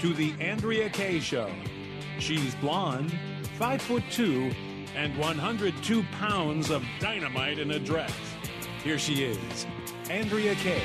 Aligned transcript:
To 0.00 0.12
the 0.12 0.34
Andrea 0.40 0.90
Kaye 0.90 1.20
Show. 1.20 1.50
She's 2.18 2.54
blonde, 2.56 3.18
5 3.58 3.82
foot 3.82 4.02
2, 4.12 4.52
and 4.94 5.16
102 5.18 6.02
pounds 6.18 6.70
of 6.70 6.84
dynamite 7.00 7.58
in 7.58 7.70
a 7.72 7.78
dress. 7.78 8.12
Here 8.84 8.98
she 8.98 9.24
is, 9.24 9.66
Andrea 10.10 10.54
Kaye. 10.56 10.82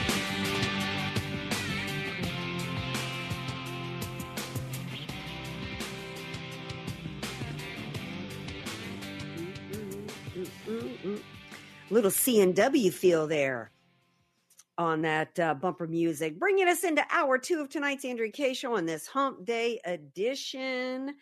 Little 11.89 12.11
C 12.11 12.41
and 12.41 12.55
W 12.55 12.91
feel 12.91 13.27
there 13.27 13.71
on 14.77 15.01
that 15.03 15.39
uh, 15.39 15.53
bumper 15.53 15.87
music, 15.87 16.39
bringing 16.39 16.67
us 16.67 16.83
into 16.83 17.03
hour 17.11 17.37
two 17.37 17.61
of 17.61 17.69
tonight's 17.69 18.05
Andrea 18.05 18.31
Kaye 18.31 18.53
show 18.53 18.75
on 18.75 18.85
this 18.85 19.07
Hump 19.07 19.45
Day 19.45 19.79
edition. 19.85 21.15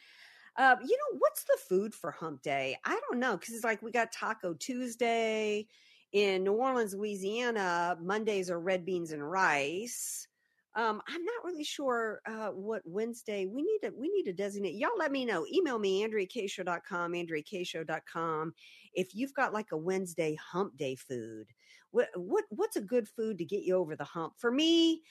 Uh, 0.55 0.75
you 0.81 0.97
know, 0.97 1.17
what's 1.19 1.44
the 1.44 1.58
food 1.67 1.94
for 1.94 2.11
Hump 2.11 2.42
Day? 2.42 2.77
I 2.86 3.00
don't 3.09 3.20
know 3.20 3.38
because 3.38 3.53
it's 3.53 3.64
like 3.64 3.81
we 3.81 3.92
got 3.92 4.11
Taco 4.11 4.53
Tuesday 4.53 5.67
in 6.11 6.44
New 6.44 6.53
Orleans, 6.53 6.94
Louisiana. 6.94 7.97
Mondays 8.02 8.50
are 8.50 8.59
red 8.59 8.86
beans 8.86 9.11
and 9.11 9.30
rice. 9.30 10.27
Um, 10.75 11.02
I'm 11.08 11.23
not 11.23 11.44
really 11.44 11.64
sure 11.64 12.22
uh, 12.28 12.50
what 12.50 12.84
Wednesday 12.86 13.48
we 13.48 13.64
need 13.64 13.80
to 13.84 13.92
we 13.98 14.09
need 14.09 14.23
to 14.23 14.34
designate. 14.34 14.76
Y'all 14.76 14.92
let 14.98 15.11
me 15.11 15.26
know. 15.26 15.45
Email 15.52 15.80
me, 15.80 16.06
AndreaKayeShow.com, 16.06 17.14
AndreaKayeShow.com. 17.14 18.53
If 18.94 19.16
you've 19.16 19.34
got 19.34 19.53
like 19.53 19.72
a 19.72 19.78
Wednesday 19.78 20.36
hump 20.36 20.78
day 20.78 20.95
food, 20.95 21.48
what 21.92 22.09
what 22.16 22.44
what's 22.50 22.76
a 22.76 22.81
good 22.81 23.08
food 23.08 23.38
to 23.39 23.45
get 23.45 23.64
you 23.64 23.76
over 23.76 23.95
the 23.95 24.03
hump? 24.03 24.34
For 24.38 24.52
me, 24.52 25.02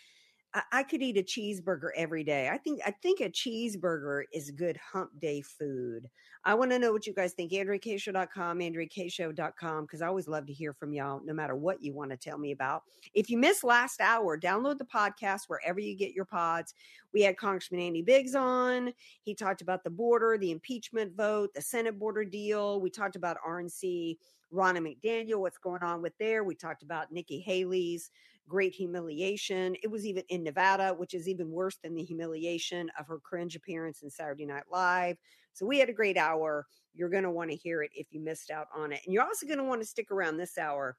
I, 0.55 0.83
could 0.83 1.03
eat 1.03 1.19
a 1.19 1.23
cheeseburger 1.23 1.91
every 1.95 2.25
day. 2.25 2.49
I 2.49 2.57
think 2.57 2.81
I 2.87 2.91
think 2.91 3.21
a 3.21 3.29
cheeseburger 3.29 4.23
is 4.33 4.51
good 4.51 4.79
hump 4.79 5.11
day 5.21 5.43
food. 5.43 6.09
I 6.45 6.55
want 6.55 6.71
to 6.71 6.79
know 6.79 6.93
what 6.93 7.07
you 7.07 7.13
guys 7.13 7.35
think. 7.35 7.53
AndreaKayeShow.com, 7.53 8.59
AndreaKayeShow.com, 8.61 9.83
because 9.83 10.01
I 10.01 10.07
always 10.07 10.29
love 10.29 10.47
to 10.47 10.53
hear 10.53 10.73
from 10.73 10.95
y'all, 10.95 11.21
no 11.25 11.35
matter 11.35 11.55
what 11.55 11.83
you 11.83 11.93
want 11.93 12.11
to 12.11 12.17
tell 12.17 12.39
me 12.39 12.53
about. 12.53 12.85
If 13.13 13.29
you 13.29 13.37
missed 13.37 13.65
last 13.65 14.01
hour, 14.01 14.39
download 14.39 14.79
the 14.79 14.87
podcast 14.87 15.43
wherever 15.49 15.81
you 15.81 15.97
get 15.97 16.15
your 16.15 16.25
pods. 16.25 16.75
We 17.13 17.23
had 17.23 17.37
Congressman 17.37 17.81
Andy 17.81 18.03
Biggs 18.03 18.35
on. 18.35 18.93
He 19.23 19.35
talked 19.35 19.61
about 19.61 19.85
the 19.85 19.91
border, 19.91 20.39
the 20.39 20.53
impeachment 20.53 21.15
vote, 21.17 21.53
the 21.55 21.63
Senate 21.63 21.99
border 21.99 22.25
deal. 22.25 22.81
We 22.81 22.89
talked 22.89 23.17
about 23.17 23.37
RNC, 23.47 24.17
Ronna 24.53 24.79
McDaniel, 24.79 25.41
what's 25.41 25.59
going 25.59 25.83
on 25.83 26.01
with 26.01 26.17
there. 26.19 26.45
We 26.45 26.55
talked 26.55 26.83
about 26.83 27.13
Nikki 27.13 27.41
Haley's 27.41 28.11
great 28.49 28.75
humiliation. 28.75 29.77
It 29.83 29.91
was 29.91 30.07
even 30.07 30.25
in 30.29 30.43
Nevada, 30.43 30.95
which 30.95 31.15
is 31.15 31.29
even 31.29 31.51
worse 31.51 31.77
than 31.83 31.95
the 31.95 32.03
humiliation 32.03 32.91
of 32.99 33.07
her 33.07 33.19
cringe 33.19 33.55
appearance 33.55 34.03
in 34.03 34.11
Saturday 34.11 34.47
Night 34.47 34.65
Live. 34.73 35.17
So 35.53 35.67
we 35.67 35.79
had 35.79 35.89
a 35.89 35.95
great 35.95 36.17
hour. 36.17 36.67
You're 36.95 37.11
going 37.11 37.25
to 37.25 37.31
want 37.31 37.51
to 37.51 37.57
hear 37.57 37.83
it 37.83 37.91
if 37.95 38.07
you 38.11 38.21
missed 38.21 38.51
out 38.51 38.69
on 38.75 38.93
it. 38.93 39.01
And 39.05 39.13
you're 39.13 39.25
also 39.25 39.47
going 39.47 39.59
to 39.59 39.65
want 39.65 39.81
to 39.83 39.87
stick 39.87 40.11
around 40.11 40.37
this 40.37 40.59
hour. 40.59 40.97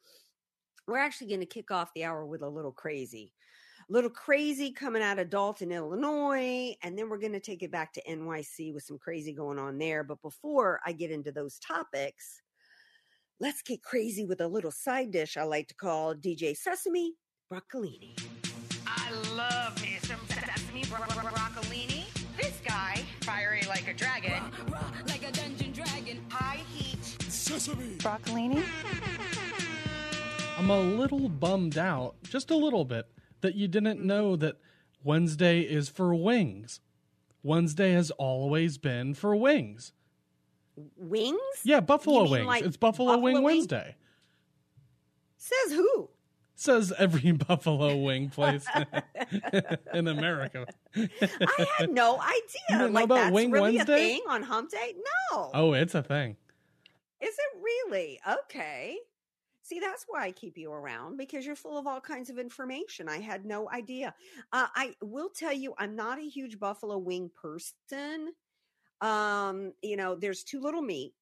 We're 0.87 0.97
actually 0.97 1.27
going 1.27 1.39
to 1.41 1.45
kick 1.45 1.71
off 1.71 1.93
the 1.93 2.05
hour 2.05 2.25
with 2.25 2.41
a 2.41 2.49
little 2.49 2.71
crazy. 2.71 3.33
A 3.89 3.93
little 3.93 4.09
crazy 4.09 4.71
coming 4.71 5.01
out 5.01 5.19
of 5.19 5.29
Dolton, 5.29 5.71
Illinois. 5.71 6.75
And 6.83 6.97
then 6.97 7.09
we're 7.09 7.17
going 7.17 7.33
to 7.33 7.39
take 7.39 7.63
it 7.63 7.71
back 7.71 7.91
to 7.93 8.03
NYC 8.03 8.73
with 8.73 8.83
some 8.83 8.99
crazy 8.99 9.33
going 9.33 9.57
on 9.57 9.77
there. 9.77 10.03
But 10.03 10.21
before 10.21 10.79
I 10.85 10.91
get 10.91 11.11
into 11.11 11.31
those 11.31 11.57
topics, 11.59 12.41
let's 13.39 13.61
get 13.61 13.81
crazy 13.81 14.25
with 14.25 14.41
a 14.41 14.47
little 14.47 14.71
side 14.71 15.11
dish 15.11 15.37
I 15.37 15.43
like 15.43 15.67
to 15.69 15.75
call 15.75 16.13
DJ 16.13 16.55
Sesame 16.55 17.13
Broccolini. 17.51 18.15
I 18.85 19.09
love 19.35 19.81
me 19.81 19.97
some 20.03 20.19
sesame 20.27 20.83
bro- 20.85 20.99
bro- 20.99 21.31
broccolini. 21.31 22.05
This 22.37 22.61
guy, 22.63 23.01
fiery 23.21 23.63
like 23.67 23.87
a 23.87 23.93
dragon, 23.95 24.43
like 25.07 25.27
a 25.27 25.31
dungeon 25.31 25.71
dragon. 25.71 26.23
high 26.29 26.61
heat. 26.71 27.03
Sesame 27.27 27.95
Broccolini? 27.97 28.63
I'm 30.59 30.69
a 30.69 30.79
little 30.79 31.27
bummed 31.27 31.77
out, 31.79 32.21
just 32.21 32.51
a 32.51 32.55
little 32.55 32.85
bit, 32.85 33.07
that 33.41 33.55
you 33.55 33.67
didn't 33.67 34.05
know 34.05 34.35
that 34.35 34.57
Wednesday 35.03 35.61
is 35.61 35.89
for 35.89 36.13
wings. 36.13 36.81
Wednesday 37.41 37.93
has 37.93 38.11
always 38.11 38.77
been 38.77 39.15
for 39.15 39.35
wings. 39.35 39.91
Wings? 40.95 41.39
Yeah, 41.63 41.79
Buffalo 41.79 42.29
Wings. 42.29 42.45
like 42.45 42.63
it's 42.63 42.77
Buffalo, 42.77 43.13
Wing 43.17 43.33
Buffalo 43.33 43.33
wing? 43.33 43.43
Wednesday. 43.43 43.95
Says 45.37 45.71
who? 45.73 46.09
Says 46.59 46.91
every 46.97 47.31
Buffalo 47.47 47.95
Wing 47.95 48.29
place 48.29 48.65
in 49.93 50.09
America. 50.09 50.65
I 50.93 51.67
had 51.77 51.89
no 51.89 52.19
idea. 52.19 52.41
didn't 52.67 52.79
know 52.81 52.87
like 52.89 53.05
about 53.05 53.15
that's 53.15 53.33
Wing 53.33 53.49
really 53.51 53.77
Wednesday? 53.77 53.93
a 53.93 53.97
thing 53.97 54.21
on 54.27 54.43
Hump 54.43 54.69
Day? 54.69 54.93
No. 55.31 55.51
Oh, 55.53 55.71
it's 55.71 55.95
a 55.95 56.03
thing. 56.03 56.35
Is 57.21 57.33
it 57.33 57.61
really? 57.63 58.19
Okay. 58.29 58.97
See, 59.61 59.79
that's 59.79 60.03
why 60.09 60.25
I 60.25 60.31
keep 60.33 60.57
you 60.57 60.73
around 60.73 61.15
because 61.15 61.45
you're 61.45 61.55
full 61.55 61.77
of 61.77 61.87
all 61.87 62.01
kinds 62.01 62.29
of 62.29 62.37
information. 62.37 63.07
I 63.07 63.19
had 63.19 63.45
no 63.45 63.69
idea. 63.69 64.13
Uh, 64.51 64.67
I 64.75 64.95
will 65.01 65.29
tell 65.29 65.53
you, 65.53 65.73
I'm 65.77 65.95
not 65.95 66.19
a 66.19 66.27
huge 66.27 66.59
buffalo 66.59 66.97
wing 66.97 67.31
person. 67.41 68.33
Um, 68.99 69.71
you 69.81 69.95
know, 69.95 70.15
there's 70.15 70.43
too 70.43 70.59
little 70.59 70.81
meat 70.81 71.13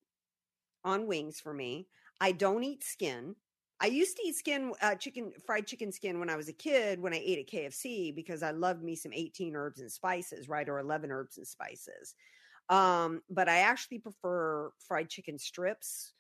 on 0.83 1.05
wings 1.05 1.39
for 1.39 1.53
me. 1.53 1.85
I 2.19 2.31
don't 2.31 2.63
eat 2.63 2.83
skin. 2.83 3.35
I 3.79 3.87
used 3.87 4.17
to 4.17 4.23
eat 4.23 4.35
skin, 4.35 4.73
uh, 4.81 4.95
chicken, 4.95 5.31
fried 5.45 5.67
chicken 5.67 5.91
skin 5.91 6.19
when 6.19 6.29
I 6.29 6.35
was 6.35 6.49
a 6.49 6.53
kid 6.53 6.99
when 6.99 7.13
I 7.13 7.21
ate 7.23 7.39
at 7.39 7.47
KFC 7.47 8.11
because 8.11 8.41
I 8.43 8.51
loved 8.51 8.83
me 8.83 8.95
some 8.95 9.13
18 9.13 9.55
herbs 9.55 9.79
and 9.79 9.91
spices, 9.91 10.49
right? 10.49 10.67
Or 10.67 10.79
11 10.79 11.11
herbs 11.11 11.37
and 11.37 11.47
spices. 11.47 12.15
Um, 12.69 13.21
but 13.29 13.49
I 13.49 13.59
actually 13.59 13.99
prefer 13.99 14.71
fried 14.79 15.09
chicken 15.09 15.39
strips 15.39 16.13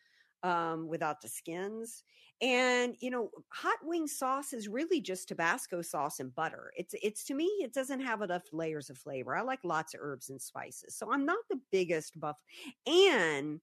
um, 0.43 0.87
without 0.87 1.21
the 1.21 1.27
skins. 1.27 2.03
And 2.41 2.95
you 2.99 3.09
know, 3.09 3.31
hot 3.51 3.79
wing 3.83 4.07
sauce 4.07 4.53
is 4.53 4.67
really 4.67 5.01
just 5.01 5.27
Tabasco 5.27 5.81
sauce 5.81 6.19
and 6.19 6.33
butter. 6.35 6.71
It's 6.77 6.93
it's 7.01 7.23
to 7.25 7.33
me, 7.33 7.45
it 7.63 7.73
doesn't 7.73 8.01
have 8.01 8.21
enough 8.21 8.43
layers 8.53 8.89
of 8.91 8.97
flavor. 8.97 9.35
I 9.35 9.41
like 9.41 9.59
lots 9.63 9.93
of 9.95 10.01
herbs 10.03 10.29
and 10.29 10.41
spices, 10.41 10.95
so 10.95 11.11
I'm 11.11 11.25
not 11.25 11.39
the 11.49 11.59
biggest 11.71 12.19
buff. 12.19 12.37
And 12.85 13.59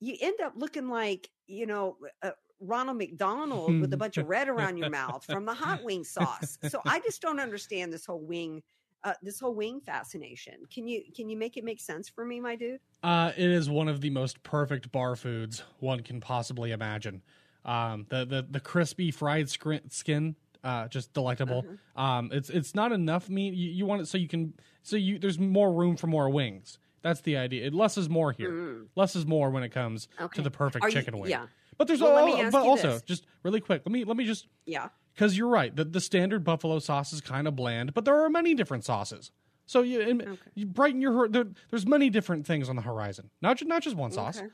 you 0.00 0.16
end 0.20 0.40
up 0.40 0.54
looking 0.56 0.88
like 0.88 1.28
you 1.46 1.66
know. 1.66 1.96
Uh, 2.22 2.32
Ronald 2.62 2.98
McDonald 2.98 3.80
with 3.80 3.92
a 3.92 3.96
bunch 3.96 4.16
of 4.16 4.28
red 4.28 4.48
around 4.48 4.76
your 4.76 4.90
mouth 4.90 5.24
from 5.24 5.44
the 5.44 5.54
hot 5.54 5.82
wing 5.84 6.04
sauce. 6.04 6.58
So 6.68 6.80
I 6.86 7.00
just 7.00 7.20
don't 7.20 7.40
understand 7.40 7.92
this 7.92 8.06
whole 8.06 8.20
wing, 8.20 8.62
uh, 9.04 9.14
this 9.22 9.40
whole 9.40 9.54
wing 9.54 9.80
fascination. 9.80 10.54
Can 10.72 10.86
you 10.86 11.02
can 11.14 11.28
you 11.28 11.36
make 11.36 11.56
it 11.56 11.64
make 11.64 11.80
sense 11.80 12.08
for 12.08 12.24
me, 12.24 12.40
my 12.40 12.56
dude? 12.56 12.80
Uh, 13.02 13.32
it 13.36 13.50
is 13.50 13.68
one 13.68 13.88
of 13.88 14.00
the 14.00 14.10
most 14.10 14.42
perfect 14.42 14.92
bar 14.92 15.16
foods 15.16 15.62
one 15.80 16.00
can 16.00 16.20
possibly 16.20 16.70
imagine. 16.72 17.22
Um, 17.64 18.06
the 18.08 18.24
the 18.24 18.46
the 18.50 18.60
crispy 18.60 19.10
fried 19.10 19.48
skin, 19.48 20.36
uh, 20.64 20.88
just 20.88 21.12
delectable. 21.12 21.64
Um, 21.96 22.30
it's 22.32 22.50
it's 22.50 22.74
not 22.74 22.92
enough 22.92 23.28
meat. 23.28 23.54
You, 23.54 23.70
you 23.70 23.86
want 23.86 24.02
it 24.02 24.06
so 24.08 24.18
you 24.18 24.28
can 24.28 24.54
so 24.82 24.96
you 24.96 25.18
there's 25.18 25.38
more 25.38 25.72
room 25.72 25.96
for 25.96 26.06
more 26.06 26.28
wings. 26.30 26.78
That's 27.02 27.20
the 27.22 27.36
idea. 27.36 27.66
It, 27.66 27.74
less 27.74 27.98
is 27.98 28.08
more 28.08 28.30
here. 28.30 28.86
Less 28.94 29.16
is 29.16 29.26
more 29.26 29.50
when 29.50 29.64
it 29.64 29.70
comes 29.70 30.06
Mm. 30.20 30.24
Okay. 30.26 30.36
to 30.36 30.42
the 30.42 30.50
perfect 30.52 30.84
Are 30.84 30.88
you- 30.88 30.94
chicken 30.94 31.18
wing. 31.18 31.30
yeah. 31.30 31.46
But 31.82 31.88
there's 31.88 32.00
Well, 32.00 32.16
all, 32.16 32.50
but 32.52 32.62
also 32.62 32.92
this. 32.92 33.02
just 33.02 33.26
really 33.42 33.60
quick. 33.60 33.82
Let 33.84 33.92
me 33.92 34.04
let 34.04 34.16
me 34.16 34.24
just 34.24 34.46
Yeah. 34.66 34.90
because 35.14 35.36
you're 35.36 35.48
right. 35.48 35.74
The, 35.74 35.84
the 35.84 36.00
standard 36.00 36.44
buffalo 36.44 36.78
sauce 36.78 37.12
is 37.12 37.20
kind 37.20 37.48
of 37.48 37.56
bland, 37.56 37.92
but 37.92 38.04
there 38.04 38.24
are 38.24 38.30
many 38.30 38.54
different 38.54 38.84
sauces. 38.84 39.32
So 39.66 39.82
you, 39.82 40.00
and 40.00 40.38
you 40.54 40.66
brighten 40.66 41.00
your 41.00 41.28
there, 41.28 41.46
there's 41.70 41.84
many 41.84 42.08
different 42.08 42.46
things 42.46 42.68
on 42.68 42.76
the 42.76 42.82
horizon. 42.82 43.30
Not 43.40 43.56
ju- 43.56 43.64
not 43.64 43.82
just 43.82 43.96
one 43.96 44.12
sauce. 44.12 44.38
Okay. 44.38 44.46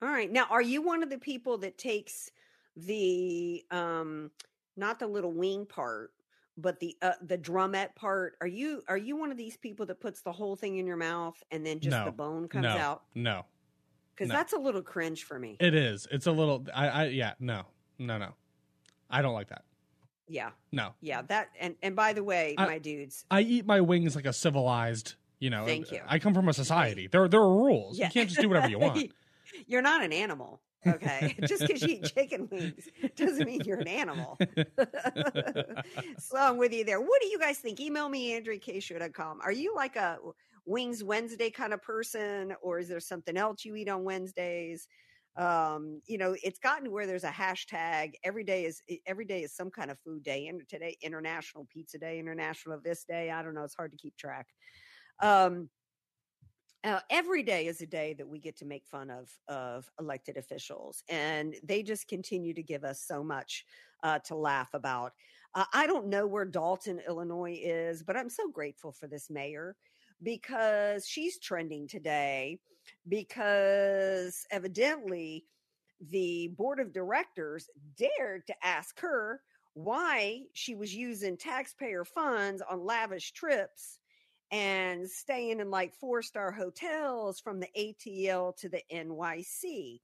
All 0.00 0.08
right. 0.08 0.32
Now, 0.32 0.46
are 0.48 0.62
you 0.62 0.80
one 0.80 1.02
of 1.02 1.10
the 1.10 1.18
people 1.18 1.58
that 1.58 1.76
takes 1.76 2.30
the 2.76 3.62
um 3.70 4.30
not 4.74 4.98
the 5.00 5.06
little 5.06 5.32
wing 5.32 5.66
part, 5.66 6.12
but 6.56 6.80
the 6.80 6.96
uh, 7.02 7.12
the 7.20 7.36
drumette 7.36 7.94
part? 7.94 8.36
Are 8.40 8.46
you 8.46 8.82
are 8.88 8.96
you 8.96 9.16
one 9.16 9.30
of 9.30 9.36
these 9.36 9.58
people 9.58 9.84
that 9.86 10.00
puts 10.00 10.22
the 10.22 10.32
whole 10.32 10.56
thing 10.56 10.78
in 10.78 10.86
your 10.86 10.96
mouth 10.96 11.42
and 11.50 11.66
then 11.66 11.78
just 11.80 11.90
no, 11.94 12.06
the 12.06 12.12
bone 12.12 12.48
comes 12.48 12.62
no, 12.64 12.70
out? 12.70 13.02
No, 13.14 13.44
Because 14.14 14.28
no. 14.28 14.34
that's 14.34 14.52
a 14.52 14.58
little 14.58 14.82
cringe 14.82 15.24
for 15.24 15.38
me. 15.38 15.56
it 15.60 15.74
is. 15.74 16.06
It's 16.10 16.26
a 16.26 16.32
little. 16.32 16.66
I, 16.74 16.88
I 16.88 17.04
yeah. 17.06 17.34
No, 17.40 17.62
no, 17.98 18.18
no. 18.18 18.28
I 19.10 19.22
don't 19.22 19.34
like 19.34 19.48
that. 19.48 19.64
Yeah. 20.28 20.50
No. 20.70 20.94
Yeah. 21.00 21.22
That 21.22 21.50
and 21.60 21.76
and 21.82 21.96
by 21.96 22.12
the 22.12 22.24
way, 22.24 22.54
I- 22.56 22.66
my 22.66 22.78
dudes. 22.78 23.24
I 23.30 23.40
eat 23.40 23.66
my 23.66 23.80
wings 23.80 24.14
like 24.16 24.26
a 24.26 24.32
civilized, 24.32 25.14
you 25.38 25.50
know. 25.50 25.64
Thank 25.66 25.92
you. 25.92 26.00
I 26.06 26.18
come 26.18 26.34
from 26.34 26.48
a 26.48 26.52
society. 26.52 27.06
There 27.06 27.28
there 27.28 27.40
are 27.40 27.54
rules. 27.56 27.98
Yeah. 27.98 28.06
You 28.06 28.12
can't 28.12 28.28
just 28.28 28.40
do 28.40 28.48
whatever 28.48 28.68
you 28.68 28.78
want. 28.78 29.12
You're 29.66 29.82
not 29.82 30.02
an 30.02 30.12
animal. 30.12 30.60
Okay. 30.86 31.36
Just 31.46 31.66
because 31.66 31.82
you 31.82 31.88
eat 31.88 32.12
chicken 32.14 32.48
wings 32.50 32.88
doesn't 33.16 33.46
mean 33.46 33.60
you're 33.64 33.78
an 33.78 33.88
animal. 33.88 34.38
so 36.18 36.36
I'm 36.36 36.56
with 36.56 36.72
you 36.72 36.84
there. 36.84 37.00
What 37.00 37.20
do 37.20 37.28
you 37.28 37.38
guys 37.38 37.58
think? 37.58 37.78
Email 37.78 38.08
me, 38.08 38.32
andreakayeshow.com. 38.40 39.40
Are 39.42 39.52
you 39.52 39.74
like 39.74 39.96
a 39.96 40.18
Wings 40.64 41.02
Wednesday 41.02 41.50
kind 41.50 41.72
of 41.72 41.82
person, 41.82 42.54
or 42.62 42.78
is 42.78 42.88
there 42.88 43.00
something 43.00 43.36
else 43.36 43.64
you 43.64 43.74
eat 43.76 43.88
on 43.88 44.04
Wednesdays? 44.04 44.86
Um, 45.36 46.00
you 46.06 46.18
know, 46.18 46.36
it's 46.42 46.58
gotten 46.58 46.84
to 46.84 46.90
where 46.90 47.06
there's 47.06 47.24
a 47.24 47.30
hashtag. 47.30 48.12
Every 48.22 48.44
day 48.44 48.64
is 48.64 48.82
every 49.06 49.24
day 49.24 49.42
is 49.42 49.54
some 49.54 49.70
kind 49.70 49.90
of 49.90 49.98
food 50.00 50.22
day. 50.22 50.48
And 50.48 50.60
today, 50.68 50.96
International 51.02 51.66
Pizza 51.72 51.98
Day, 51.98 52.18
International 52.18 52.78
this 52.82 53.04
day. 53.04 53.30
I 53.30 53.42
don't 53.42 53.54
know. 53.54 53.64
It's 53.64 53.74
hard 53.74 53.92
to 53.92 53.98
keep 53.98 54.16
track. 54.16 54.48
Um, 55.20 55.70
uh, 56.84 57.00
every 57.10 57.44
day 57.44 57.66
is 57.66 57.80
a 57.80 57.86
day 57.86 58.12
that 58.14 58.26
we 58.26 58.40
get 58.40 58.56
to 58.58 58.64
make 58.64 58.86
fun 58.86 59.08
of 59.08 59.30
of 59.48 59.90
elected 59.98 60.36
officials, 60.36 61.02
and 61.08 61.54
they 61.62 61.82
just 61.82 62.08
continue 62.08 62.52
to 62.52 62.62
give 62.62 62.84
us 62.84 63.02
so 63.06 63.24
much 63.24 63.64
uh, 64.02 64.18
to 64.20 64.34
laugh 64.34 64.74
about. 64.74 65.12
Uh, 65.54 65.64
I 65.72 65.86
don't 65.86 66.08
know 66.08 66.26
where 66.26 66.44
Dolton, 66.44 67.00
Illinois 67.06 67.58
is, 67.62 68.02
but 68.02 68.16
I'm 68.16 68.30
so 68.30 68.48
grateful 68.48 68.92
for 68.92 69.06
this 69.06 69.30
mayor 69.30 69.76
because 70.22 71.06
she's 71.06 71.38
trending 71.38 71.88
today 71.88 72.58
because 73.08 74.44
evidently 74.50 75.44
the 76.10 76.48
board 76.56 76.80
of 76.80 76.92
directors 76.92 77.68
dared 77.96 78.46
to 78.46 78.54
ask 78.62 78.98
her 79.00 79.40
why 79.74 80.42
she 80.52 80.74
was 80.74 80.94
using 80.94 81.36
taxpayer 81.36 82.04
funds 82.04 82.62
on 82.68 82.84
lavish 82.84 83.32
trips 83.32 83.98
and 84.50 85.08
staying 85.08 85.60
in 85.60 85.70
like 85.70 85.94
four 85.94 86.20
star 86.22 86.52
hotels 86.52 87.40
from 87.40 87.58
the 87.58 87.68
ATL 87.76 88.54
to 88.56 88.68
the 88.68 88.82
NYC. 88.92 90.00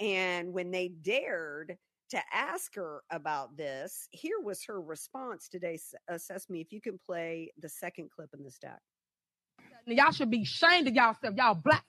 And 0.00 0.52
when 0.52 0.70
they 0.70 0.88
dared 0.88 1.76
to 2.10 2.20
ask 2.32 2.74
her 2.74 3.02
about 3.10 3.56
this, 3.56 4.08
here 4.10 4.40
was 4.42 4.64
her 4.64 4.80
response 4.80 5.48
today. 5.48 5.78
Uh, 6.10 6.18
Sesame, 6.18 6.60
if 6.60 6.72
you 6.72 6.80
can 6.80 6.98
play 7.04 7.50
the 7.60 7.68
second 7.68 8.10
clip 8.10 8.30
in 8.36 8.44
the 8.44 8.50
stack. 9.88 10.04
Y'all 10.04 10.12
should 10.12 10.30
be 10.30 10.42
ashamed 10.42 10.88
of 10.88 10.94
y'allself. 10.94 11.36
Y'all 11.36 11.54
black. 11.54 11.84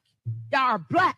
Y'all 0.52 0.62
are 0.62 0.80
black. 0.90 1.18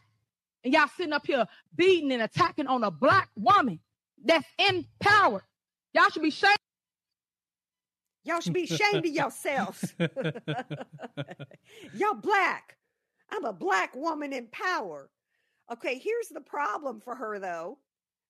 And 0.64 0.74
y'all 0.74 0.88
sitting 0.96 1.14
up 1.14 1.26
here 1.26 1.46
beating 1.76 2.12
and 2.12 2.22
attacking 2.22 2.68
on 2.68 2.84
a 2.84 2.92
black 2.92 3.30
woman 3.36 3.80
that's 4.24 4.48
in 4.70 4.86
power. 5.00 5.44
Y'all 5.94 6.10
should 6.10 6.22
be 6.22 6.30
ashamed. 6.30 6.56
Y'all 8.24 8.40
should 8.40 8.54
be 8.54 8.64
ashamed 8.66 9.06
of 9.06 9.12
yourselves. 9.12 9.96
Y'all 11.96 12.14
black. 12.22 12.78
I'm 13.32 13.46
a 13.46 13.54
black 13.54 13.96
woman 13.96 14.34
in 14.34 14.48
power. 14.52 15.10
Okay, 15.72 15.98
here's 15.98 16.28
the 16.28 16.42
problem 16.42 17.02
for 17.02 17.16
her 17.16 17.40
though. 17.40 17.80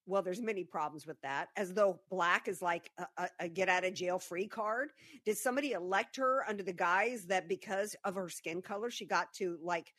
Well, 0.07 0.21
there's 0.23 0.41
many 0.41 0.63
problems 0.63 1.05
with 1.05 1.21
that, 1.21 1.49
as 1.55 1.73
though 1.73 1.99
black 2.09 2.47
is 2.47 2.61
like 2.61 2.91
a, 3.17 3.29
a, 3.39 3.47
get 3.47 3.69
out 3.69 3.85
of 3.85 3.93
jail 3.93 4.17
free 4.17 4.47
card. 4.47 4.89
Did 5.25 5.37
somebody 5.37 5.73
elect 5.73 6.17
her 6.17 6.43
under 6.47 6.63
the 6.63 6.73
guise 6.73 7.25
that 7.27 7.47
because 7.47 7.95
of 8.03 8.15
her 8.15 8.27
skin 8.27 8.61
color, 8.61 8.89
she 8.89 9.05
got 9.05 9.31
to 9.35 9.57
like, 9.63 9.93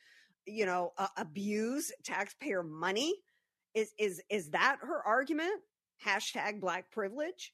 you 0.45 0.65
know, 0.65 0.91
uh, 0.97 1.07
abuse 1.17 1.91
taxpayer 2.03 2.63
money? 2.63 3.13
Is 3.73 3.93
is 3.97 4.21
is 4.29 4.49
that 4.49 4.77
her 4.81 5.01
argument? 5.05 5.61
Hashtag 6.05 6.59
black 6.59 6.91
privilege. 6.91 7.53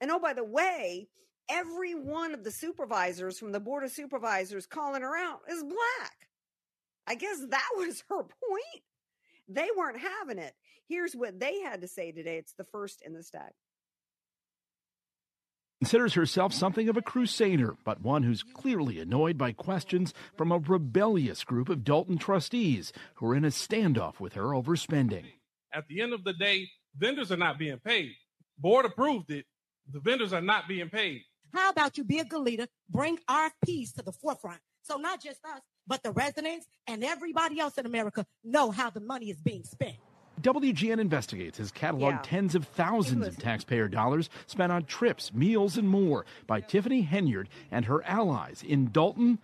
And 0.00 0.10
oh, 0.10 0.18
by 0.18 0.34
the 0.34 0.44
way, 0.44 1.08
every 1.48 1.94
one 1.94 2.34
of 2.34 2.44
the 2.44 2.50
supervisors 2.50 3.38
from 3.38 3.52
the 3.52 3.60
board 3.60 3.84
of 3.84 3.90
supervisors 3.90 4.66
calling 4.66 5.02
her 5.02 5.16
out 5.16 5.40
is 5.48 5.62
black. 5.62 6.28
I 7.06 7.14
guess 7.14 7.38
that 7.48 7.68
was 7.76 8.02
her 8.08 8.22
point. 8.22 8.82
They 9.48 9.68
weren't 9.76 9.98
having 9.98 10.38
it. 10.38 10.54
Here's 10.88 11.14
what 11.14 11.40
they 11.40 11.60
had 11.60 11.80
to 11.80 11.88
say 11.88 12.12
today. 12.12 12.36
It's 12.36 12.54
the 12.54 12.64
first 12.64 13.02
in 13.04 13.14
the 13.14 13.22
stack. 13.22 13.52
Considers 15.80 16.14
herself 16.14 16.52
something 16.52 16.88
of 16.88 16.96
a 16.96 17.02
crusader, 17.02 17.76
but 17.84 18.00
one 18.00 18.22
who's 18.22 18.42
clearly 18.42 19.00
annoyed 19.00 19.36
by 19.36 19.52
questions 19.52 20.14
from 20.36 20.50
a 20.50 20.58
rebellious 20.58 21.44
group 21.44 21.68
of 21.68 21.84
Dolton 21.84 22.16
trustees 22.16 22.92
who 23.16 23.26
are 23.26 23.34
in 23.34 23.44
a 23.44 23.48
standoff 23.48 24.18
with 24.18 24.32
her 24.34 24.54
over 24.54 24.76
spending. 24.76 25.26
At 25.74 25.86
the 25.88 26.00
end 26.00 26.14
of 26.14 26.24
the 26.24 26.32
day, 26.32 26.68
vendors 26.96 27.30
are 27.32 27.36
not 27.36 27.58
being 27.58 27.78
paid. 27.78 28.12
Board 28.56 28.86
approved 28.86 29.30
it. 29.30 29.44
The 29.92 30.00
vendors 30.00 30.32
are 30.32 30.40
not 30.40 30.68
being 30.68 30.88
paid. 30.88 31.22
How 31.52 31.70
about 31.70 31.98
you 31.98 32.04
be 32.04 32.18
a 32.18 32.24
good 32.24 32.40
leader, 32.40 32.66
bring 32.88 33.18
RFPs 33.28 33.92
to 33.94 34.02
the 34.02 34.12
forefront? 34.12 34.60
So 34.82 34.96
not 34.96 35.22
just 35.22 35.44
us, 35.44 35.60
but 35.86 36.02
the 36.02 36.12
residents 36.12 36.66
and 36.86 37.04
everybody 37.04 37.60
else 37.60 37.76
in 37.78 37.84
America 37.84 38.24
know 38.42 38.70
how 38.70 38.90
the 38.90 39.00
money 39.00 39.30
is 39.30 39.40
being 39.42 39.64
spent. 39.64 39.96
WGN 40.44 41.00
Investigates 41.00 41.56
has 41.56 41.72
cataloged 41.72 42.10
Yeah. 42.10 42.20
tens 42.22 42.54
of 42.54 42.66
thousands 42.66 43.26
of 43.26 43.38
taxpayer 43.38 43.88
dollars 43.88 44.28
spent 44.46 44.70
on 44.70 44.84
trips, 44.84 45.32
meals, 45.32 45.78
and 45.78 45.88
more 45.88 46.26
by 46.46 46.60
Tiffany 46.60 47.02
Henyard 47.02 47.46
and 47.70 47.86
her 47.86 48.04
allies 48.04 48.62
in 48.62 48.90
Dolton 48.92 49.38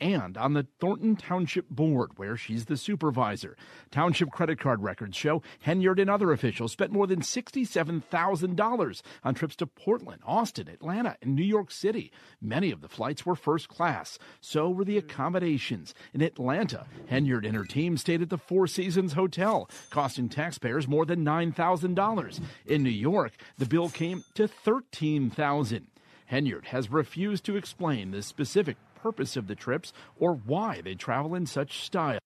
and 0.00 0.36
on 0.36 0.52
the 0.52 0.66
Thornton 0.80 1.16
Township 1.16 1.68
Board, 1.68 2.10
where 2.16 2.36
she's 2.36 2.66
the 2.66 2.76
supervisor. 2.76 3.56
Township 3.90 4.30
credit 4.30 4.58
card 4.58 4.82
records 4.82 5.16
show 5.16 5.42
Henyard 5.64 6.00
and 6.00 6.10
other 6.10 6.32
officials 6.32 6.72
spent 6.72 6.92
more 6.92 7.06
than 7.06 7.20
$67,000 7.20 9.02
on 9.24 9.34
trips 9.34 9.56
to 9.56 9.66
Portland, 9.66 10.22
Austin, 10.26 10.68
Atlanta, 10.68 11.16
and 11.22 11.34
New 11.34 11.44
York 11.44 11.70
City. 11.70 12.12
Many 12.40 12.70
of 12.70 12.80
the 12.80 12.88
flights 12.88 13.24
were 13.24 13.36
first 13.36 13.68
class. 13.68 14.18
So 14.40 14.70
were 14.70 14.84
the 14.84 14.98
hmm. 14.98 15.06
accommodations. 15.06 15.94
In 16.12 16.22
Atlanta, 16.22 16.86
Henyard 17.10 17.46
and 17.46 17.56
her 17.56 17.64
team 17.64 17.96
stayed 17.96 18.22
at 18.22 18.30
the 18.30 18.38
Four 18.38 18.66
Seasons 18.66 19.14
Hotel, 19.14 19.68
costing 19.90 20.28
taxpayers 20.28 20.88
more 20.88 21.06
than 21.06 21.24
$9,000. 21.24 22.40
In 22.66 22.82
New 22.82 22.90
York, 22.90 23.32
the 23.58 23.66
bill 23.66 23.88
came 23.88 24.24
to 24.34 24.46
13,000. 24.46 25.86
Henyard 26.30 26.66
has 26.66 26.90
refused 26.90 27.44
to 27.44 27.56
explain 27.56 28.10
the 28.10 28.22
specific 28.22 28.76
purpose 29.06 29.36
of 29.36 29.46
the 29.46 29.54
trips 29.54 29.92
or 30.16 30.34
why 30.34 30.80
they 30.80 30.96
travel 30.96 31.36
in 31.36 31.46
such 31.46 31.84
style. 31.84 32.18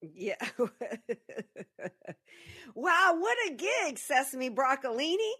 Yeah. 0.00 0.36
wow, 2.74 3.14
what 3.18 3.36
a 3.46 3.54
gig, 3.54 3.98
Sesame 3.98 4.48
Broccolini. 4.48 5.32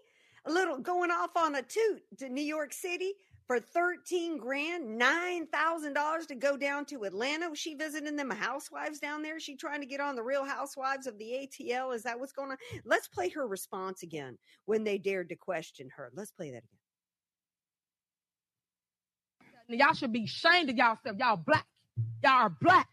A 0.45 0.51
little 0.51 0.77
going 0.77 1.09
off 1.09 1.31
on 1.35 1.55
a 1.55 1.63
toot 1.63 2.03
to 2.19 2.29
New 2.29 2.43
York 2.43 2.71
City 2.71 3.13
for 3.47 3.59
13 3.59 4.37
grand, 4.37 5.01
$9,000 5.01 6.27
to 6.27 6.35
go 6.35 6.55
down 6.55 6.85
to 6.85 7.03
Atlanta. 7.05 7.49
Was 7.49 7.57
she 7.57 7.73
visiting 7.73 8.15
them 8.15 8.29
housewives 8.29 8.99
down 8.99 9.23
there? 9.23 9.37
Is 9.37 9.43
she 9.43 9.55
trying 9.55 9.81
to 9.81 9.87
get 9.87 10.01
on 10.01 10.15
the 10.15 10.21
real 10.21 10.45
housewives 10.45 11.07
of 11.07 11.17
the 11.17 11.47
ATL? 11.47 11.95
Is 11.95 12.03
that 12.03 12.19
what's 12.19 12.31
going 12.31 12.51
on? 12.51 12.57
Let's 12.85 13.07
play 13.07 13.29
her 13.29 13.47
response 13.47 14.03
again 14.03 14.37
when 14.65 14.83
they 14.83 14.99
dared 14.99 15.29
to 15.29 15.35
question 15.35 15.89
her. 15.95 16.11
Let's 16.13 16.31
play 16.31 16.51
that 16.51 16.63
again. 16.63 16.80
Y'all 19.79 19.93
should 19.93 20.13
be 20.13 20.23
ashamed 20.23 20.69
of 20.69 20.77
yourself. 20.77 21.17
Y'all 21.17 21.37
black. 21.37 21.65
Y'all 22.23 22.31
are 22.33 22.49
black. 22.49 22.87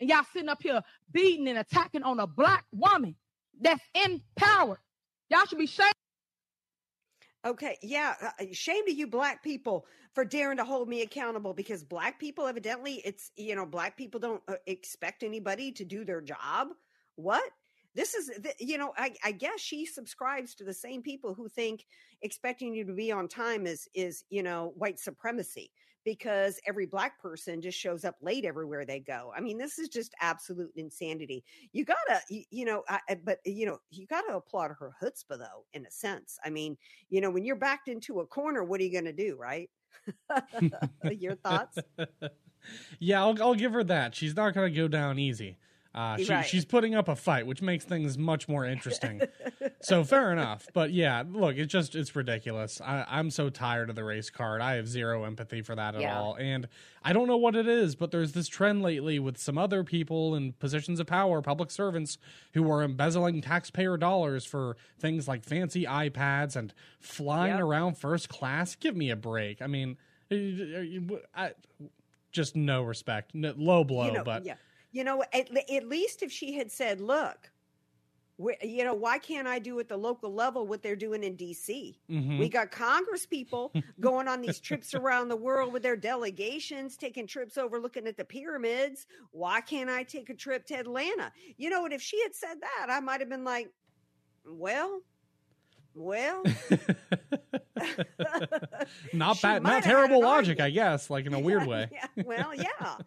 And 0.00 0.08
y'all 0.08 0.24
sitting 0.32 0.48
up 0.48 0.62
here 0.62 0.82
beating 1.12 1.48
and 1.48 1.58
attacking 1.58 2.02
on 2.02 2.20
a 2.20 2.26
black 2.26 2.64
woman 2.72 3.16
that's 3.60 3.82
in 3.94 4.22
power. 4.36 4.78
Y'all 5.28 5.44
should 5.46 5.58
be 5.58 5.64
ashamed. 5.64 5.92
Okay, 7.44 7.78
yeah, 7.82 8.14
uh, 8.22 8.44
shame 8.52 8.84
to 8.86 8.92
you 8.92 9.06
black 9.06 9.42
people 9.42 9.86
for 10.12 10.24
daring 10.24 10.56
to 10.56 10.64
hold 10.64 10.88
me 10.88 11.02
accountable 11.02 11.54
because 11.54 11.84
black 11.84 12.18
people 12.18 12.46
evidently 12.46 13.00
it's 13.04 13.30
you 13.36 13.54
know 13.54 13.64
black 13.64 13.96
people 13.96 14.18
don't 14.18 14.42
uh, 14.48 14.54
expect 14.66 15.22
anybody 15.22 15.70
to 15.72 15.84
do 15.84 16.04
their 16.04 16.20
job. 16.20 16.68
What? 17.14 17.44
This 17.94 18.14
is 18.14 18.30
you 18.58 18.76
know 18.76 18.92
I, 18.96 19.14
I 19.24 19.32
guess 19.32 19.60
she 19.60 19.86
subscribes 19.86 20.54
to 20.56 20.64
the 20.64 20.74
same 20.74 21.00
people 21.00 21.32
who 21.32 21.48
think 21.48 21.86
expecting 22.22 22.74
you 22.74 22.84
to 22.84 22.92
be 22.92 23.12
on 23.12 23.28
time 23.28 23.66
is 23.66 23.88
is 23.94 24.24
you 24.30 24.42
know 24.42 24.72
white 24.76 24.98
supremacy 24.98 25.70
because 26.08 26.58
every 26.66 26.86
black 26.86 27.20
person 27.20 27.60
just 27.60 27.78
shows 27.78 28.02
up 28.02 28.16
late 28.22 28.46
everywhere 28.46 28.86
they 28.86 28.98
go. 28.98 29.30
I 29.36 29.42
mean, 29.42 29.58
this 29.58 29.78
is 29.78 29.90
just 29.90 30.14
absolute 30.22 30.72
insanity. 30.74 31.44
You 31.72 31.84
gotta, 31.84 32.22
you, 32.30 32.44
you 32.50 32.64
know, 32.64 32.82
I, 32.88 33.00
but 33.22 33.40
you 33.44 33.66
know, 33.66 33.76
you 33.90 34.06
gotta 34.06 34.34
applaud 34.34 34.70
her 34.78 34.94
chutzpah 35.02 35.38
though, 35.38 35.66
in 35.74 35.84
a 35.84 35.90
sense. 35.90 36.38
I 36.42 36.48
mean, 36.48 36.78
you 37.10 37.20
know, 37.20 37.30
when 37.30 37.44
you're 37.44 37.56
backed 37.56 37.88
into 37.88 38.20
a 38.20 38.26
corner, 38.26 38.64
what 38.64 38.80
are 38.80 38.84
you 38.84 38.92
gonna 38.92 39.12
do, 39.12 39.36
right? 39.38 39.68
Your 41.10 41.34
thoughts? 41.36 41.76
yeah, 42.98 43.20
I'll, 43.20 43.42
I'll 43.42 43.54
give 43.54 43.74
her 43.74 43.84
that. 43.84 44.14
She's 44.14 44.34
not 44.34 44.54
to 44.54 44.70
go 44.70 44.88
down 44.88 45.18
easy. 45.18 45.58
Uh, 45.98 46.16
she, 46.16 46.32
Right. 46.32 46.46
She's 46.46 46.64
putting 46.64 46.94
up 46.94 47.08
a 47.08 47.16
fight, 47.16 47.44
which 47.44 47.60
makes 47.60 47.84
things 47.84 48.16
much 48.16 48.48
more 48.48 48.64
interesting. 48.64 49.20
so 49.80 50.04
fair 50.04 50.30
enough. 50.30 50.68
But 50.72 50.92
yeah, 50.92 51.24
look, 51.28 51.56
it's 51.56 51.72
just 51.72 51.96
it's 51.96 52.14
ridiculous. 52.14 52.80
I, 52.80 53.04
I'm 53.08 53.30
so 53.30 53.50
tired 53.50 53.90
of 53.90 53.96
the 53.96 54.04
race 54.04 54.30
card. 54.30 54.60
I 54.60 54.74
have 54.76 54.86
zero 54.86 55.24
empathy 55.24 55.60
for 55.60 55.74
that 55.74 55.96
at 55.96 56.00
Yeah. 56.02 56.16
all. 56.20 56.36
And 56.36 56.68
I 57.02 57.12
don't 57.12 57.26
know 57.26 57.36
what 57.36 57.56
it 57.56 57.66
is, 57.66 57.96
but 57.96 58.12
there's 58.12 58.30
this 58.30 58.46
trend 58.46 58.80
lately 58.82 59.18
with 59.18 59.38
some 59.38 59.58
other 59.58 59.82
people 59.82 60.36
in 60.36 60.52
positions 60.52 61.00
of 61.00 61.08
power, 61.08 61.42
public 61.42 61.70
servants, 61.72 62.16
who 62.54 62.70
are 62.70 62.82
embezzling 62.84 63.40
taxpayer 63.40 63.96
dollars 63.96 64.44
for 64.44 64.76
things 65.00 65.26
like 65.26 65.42
fancy 65.42 65.82
iPads 65.84 66.54
and 66.54 66.72
flying 67.00 67.54
Yep. 67.54 67.60
around 67.62 67.98
first 67.98 68.28
class. 68.28 68.76
Give 68.76 68.94
me 68.96 69.10
a 69.10 69.16
break. 69.16 69.60
I 69.60 69.66
mean, 69.66 69.96
I, 71.34 71.52
just 72.30 72.54
no 72.56 72.82
respect, 72.82 73.34
no, 73.34 73.52
low 73.56 73.82
blow, 73.84 74.06
you 74.06 74.12
know, 74.12 74.22
but 74.24 74.44
yeah. 74.44 74.54
You 74.98 75.04
know, 75.04 75.22
at, 75.32 75.48
at 75.70 75.86
least 75.86 76.24
if 76.24 76.32
she 76.32 76.54
had 76.54 76.72
said, 76.72 77.00
"Look, 77.00 77.52
you 78.60 78.82
know, 78.82 78.94
why 78.94 79.18
can't 79.18 79.46
I 79.46 79.60
do 79.60 79.78
at 79.78 79.88
the 79.88 79.96
local 79.96 80.34
level 80.34 80.66
what 80.66 80.82
they're 80.82 80.96
doing 80.96 81.22
in 81.22 81.36
D.C.? 81.36 82.00
Mhm. 82.10 82.40
We 82.40 82.48
got 82.48 82.72
Congress 82.72 83.24
people 83.24 83.72
going 84.00 84.26
on 84.26 84.40
these 84.40 84.58
trips 84.58 84.94
around 84.94 85.28
the 85.28 85.36
world 85.36 85.72
with 85.72 85.84
their 85.84 85.94
delegations, 85.94 86.96
taking 86.96 87.28
trips 87.28 87.56
over, 87.56 87.78
looking 87.78 88.08
at 88.08 88.16
the 88.16 88.24
pyramids. 88.24 89.06
Why 89.30 89.60
can't 89.60 89.88
I 89.88 90.02
take 90.02 90.30
a 90.30 90.34
trip 90.34 90.66
to 90.66 90.74
Atlanta? 90.74 91.30
You 91.58 91.70
know, 91.70 91.84
and 91.84 91.94
if 91.94 92.02
she 92.02 92.20
had 92.20 92.34
said 92.34 92.56
that, 92.60 92.88
I 92.90 92.98
might 92.98 93.20
have 93.20 93.28
been 93.28 93.44
like, 93.44 93.70
well." 94.44 95.02
Well, 95.94 96.44
not 99.12 99.38
bad, 99.42 99.62
not 99.64 99.82
terrible 99.82 100.20
logic, 100.20 100.60
I 100.60 100.70
guess, 100.70 101.10
like 101.10 101.26
in 101.26 101.34
a 101.34 101.40
weird 101.40 101.66
way. 101.66 101.88
Yeah, 101.90 102.06
well, 102.24 102.54
yeah. 102.54 102.98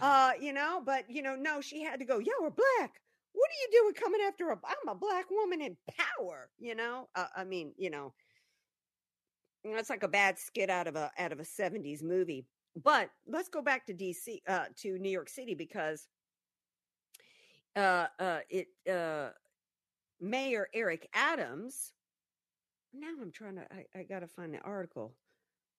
Uh, 0.00 0.32
you 0.40 0.52
know, 0.52 0.82
but 0.84 1.04
you 1.08 1.22
know, 1.22 1.34
no, 1.34 1.60
she 1.60 1.82
had 1.82 1.98
to 2.00 2.04
go, 2.04 2.18
yeah, 2.18 2.32
we're 2.40 2.50
black. 2.50 3.00
What 3.32 3.50
are 3.50 3.60
you 3.62 3.80
doing 3.80 3.94
coming 3.94 4.20
after 4.26 4.50
a 4.50 4.58
I'm 4.64 4.88
a 4.88 4.94
black 4.94 5.30
woman 5.30 5.60
in 5.60 5.76
power, 5.96 6.50
you 6.58 6.74
know? 6.74 7.08
Uh, 7.14 7.26
I 7.36 7.44
mean, 7.44 7.72
you 7.76 7.90
know, 7.90 8.12
you 9.64 9.72
know, 9.72 9.78
it's 9.78 9.90
like 9.90 10.02
a 10.02 10.08
bad 10.08 10.38
skit 10.38 10.70
out 10.70 10.86
of 10.86 10.96
a 10.96 11.10
out 11.18 11.32
of 11.32 11.40
a 11.40 11.44
70s 11.44 12.02
movie. 12.02 12.46
But 12.82 13.10
let's 13.26 13.48
go 13.48 13.62
back 13.62 13.86
to 13.86 13.94
DC 13.94 14.40
uh 14.48 14.66
to 14.78 14.98
New 14.98 15.10
York 15.10 15.28
City 15.28 15.54
because 15.54 16.08
uh 17.76 18.06
uh 18.18 18.40
it 18.50 18.68
uh 18.90 19.30
Mayor 20.20 20.68
Eric 20.74 21.08
Adams 21.12 21.92
now 22.94 23.08
I'm 23.20 23.30
trying 23.30 23.56
to 23.56 23.66
I, 23.72 24.00
I 24.00 24.02
gotta 24.02 24.26
find 24.26 24.54
the 24.54 24.60
article. 24.60 25.14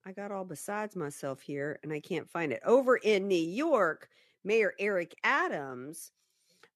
I 0.05 0.11
got 0.11 0.31
all 0.31 0.45
besides 0.45 0.95
myself 0.95 1.41
here 1.41 1.79
and 1.83 1.91
I 1.91 1.99
can't 1.99 2.29
find 2.29 2.51
it. 2.51 2.61
Over 2.65 2.97
in 2.97 3.27
New 3.27 3.35
York, 3.35 4.09
Mayor 4.43 4.73
Eric 4.79 5.13
Adams 5.23 6.11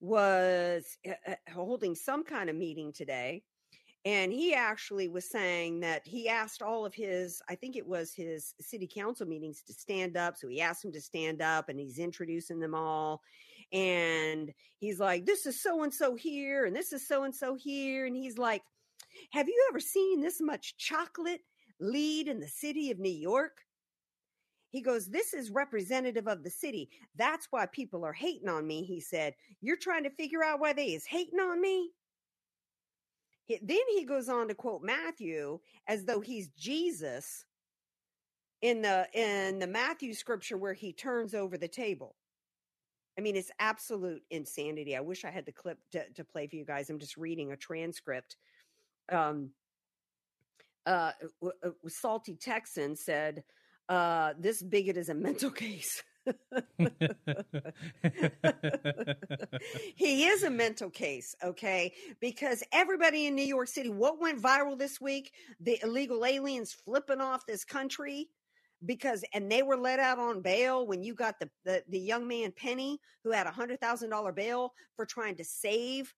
was 0.01 0.98
uh, 1.08 1.13
uh, 1.32 1.36
holding 1.53 1.96
some 1.96 2.24
kind 2.24 2.50
of 2.50 2.56
meeting 2.56 2.92
today. 2.92 3.44
And 4.06 4.34
he 4.34 4.53
actually 4.53 5.08
was 5.08 5.30
saying 5.30 5.80
that 5.80 6.01
he 6.06 6.27
asked 6.27 6.62
all 6.62 6.86
of 6.86 6.94
his, 6.94 7.42
I 7.50 7.56
think 7.56 7.77
it 7.77 7.88
was 7.88 8.13
his 8.13 8.53
city 8.60 8.89
council 8.94 9.25
meetings 9.25 9.63
to 9.63 9.74
stand 9.74 10.18
up. 10.18 10.36
So 10.36 10.50
he 10.50 10.60
asked 10.60 10.82
them 10.82 10.92
to 10.92 11.01
stand 11.01 11.42
up 11.42 11.70
and 11.70 11.80
he's 11.80 12.00
introducing 12.00 12.60
them 12.60 12.75
all. 12.75 13.22
And 13.72 14.51
he's 14.80 15.00
like, 15.00 15.25
this 15.25 15.46
is 15.46 15.63
so 15.63 15.84
and 15.84 15.94
so 15.94 16.15
here 16.15 16.65
and 16.65 16.75
this 16.75 16.92
is 16.92 17.08
so 17.08 17.24
and 17.24 17.34
so 17.34 17.56
here. 17.56 18.06
And 18.06 18.15
he's 18.15 18.38
like, 18.38 18.62
have 19.32 19.48
you 19.48 19.68
ever 19.70 19.80
seen 19.80 20.20
this 20.20 20.42
much 20.42 20.75
chocolate 20.77 21.39
lead 21.84 22.28
in 22.28 22.40
the 22.40 22.48
city 22.48 22.92
of 22.92 23.00
New 23.00 23.10
York? 23.10 23.58
He 24.70 24.82
goes, 24.82 25.06
This 25.08 25.34
is 25.34 25.52
representative 25.52 26.28
of 26.28 26.44
the 26.44 26.50
city. 26.50 26.90
That's 27.16 27.48
why 27.52 27.68
people 27.68 28.04
are 28.04 28.13
hating 28.13 28.50
on 28.50 28.66
me. 28.66 28.84
He 28.84 29.00
said, 29.00 29.36
You're 29.62 29.78
trying 29.78 30.04
to 30.04 30.10
figure 30.10 30.44
out 30.44 30.60
why 30.60 30.74
they 30.74 30.88
is 30.88 31.06
hating 31.06 31.40
on 31.40 31.62
me? 31.62 31.92
Then 33.62 33.82
he 33.96 34.06
goes 34.06 34.30
on 34.30 34.48
to 34.48 34.56
quote 34.56 34.82
Matthew 34.82 35.60
as 35.88 36.06
though 36.06 36.22
he's 36.22 36.50
Jesus 36.58 37.46
in 38.62 38.82
the 38.82 39.08
in 39.13 39.60
the 39.60 39.68
Matthew 39.68 40.13
scripture 40.13 40.58
where 40.58 40.74
he 40.74 40.94
turns 40.94 41.36
over 41.36 41.58
the 41.58 41.68
table. 41.68 42.16
I 43.18 43.22
mean, 43.22 43.36
it's 43.36 43.52
absolute 43.60 44.24
insanity. 44.32 44.96
I 44.96 45.02
wish 45.02 45.24
I 45.24 45.30
had 45.30 45.46
the 45.46 45.52
clip 45.52 45.78
to, 45.92 46.10
to 46.16 46.24
play 46.24 46.48
for 46.48 46.56
you 46.56 46.66
guys. 46.66 46.90
I'm 46.90 46.98
just 46.98 47.18
reading 47.18 47.52
a 47.52 47.58
transcript 47.58 48.38
um, 49.12 49.52
uh, 50.86 51.12
uh, 51.44 51.70
Salty 51.88 52.36
Texan 52.36 52.96
said, 52.96 53.44
uh, 53.90 54.34
"This 54.40 54.62
bigot 54.62 54.98
is 54.98 55.10
a 55.10 55.13
mental 55.13 55.52
case." 55.63 56.04
he 59.96 60.25
is 60.25 60.44
a 60.44 60.50
mental 60.50 60.90
case, 60.90 61.36
okay? 61.44 61.94
Because 62.22 62.63
everybody 62.72 63.28
in 63.28 63.36
New 63.36 63.44
York 63.44 63.68
City, 63.68 63.90
what 63.90 64.22
went 64.22 64.42
viral 64.42 64.78
this 64.78 65.02
week? 65.02 65.34
The 65.60 65.78
illegal 65.84 66.25
aliens 66.25 66.72
flipping 66.72 67.20
off 67.20 67.46
this 67.46 67.66
country 67.66 68.30
because 68.86 69.24
and 69.34 69.52
they 69.52 69.63
were 69.63 69.78
let 69.78 70.00
out 70.00 70.20
on 70.20 70.42
bail 70.42 70.86
when 70.86 71.04
you 71.04 71.13
got 71.13 71.40
the 71.40 71.50
the, 71.66 71.84
the 71.90 72.00
young 72.00 72.28
man 72.28 72.52
Penny 72.56 73.00
who 73.24 73.32
had 73.32 73.48
a 73.48 73.52
hundred 73.52 73.80
thousand 73.80 74.10
dollar 74.10 74.32
bail 74.32 74.74
for 74.96 75.06
trying 75.06 75.36
to 75.36 75.44
save 75.44 76.13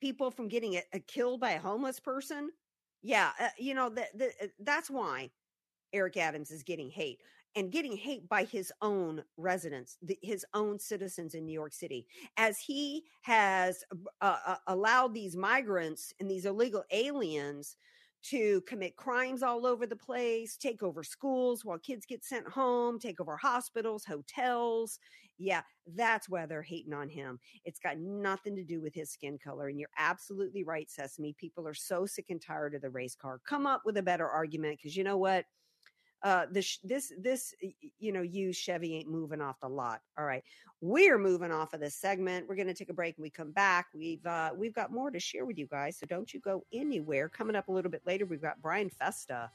people 0.00 0.30
from 0.30 0.48
getting 0.48 0.74
a, 0.74 0.82
a 0.92 1.00
killed 1.00 1.40
by 1.40 1.52
a 1.52 1.60
homeless 1.60 2.00
person. 2.00 2.50
Yeah, 3.06 3.30
uh, 3.40 3.48
you 3.56 3.72
know 3.74 3.88
that 3.90 4.08
uh, 4.20 4.46
that's 4.58 4.90
why 4.90 5.30
Eric 5.92 6.16
Adams 6.16 6.50
is 6.50 6.64
getting 6.64 6.90
hate 6.90 7.20
and 7.54 7.70
getting 7.72 7.96
hate 7.96 8.28
by 8.28 8.44
his 8.44 8.72
own 8.82 9.22
residents, 9.36 9.96
the, 10.02 10.18
his 10.22 10.44
own 10.54 10.80
citizens 10.80 11.34
in 11.34 11.46
New 11.46 11.52
York 11.52 11.72
City, 11.72 12.06
as 12.36 12.58
he 12.58 13.04
has 13.22 13.84
uh, 14.20 14.38
uh, 14.46 14.56
allowed 14.66 15.14
these 15.14 15.36
migrants 15.36 16.12
and 16.20 16.28
these 16.28 16.46
illegal 16.46 16.84
aliens 16.90 17.76
to 18.30 18.60
commit 18.62 18.96
crimes 18.96 19.42
all 19.42 19.66
over 19.66 19.86
the 19.86 19.96
place, 19.96 20.56
take 20.56 20.82
over 20.82 21.02
schools 21.04 21.64
while 21.64 21.78
kids 21.78 22.06
get 22.06 22.24
sent 22.24 22.48
home, 22.48 22.98
take 22.98 23.20
over 23.20 23.36
hospitals, 23.36 24.04
hotels. 24.04 24.98
Yeah, 25.38 25.62
that's 25.94 26.28
why 26.28 26.46
they're 26.46 26.62
hating 26.62 26.94
on 26.94 27.08
him. 27.08 27.38
It's 27.64 27.78
got 27.78 27.98
nothing 27.98 28.56
to 28.56 28.64
do 28.64 28.80
with 28.80 28.94
his 28.94 29.10
skin 29.10 29.38
color. 29.42 29.68
And 29.68 29.78
you're 29.78 29.90
absolutely 29.98 30.64
right, 30.64 30.90
Sesame. 30.90 31.34
People 31.38 31.68
are 31.68 31.74
so 31.74 32.06
sick 32.06 32.26
and 32.30 32.40
tired 32.40 32.74
of 32.74 32.82
the 32.82 32.90
race 32.90 33.14
car. 33.14 33.40
Come 33.46 33.66
up 33.66 33.82
with 33.84 33.96
a 33.98 34.02
better 34.02 34.28
argument 34.28 34.78
because 34.78 34.96
you 34.96 35.04
know 35.04 35.18
what? 35.18 35.44
Uh, 36.26 36.44
this, 36.50 36.80
this, 36.82 37.12
this, 37.20 37.54
you 38.00 38.10
know, 38.10 38.20
you 38.20 38.52
Chevy 38.52 38.96
ain't 38.96 39.08
moving 39.08 39.40
off 39.40 39.60
the 39.60 39.68
lot. 39.68 40.00
All 40.18 40.24
right, 40.24 40.42
we're 40.80 41.18
moving 41.18 41.52
off 41.52 41.72
of 41.72 41.78
this 41.78 41.94
segment. 41.94 42.48
We're 42.48 42.56
going 42.56 42.66
to 42.66 42.74
take 42.74 42.90
a 42.90 42.92
break. 42.92 43.16
and 43.16 43.22
we 43.22 43.30
come 43.30 43.52
back, 43.52 43.86
we've 43.94 44.26
uh, 44.26 44.50
we've 44.56 44.74
got 44.74 44.90
more 44.90 45.12
to 45.12 45.20
share 45.20 45.44
with 45.44 45.56
you 45.56 45.68
guys. 45.68 45.96
So 45.96 46.06
don't 46.06 46.34
you 46.34 46.40
go 46.40 46.64
anywhere. 46.72 47.28
Coming 47.28 47.54
up 47.54 47.68
a 47.68 47.72
little 47.72 47.92
bit 47.92 48.02
later, 48.06 48.26
we've 48.26 48.42
got 48.42 48.60
Brian 48.60 48.90
Festa 48.90 49.52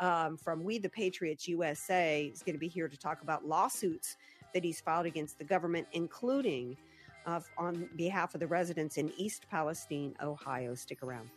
um, 0.00 0.38
from 0.38 0.64
We 0.64 0.78
the 0.78 0.88
Patriots 0.88 1.46
USA 1.46 2.30
is 2.32 2.42
going 2.42 2.54
to 2.54 2.58
be 2.58 2.68
here 2.68 2.88
to 2.88 2.96
talk 2.96 3.20
about 3.20 3.44
lawsuits 3.44 4.16
that 4.54 4.64
he's 4.64 4.80
filed 4.80 5.04
against 5.04 5.36
the 5.36 5.44
government, 5.44 5.86
including 5.92 6.74
uh, 7.26 7.40
on 7.58 7.90
behalf 7.96 8.32
of 8.32 8.40
the 8.40 8.46
residents 8.46 8.96
in 8.96 9.12
East 9.18 9.44
Palestine, 9.50 10.14
Ohio. 10.22 10.74
Stick 10.74 11.02
around. 11.02 11.28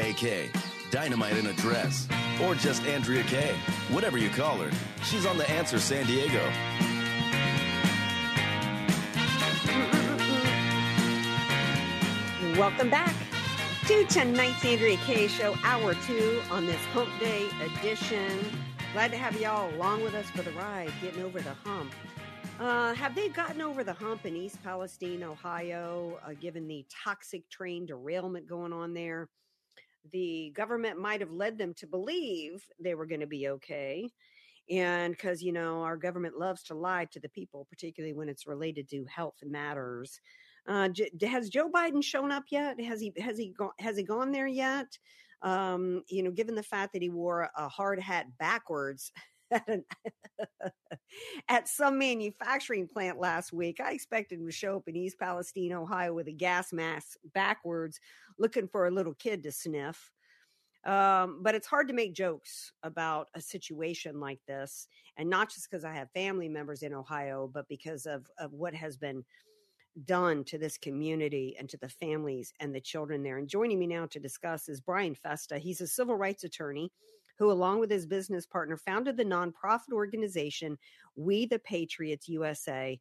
AK, 0.00 0.50
Dynamite 0.90 1.36
in 1.36 1.46
a 1.46 1.52
Dress, 1.52 2.08
or 2.42 2.54
just 2.54 2.82
Andrea 2.84 3.22
Kaye. 3.24 3.54
Whatever 3.90 4.16
you 4.16 4.30
call 4.30 4.56
her, 4.56 4.70
she's 5.04 5.26
on 5.26 5.36
The 5.36 5.48
Answer 5.50 5.78
San 5.78 6.06
Diego. 6.06 6.40
Welcome 12.58 12.88
back 12.88 13.14
to 13.86 14.04
tonight's 14.06 14.64
Andrea 14.64 14.96
Kaye 14.98 15.28
Show, 15.28 15.54
hour 15.64 15.94
two 16.06 16.40
on 16.50 16.64
this 16.64 16.80
Hump 16.92 17.10
Day 17.20 17.48
edition. 17.62 18.38
Glad 18.94 19.10
to 19.10 19.18
have 19.18 19.38
y'all 19.38 19.72
along 19.74 20.02
with 20.02 20.14
us 20.14 20.28
for 20.30 20.42
the 20.42 20.52
ride, 20.52 20.90
getting 21.02 21.22
over 21.22 21.40
the 21.40 21.54
hump. 21.64 21.92
Uh, 22.58 22.94
have 22.94 23.14
they 23.14 23.28
gotten 23.28 23.60
over 23.60 23.84
the 23.84 23.92
hump 23.92 24.24
in 24.24 24.34
East 24.34 24.62
Palestine, 24.62 25.22
Ohio, 25.22 26.18
uh, 26.26 26.32
given 26.40 26.66
the 26.66 26.86
toxic 27.04 27.48
train 27.50 27.86
derailment 27.86 28.46
going 28.46 28.72
on 28.72 28.94
there? 28.94 29.28
The 30.12 30.52
government 30.54 30.98
might 30.98 31.20
have 31.20 31.32
led 31.32 31.58
them 31.58 31.74
to 31.74 31.86
believe 31.86 32.64
they 32.78 32.94
were 32.94 33.06
going 33.06 33.20
to 33.20 33.26
be 33.26 33.48
okay. 33.48 34.10
And 34.70 35.12
because, 35.12 35.42
you 35.42 35.52
know, 35.52 35.82
our 35.82 35.96
government 35.96 36.38
loves 36.38 36.62
to 36.64 36.74
lie 36.74 37.06
to 37.06 37.20
the 37.20 37.28
people, 37.28 37.66
particularly 37.68 38.14
when 38.14 38.28
it's 38.28 38.46
related 38.46 38.88
to 38.90 39.04
health 39.06 39.36
matters. 39.42 40.20
Uh, 40.68 40.88
has 41.22 41.48
Joe 41.48 41.68
Biden 41.68 42.02
shown 42.02 42.30
up 42.30 42.44
yet? 42.50 42.80
Has 42.80 43.00
he 43.00 43.12
has 43.18 43.38
he 43.38 43.48
gone 43.56 43.72
has 43.78 43.96
he 43.96 44.04
gone 44.04 44.30
there 44.30 44.46
yet? 44.46 44.86
Um, 45.42 46.02
you 46.08 46.22
know, 46.22 46.30
given 46.30 46.54
the 46.54 46.62
fact 46.62 46.92
that 46.92 47.02
he 47.02 47.08
wore 47.08 47.48
a 47.56 47.68
hard 47.68 47.98
hat 47.98 48.26
backwards 48.38 49.10
at, 49.50 49.66
an, 49.68 49.84
at 51.48 51.66
some 51.66 51.98
manufacturing 51.98 52.86
plant 52.86 53.18
last 53.18 53.52
week, 53.52 53.80
I 53.80 53.92
expected 53.92 54.38
him 54.38 54.46
to 54.46 54.52
show 54.52 54.76
up 54.76 54.86
in 54.86 54.96
East 54.96 55.18
Palestine, 55.18 55.72
Ohio, 55.72 56.14
with 56.14 56.28
a 56.28 56.32
gas 56.32 56.72
mask 56.72 57.16
backwards, 57.34 57.98
looking 58.40 58.66
for 58.66 58.86
a 58.86 58.90
little 58.90 59.14
kid 59.14 59.42
to 59.44 59.52
sniff. 59.52 60.10
Um, 60.84 61.40
but 61.42 61.54
it's 61.54 61.66
hard 61.66 61.88
to 61.88 61.94
make 61.94 62.14
jokes 62.14 62.72
about 62.82 63.28
a 63.34 63.40
situation 63.40 64.18
like 64.18 64.40
this, 64.48 64.88
and 65.18 65.28
not 65.28 65.50
just 65.50 65.70
because 65.70 65.84
I 65.84 65.92
have 65.92 66.10
family 66.12 66.48
members 66.48 66.82
in 66.82 66.94
Ohio, 66.94 67.50
but 67.52 67.68
because 67.68 68.06
of, 68.06 68.26
of 68.38 68.54
what 68.54 68.74
has 68.74 68.96
been 68.96 69.22
done 70.04 70.42
to 70.44 70.56
this 70.56 70.78
community 70.78 71.54
and 71.58 71.68
to 71.68 71.76
the 71.76 71.88
families 71.88 72.54
and 72.60 72.74
the 72.74 72.80
children 72.80 73.22
there. 73.22 73.36
And 73.36 73.48
joining 73.48 73.78
me 73.78 73.86
now 73.86 74.06
to 74.06 74.18
discuss 74.18 74.70
is 74.70 74.80
Brian 74.80 75.14
Festa. 75.14 75.58
He's 75.58 75.82
a 75.82 75.86
civil 75.86 76.16
rights 76.16 76.44
attorney 76.44 76.90
who, 77.38 77.50
along 77.50 77.80
with 77.80 77.90
his 77.90 78.06
business 78.06 78.46
partner, 78.46 78.76
founded 78.76 79.16
the 79.16 79.24
nonprofit 79.24 79.92
organization 79.92 80.78
We 81.16 81.46
the 81.46 81.58
Patriots 81.58 82.28
USA 82.28 82.98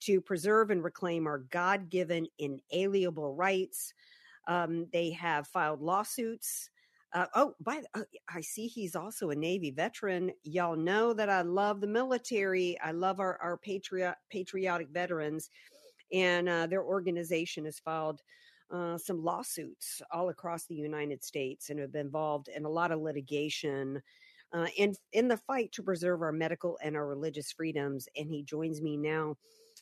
to 0.00 0.20
preserve 0.20 0.70
and 0.70 0.82
reclaim 0.82 1.26
our 1.26 1.38
God 1.38 1.90
given 1.90 2.26
inalienable 2.38 3.34
rights. 3.34 3.92
Um, 4.46 4.86
they 4.92 5.10
have 5.10 5.46
filed 5.46 5.80
lawsuits. 5.80 6.70
Uh, 7.12 7.26
oh, 7.34 7.54
by 7.60 7.80
the, 7.80 8.00
uh, 8.00 8.04
I 8.32 8.40
see 8.40 8.66
he's 8.66 8.94
also 8.94 9.30
a 9.30 9.34
Navy 9.34 9.70
veteran. 9.70 10.30
Y'all 10.44 10.76
know 10.76 11.12
that 11.12 11.28
I 11.28 11.42
love 11.42 11.80
the 11.80 11.86
military. 11.86 12.78
I 12.80 12.92
love 12.92 13.18
our 13.18 13.36
our 13.42 13.56
patriot 13.56 14.14
patriotic 14.30 14.88
veterans, 14.90 15.50
and 16.12 16.48
uh, 16.48 16.66
their 16.66 16.84
organization 16.84 17.64
has 17.64 17.80
filed 17.80 18.22
uh, 18.72 18.96
some 18.96 19.24
lawsuits 19.24 20.00
all 20.12 20.28
across 20.28 20.66
the 20.66 20.74
United 20.76 21.24
States 21.24 21.70
and 21.70 21.80
have 21.80 21.92
been 21.92 22.06
involved 22.06 22.48
in 22.48 22.64
a 22.64 22.68
lot 22.70 22.92
of 22.92 23.00
litigation 23.00 24.00
uh, 24.52 24.66
in 24.76 24.94
in 25.12 25.28
the 25.28 25.36
fight 25.36 25.72
to 25.72 25.82
preserve 25.82 26.22
our 26.22 26.32
medical 26.32 26.78
and 26.82 26.96
our 26.96 27.06
religious 27.06 27.50
freedoms. 27.52 28.08
And 28.16 28.30
he 28.30 28.42
joins 28.42 28.80
me 28.80 28.96
now. 28.96 29.36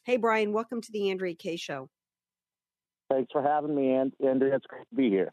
Hey, 0.05 0.17
Brian, 0.17 0.53
welcome 0.53 0.81
to 0.81 0.93
the 0.93 1.11
Andrea 1.11 1.35
Kaye 1.35 1.57
Show. 1.57 1.91
Thanks 3.11 3.33
for 3.33 3.43
having 3.43 3.75
me, 3.75 3.95
Andrea. 3.95 4.57
It's 4.57 4.67
great 4.67 4.89
to 4.89 4.95
be 4.95 5.09
here. 5.09 5.31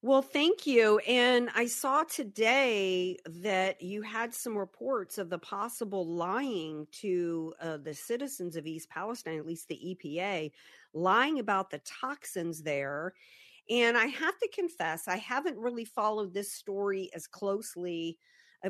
Well, 0.00 0.22
thank 0.22 0.64
you. 0.64 0.98
And 1.08 1.50
I 1.56 1.66
saw 1.66 2.04
today 2.04 3.16
that 3.26 3.82
you 3.82 4.02
had 4.02 4.32
some 4.32 4.56
reports 4.56 5.18
of 5.18 5.28
the 5.28 5.40
possible 5.40 6.06
lying 6.06 6.86
to 7.00 7.52
uh, 7.60 7.78
the 7.78 7.94
citizens 7.94 8.54
of 8.54 8.64
East 8.64 8.88
Palestine, 8.90 9.38
at 9.38 9.46
least 9.46 9.66
the 9.66 9.96
EPA, 10.04 10.52
lying 10.94 11.40
about 11.40 11.70
the 11.70 11.80
toxins 11.80 12.62
there. 12.62 13.12
And 13.68 13.98
I 13.98 14.06
have 14.06 14.38
to 14.38 14.48
confess, 14.54 15.08
I 15.08 15.16
haven't 15.16 15.58
really 15.58 15.84
followed 15.84 16.32
this 16.32 16.52
story 16.52 17.10
as 17.12 17.26
closely 17.26 18.18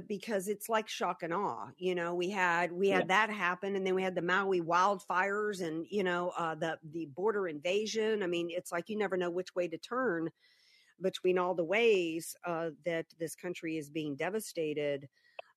because 0.06 0.48
it's 0.48 0.68
like 0.68 0.88
shock 0.88 1.22
and 1.22 1.32
awe. 1.32 1.68
You 1.78 1.94
know, 1.94 2.14
we 2.14 2.30
had 2.30 2.72
we 2.72 2.88
had 2.88 3.04
yeah. 3.08 3.26
that 3.26 3.30
happen, 3.30 3.76
and 3.76 3.86
then 3.86 3.94
we 3.94 4.02
had 4.02 4.14
the 4.14 4.22
Maui 4.22 4.60
wildfires, 4.60 5.62
and 5.62 5.86
you 5.90 6.04
know 6.04 6.32
uh, 6.36 6.54
the 6.54 6.78
the 6.92 7.06
border 7.06 7.48
invasion. 7.48 8.22
I 8.22 8.26
mean, 8.26 8.48
it's 8.50 8.72
like 8.72 8.88
you 8.88 8.96
never 8.96 9.16
know 9.16 9.30
which 9.30 9.54
way 9.54 9.68
to 9.68 9.78
turn 9.78 10.30
between 11.00 11.38
all 11.38 11.54
the 11.54 11.64
ways 11.64 12.36
uh, 12.44 12.70
that 12.84 13.06
this 13.18 13.34
country 13.34 13.76
is 13.76 13.88
being 13.88 14.16
devastated. 14.16 15.08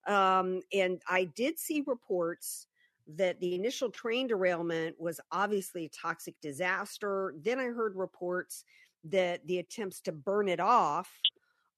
Um, 0.08 0.62
and 0.74 1.02
I 1.08 1.26
did 1.26 1.60
see 1.60 1.84
reports 1.86 2.68
that 3.16 3.40
the 3.40 3.56
initial 3.56 3.90
train 3.90 4.28
derailment 4.28 5.00
was 5.00 5.20
obviously 5.32 5.86
a 5.86 5.90
toxic 5.90 6.36
disaster. 6.42 7.34
Then 7.44 7.60
I 7.60 7.66
heard 7.66 7.96
reports 7.96 8.64
that 9.06 9.46
the 9.48 9.58
attempts 9.58 10.00
to 10.02 10.12
burn 10.12 10.48
it 10.48 10.60
off 10.60 11.12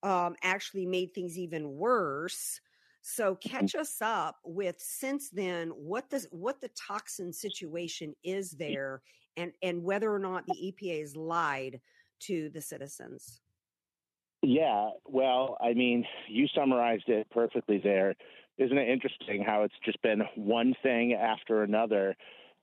um, 0.04 0.36
actually 0.44 0.86
made 0.86 1.14
things 1.14 1.38
even 1.40 1.76
worse. 1.76 2.60
So 3.02 3.36
mm-hmm. 3.36 3.50
catch 3.50 3.76
us 3.76 3.98
up 4.02 4.38
with 4.44 4.76
since 4.80 5.30
then 5.30 5.70
what 5.70 6.10
the 6.10 6.26
what 6.32 6.62
the 6.62 6.70
toxin 6.70 7.34
situation 7.34 8.14
is 8.24 8.52
there, 8.52 9.02
and 9.38 9.52
and 9.62 9.84
whether 9.84 10.14
or 10.14 10.20
not 10.20 10.46
the 10.46 10.54
EPA 10.54 11.02
has 11.02 11.16
lied 11.16 11.80
to 12.22 12.50
the 12.50 12.62
citizens. 12.62 13.42
Yeah, 14.42 14.90
well, 15.06 15.58
I 15.62 15.74
mean, 15.74 16.06
you 16.28 16.48
summarized 16.54 17.08
it 17.08 17.28
perfectly 17.32 17.80
there. 17.82 18.14
Isn't 18.58 18.78
it 18.78 18.90
interesting 18.90 19.42
how 19.42 19.64
it's 19.64 19.74
just 19.86 20.02
been 20.02 20.22
one 20.36 20.76
thing 20.84 21.14
after 21.14 21.64
another? 21.64 22.16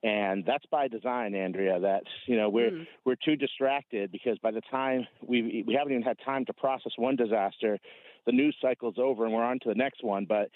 And 0.02 0.44
that's 0.46 0.64
by 0.70 0.88
design, 0.88 1.34
Andrea. 1.34 1.78
That 1.78 2.04
you 2.26 2.36
know 2.36 2.48
we're 2.48 2.70
mm. 2.70 2.86
we're 3.04 3.16
too 3.22 3.36
distracted 3.36 4.10
because 4.10 4.38
by 4.38 4.50
the 4.50 4.62
time 4.70 5.06
we 5.22 5.62
we 5.66 5.74
haven't 5.74 5.92
even 5.92 6.02
had 6.02 6.16
time 6.24 6.46
to 6.46 6.54
process 6.54 6.92
one 6.96 7.16
disaster, 7.16 7.78
the 8.24 8.32
news 8.32 8.56
cycle's 8.62 8.96
over 8.98 9.24
and 9.26 9.34
we're 9.34 9.44
on 9.44 9.58
to 9.60 9.68
the 9.68 9.74
next 9.74 10.02
one. 10.02 10.24
But 10.24 10.50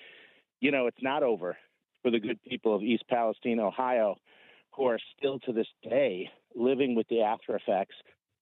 you 0.60 0.70
know 0.70 0.86
it's 0.86 1.02
not 1.02 1.22
over 1.22 1.58
for 2.02 2.10
the 2.10 2.20
good 2.20 2.42
people 2.42 2.74
of 2.74 2.82
East 2.82 3.04
Palestine, 3.08 3.60
Ohio, 3.60 4.16
who 4.72 4.86
are 4.86 4.98
still 5.16 5.38
to 5.40 5.52
this 5.52 5.66
day 5.82 6.30
living 6.54 6.94
with 6.94 7.08
the 7.08 7.20
after 7.20 7.56
effects. 7.56 7.96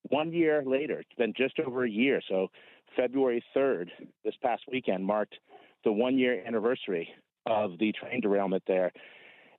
One 0.08 0.32
year 0.32 0.62
later, 0.66 1.00
it's 1.00 1.14
been 1.16 1.32
just 1.36 1.58
over 1.60 1.84
a 1.84 1.90
year. 1.90 2.20
So 2.28 2.48
February 2.96 3.42
3rd, 3.56 3.88
this 4.24 4.34
past 4.42 4.62
weekend, 4.70 5.04
marked 5.04 5.36
the 5.84 5.92
one 5.92 6.18
year 6.18 6.42
anniversary 6.46 7.08
of 7.46 7.78
the 7.78 7.92
train 7.92 8.20
derailment 8.20 8.62
there. 8.66 8.92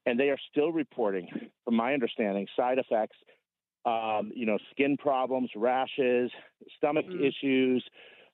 And 0.05 0.19
they 0.19 0.29
are 0.29 0.37
still 0.51 0.71
reporting, 0.71 1.29
from 1.63 1.75
my 1.75 1.93
understanding, 1.93 2.47
side 2.55 2.77
effects, 2.77 3.15
um, 3.85 4.31
you 4.35 4.45
know, 4.45 4.57
skin 4.71 4.97
problems, 4.97 5.49
rashes, 5.55 6.31
stomach 6.77 7.05
mm. 7.05 7.25
issues. 7.25 7.83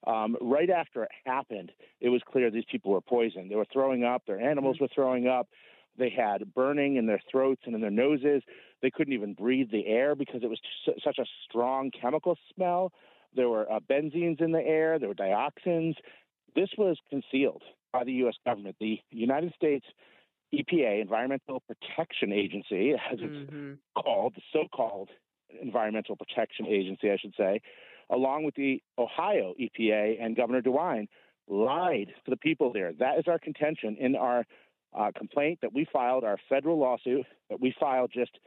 Um, 0.07 0.37
right 0.41 0.69
after 0.69 1.03
it 1.03 1.09
happened, 1.25 1.71
it 1.99 2.09
was 2.09 2.21
clear 2.25 2.49
these 2.49 2.63
people 2.71 2.91
were 2.91 3.01
poisoned. 3.01 3.51
They 3.51 3.55
were 3.55 3.67
throwing 3.71 4.03
up, 4.03 4.23
their 4.25 4.39
animals 4.39 4.77
mm. 4.77 4.81
were 4.81 4.87
throwing 4.93 5.27
up. 5.27 5.47
They 5.97 6.09
had 6.09 6.53
burning 6.53 6.95
in 6.95 7.07
their 7.07 7.21
throats 7.29 7.61
and 7.65 7.75
in 7.75 7.81
their 7.81 7.91
noses. 7.91 8.41
They 8.81 8.89
couldn't 8.89 9.13
even 9.13 9.33
breathe 9.33 9.69
the 9.71 9.85
air 9.85 10.15
because 10.15 10.41
it 10.43 10.49
was 10.49 10.59
such 11.03 11.17
a 11.17 11.25
strong 11.43 11.91
chemical 11.91 12.37
smell. 12.55 12.93
There 13.35 13.49
were 13.49 13.69
uh, 13.71 13.79
benzenes 13.79 14.41
in 14.41 14.51
the 14.53 14.61
air. 14.61 14.97
There 14.97 15.09
were 15.09 15.15
dioxins. 15.15 15.95
This 16.55 16.69
was 16.77 16.97
concealed 17.09 17.63
by 17.91 18.05
the 18.05 18.13
U.S. 18.13 18.35
government. 18.45 18.77
The 18.79 18.99
United 19.11 19.53
States 19.55 19.85
EPA, 20.53 21.01
Environmental 21.01 21.61
Protection 21.67 22.31
Agency, 22.31 22.93
as 22.93 23.19
it's 23.19 23.51
mm-hmm. 23.51 23.73
called, 23.95 24.33
the 24.35 24.41
so-called 24.51 25.09
Environmental 25.61 26.15
Protection 26.15 26.65
Agency, 26.67 27.11
I 27.11 27.17
should 27.17 27.33
say, 27.37 27.61
along 28.09 28.43
with 28.43 28.55
the 28.55 28.81
Ohio 28.97 29.53
EPA 29.59 30.23
and 30.23 30.35
Governor 30.35 30.61
DeWine, 30.61 31.07
lied 31.47 32.13
to 32.25 32.31
the 32.31 32.37
people 32.37 32.71
there. 32.73 32.93
That 32.93 33.19
is 33.19 33.25
our 33.27 33.39
contention 33.39 33.97
in 33.99 34.15
our 34.15 34.45
uh, 34.97 35.11
complaint 35.15 35.59
that 35.61 35.73
we 35.73 35.87
filed, 35.91 36.23
our 36.23 36.37
federal 36.47 36.79
lawsuit 36.79 37.25
that 37.49 37.59
we 37.59 37.73
filed 37.79 38.11
just 38.13 38.39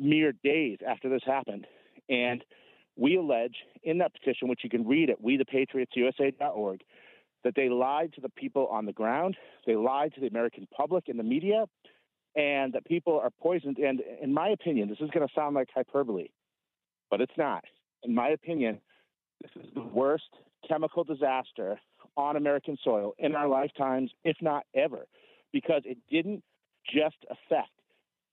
mere 0.00 0.32
days 0.32 0.78
after 0.86 1.08
this 1.08 1.22
happened. 1.24 1.66
And 2.08 2.44
we 2.96 3.16
allege 3.16 3.56
in 3.82 3.98
that 3.98 4.12
petition, 4.12 4.48
which 4.48 4.60
you 4.64 4.70
can 4.70 4.86
read 4.86 5.10
at 5.10 5.22
wethepatriotsusa.org, 5.22 6.80
that 7.44 7.54
they 7.54 7.68
lied 7.68 8.12
to 8.14 8.20
the 8.20 8.28
people 8.30 8.66
on 8.68 8.86
the 8.86 8.92
ground, 8.92 9.36
they 9.66 9.76
lied 9.76 10.14
to 10.14 10.20
the 10.20 10.26
American 10.26 10.66
public 10.76 11.08
and 11.08 11.18
the 11.18 11.24
media, 11.24 11.66
and 12.36 12.72
that 12.72 12.84
people 12.84 13.18
are 13.18 13.30
poisoned. 13.30 13.78
And 13.78 14.00
in 14.22 14.32
my 14.32 14.48
opinion, 14.48 14.88
this 14.88 15.00
is 15.00 15.10
going 15.10 15.26
to 15.26 15.32
sound 15.34 15.54
like 15.54 15.68
hyperbole, 15.74 16.28
but 17.10 17.20
it's 17.20 17.36
not. 17.36 17.64
In 18.02 18.14
my 18.14 18.28
opinion, 18.28 18.80
this 19.40 19.50
is 19.64 19.70
the 19.74 19.82
worst 19.82 20.28
chemical 20.68 21.04
disaster 21.04 21.80
on 22.16 22.36
American 22.36 22.76
soil 22.82 23.14
in 23.18 23.34
our 23.34 23.48
lifetimes, 23.48 24.10
if 24.24 24.36
not 24.40 24.64
ever, 24.74 25.06
because 25.52 25.82
it 25.84 25.98
didn't 26.10 26.42
just 26.92 27.16
affect 27.30 27.70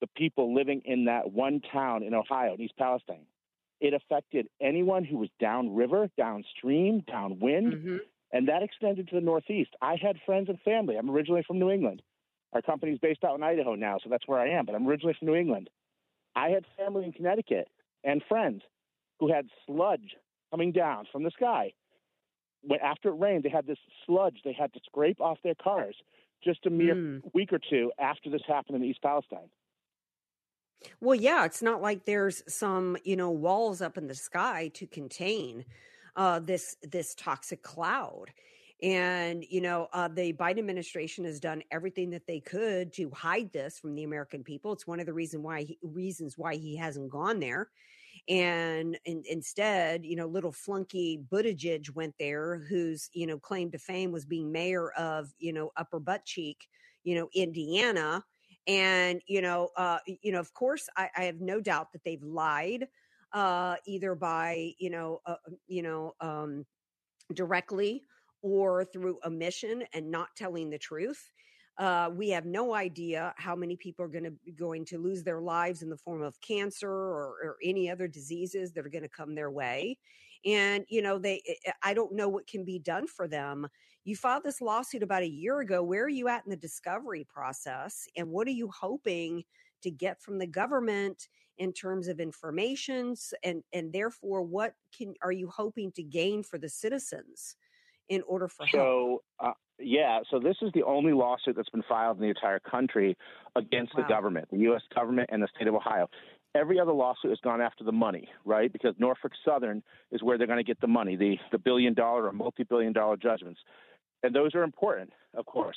the 0.02 0.08
people 0.15 0.54
living 0.54 0.82
in 0.86 1.06
that 1.06 1.32
one 1.32 1.62
town 1.72 2.04
in 2.04 2.13
Ohio, 2.13 2.56
in 2.56 2.62
East 2.62 2.78
Palestine. 2.78 3.26
It 3.80 3.94
affected 3.94 4.48
anyone 4.62 5.04
who 5.04 5.18
was 5.18 5.30
downriver, 5.39 6.10
downstream, 6.18 7.04
downwind, 7.08 7.74
mm-hmm. 7.74 7.98
And 8.36 8.50
that 8.50 8.63
extended 8.63 9.08
to 9.08 9.15
the 9.15 9.21
Northeast. 9.21 9.71
I 9.82 9.95
had 9.95 10.17
friends 10.26 10.50
and 10.50 10.60
family. 10.60 10.98
I'm 10.98 11.10
originally 11.10 11.43
from 11.48 11.58
New 11.58 11.71
England. 11.71 12.02
Our 12.52 12.62
company's 12.62 13.00
based 13.00 13.24
out 13.24 13.38
in 13.38 13.43
Idaho 13.43 13.76
now, 13.76 13.98
so 14.04 14.10
that's 14.10 14.28
where 14.28 14.39
I 14.39 14.50
am, 14.50 14.65
but 14.65 14.76
I'm 14.76 14.86
originally 14.86 15.15
from 15.17 15.30
New 15.30 15.36
England. 15.36 15.69
I 16.36 16.50
had 16.50 16.65
family 16.78 17.06
in 17.06 17.13
Connecticut 17.13 17.69
and 18.04 18.21
friends 18.28 18.62
who 19.21 19.32
had 19.32 19.48
sludge 19.65 20.17
coming 20.52 20.74
down 20.74 21.06
from 21.13 21.24
the 21.24 21.32
sky. 21.32 21.71
When, 22.62 22.82
after 22.82 23.08
it 23.08 23.19
rained, 23.19 23.43
they 23.43 23.50
had 23.50 23.67
this 23.67 23.78
sludge 24.06 24.41
they 24.43 24.52
had 24.52 24.74
to 24.74 24.82
scrape 24.86 25.21
off 25.21 25.38
their 25.41 25.56
cars 25.56 25.95
just 26.43 26.65
a 26.65 26.69
mere 26.69 26.95
mm. 26.95 27.21
week 27.34 27.54
or 27.54 27.60
two 27.69 27.93
after 27.98 28.30
this 28.30 28.41
happened 28.45 28.76
in 28.76 28.84
East 28.84 29.02
Palestine. 29.02 29.50
Well, 31.00 31.15
yeah, 31.15 31.45
it's 31.45 31.62
not 31.62 31.82
like 31.82 32.04
there's 32.04 32.43
some, 32.54 32.98
you 33.06 33.15
know, 33.15 33.32
walls 33.32 33.82
up 33.82 33.98
in 33.98 34.08
the 34.08 34.13
sky 34.13 34.69
to 34.74 34.86
contain 34.86 35.63
uh, 36.15 36.39
this 36.39 36.75
this 36.84 37.15
toxic 37.15 37.62
cloud. 37.63 38.32
And 38.82 39.45
you 39.49 39.62
know, 39.62 39.88
uh, 39.93 40.10
the 40.10 40.34
Biden 40.34 40.60
administration 40.60 41.25
has 41.25 41.39
done 41.39 41.63
everything 41.71 42.10
that 42.12 42.28
they 42.28 42.39
could 42.41 42.93
to 42.93 43.10
hide 43.12 43.51
this 43.54 43.80
from 43.80 43.95
the 43.95 44.04
American 44.04 44.43
people. 44.43 44.73
It's 44.73 44.88
one 44.88 44.99
of 44.99 45.06
the 45.06 45.13
reason 45.13 45.43
why 45.43 45.63
he, 45.63 45.78
reasons 45.82 46.38
why 46.38 46.56
he 46.56 46.75
hasn't 46.75 47.10
gone 47.10 47.39
there. 47.39 47.69
And, 48.28 48.97
instead, 49.06 50.06
you 50.06 50.15
know, 50.15 50.25
little 50.25 50.51
flunky 50.51 51.21
Buttigieg 51.32 51.93
went 51.95 52.15
there, 52.19 52.58
whose 52.58 53.10
you 53.13 53.28
know 53.28 53.39
claim 53.39 53.71
to 53.71 53.78
fame 53.78 54.12
was 54.12 54.25
being 54.25 54.51
mayor 54.51 54.91
of 54.91 55.34
you 55.39 55.54
know 55.54 55.71
Upper 55.78 55.99
Butt 55.99 56.25
Cheek, 56.25 56.67
you 57.04 57.15
know, 57.15 57.30
Indiana 57.34 58.23
and, 58.67 59.21
you 59.28 59.41
know, 59.41 59.69
uh, 59.78 59.99
you 60.08 60.32
know, 60.32 60.39
of 60.39 60.54
course, 60.54 60.89
I, 60.97 61.10
I 61.15 61.23
have 61.25 61.39
no 61.39 61.62
doubt 61.62 61.91
that 61.93 62.04
they've 62.04 62.23
lied, 62.23 62.88
uh, 63.36 63.76
either 63.86 64.15
by, 64.15 64.71
you 64.80 64.89
know, 64.89 65.19
uh, 65.26 65.36
you 65.67 65.84
know, 65.84 66.15
um, 66.21 66.65
directly 67.34 68.02
or 68.41 68.86
through 68.86 69.19
omission 69.26 69.84
and 69.93 70.10
not 70.10 70.30
telling 70.38 70.69
the 70.69 70.78
truth. 70.78 71.32
Uh, 71.78 72.10
we 72.15 72.30
have 72.30 72.45
no 72.45 72.74
idea 72.74 73.34
how 73.36 73.54
many 73.54 73.76
people 73.76 74.06
are 74.06 74.10
going 74.10 74.24
to 74.24 74.52
going 74.54 74.86
to 74.86 74.98
lose 74.98 75.21
their 75.21 75.41
lives 75.41 75.82
in 75.82 75.89
the 75.89 75.98
form 75.98 76.21
of 76.21 76.39
cancer 76.39 76.89
or, 76.89 77.36
or 77.43 77.58
any 77.62 77.89
other 77.89 78.08
diseases 78.08 78.71
that 78.71 78.86
are 78.86 78.89
going 78.89 79.04
to 79.04 79.10
come 79.10 79.36
their 79.36 79.52
way. 79.52 79.98
And 80.45 80.86
you 80.88 81.02
know, 81.02 81.19
they 81.19 81.41
I 81.84 81.93
don't 81.93 82.13
know 82.13 82.30
what 82.30 82.48
can 82.48 82.63
be 82.63 82.80
done 82.80 83.06
for 83.06 83.28
them. 83.28 83.67
You 84.06 84.15
filed 84.15 84.43
this 84.43 84.62
lawsuit 84.62 85.04
about 85.04 85.24
a 85.24 85.28
year 85.28 85.60
ago. 85.60 85.84
Where 85.84 86.06
are 86.06 86.10
you 86.10 86.30
at 86.30 86.45
in 86.45 86.52
the 86.52 86.56
discovery 86.56 87.28
process? 87.28 88.08
And 88.15 88.30
what 88.30 88.48
are 88.48 88.52
you 88.52 88.69
hoping 88.69 89.43
to 89.86 89.91
get 89.91 90.21
from 90.21 90.38
the 90.38 90.48
government 90.48 91.30
in 91.58 91.71
terms 91.71 92.08
of 92.08 92.19
information? 92.19 93.15
And 93.43 93.63
and 93.74 93.93
therefore, 93.93 94.41
what 94.41 94.76
can 94.95 95.15
are 95.24 95.32
you 95.32 95.50
hoping 95.50 95.91
to 95.93 96.04
gain 96.04 96.43
for 96.43 96.58
the 96.58 96.69
citizens 96.69 97.56
in 98.10 98.21
order 98.28 98.48
for 98.48 98.65
help? 98.65 98.82
So, 98.82 99.24
uh, 99.39 99.54
yeah, 99.80 100.19
so 100.30 100.39
this 100.39 100.58
is 100.62 100.71
the 100.74 100.84
only 100.84 101.13
lawsuit 101.13 101.56
that's 101.56 101.69
been 101.69 101.84
filed 101.88 102.17
in 102.17 102.24
the 102.24 102.30
entire 102.30 102.60
country 102.60 103.17
against 103.56 103.93
Wow. 103.95 104.04
the 104.04 104.10
government, 104.10 104.48
the 104.52 104.60
U.S. 104.60 104.82
government 104.93 105.30
and 105.32 105.41
the 105.41 105.48
state 105.56 105.67
of 105.67 105.76
Ohio. 105.76 106.10
Every 106.54 106.80
other 106.80 106.93
lawsuit 106.93 107.32
has 107.32 107.39
gone 107.43 107.60
after 107.60 107.84
the 107.84 107.91
money, 107.91 108.30
right? 108.45 108.71
Because 108.71 108.95
Norfolk 108.98 109.34
Southern 109.43 109.84
is 110.12 110.24
where 110.24 110.38
they're 110.38 110.48
going 110.48 110.63
to 110.63 110.63
get 110.63 110.80
the 110.80 110.88
money, 110.88 111.17
the, 111.17 111.38
the 111.52 111.58
billion 111.58 111.93
dollar 111.93 112.28
or 112.28 112.32
multi 112.32 112.63
billion 112.63 112.93
dollar 112.93 113.17
judgments. 113.17 113.60
And 114.24 114.34
those 114.34 114.56
are 114.56 114.63
important, 114.63 115.12
of 115.34 115.45
course. 115.45 115.76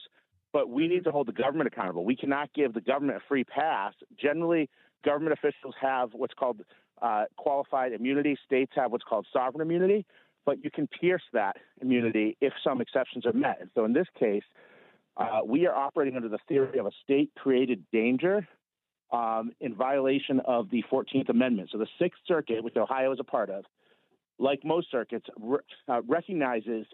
But 0.58 0.70
we 0.70 0.88
need 0.88 1.04
to 1.04 1.12
hold 1.12 1.28
the 1.28 1.32
government 1.32 1.68
accountable. 1.72 2.04
We 2.04 2.16
cannot 2.16 2.52
give 2.52 2.74
the 2.74 2.80
government 2.80 3.18
a 3.18 3.28
free 3.28 3.44
pass. 3.44 3.94
Generally, 4.20 4.68
government 5.04 5.32
officials 5.32 5.74
have 5.80 6.10
what's 6.12 6.34
called 6.34 6.62
uh, 7.00 7.26
qualified 7.36 7.92
immunity, 7.92 8.36
states 8.44 8.72
have 8.74 8.90
what's 8.90 9.04
called 9.04 9.26
sovereign 9.32 9.66
immunity 9.66 10.04
but 10.48 10.64
you 10.64 10.70
can 10.70 10.86
pierce 10.86 11.24
that 11.34 11.56
immunity 11.82 12.34
if 12.40 12.54
some 12.64 12.80
exceptions 12.80 13.26
are 13.26 13.34
met. 13.34 13.58
And 13.60 13.68
so 13.74 13.84
in 13.84 13.92
this 13.92 14.06
case, 14.18 14.44
uh, 15.18 15.40
we 15.44 15.66
are 15.66 15.74
operating 15.74 16.16
under 16.16 16.30
the 16.30 16.38
theory 16.48 16.78
of 16.78 16.86
a 16.86 16.90
state 17.04 17.30
created 17.36 17.84
danger 17.92 18.48
um, 19.12 19.50
in 19.60 19.74
violation 19.74 20.40
of 20.46 20.70
the 20.70 20.82
14th 20.90 21.28
Amendment. 21.28 21.68
So 21.70 21.76
the 21.76 21.86
Sixth 22.00 22.20
Circuit, 22.26 22.64
which 22.64 22.78
Ohio 22.78 23.12
is 23.12 23.18
a 23.20 23.24
part 23.24 23.50
of, 23.50 23.66
like 24.38 24.64
most 24.64 24.90
circuits, 24.90 25.26
re- 25.38 25.58
uh, 25.86 26.00
recognizes 26.08 26.86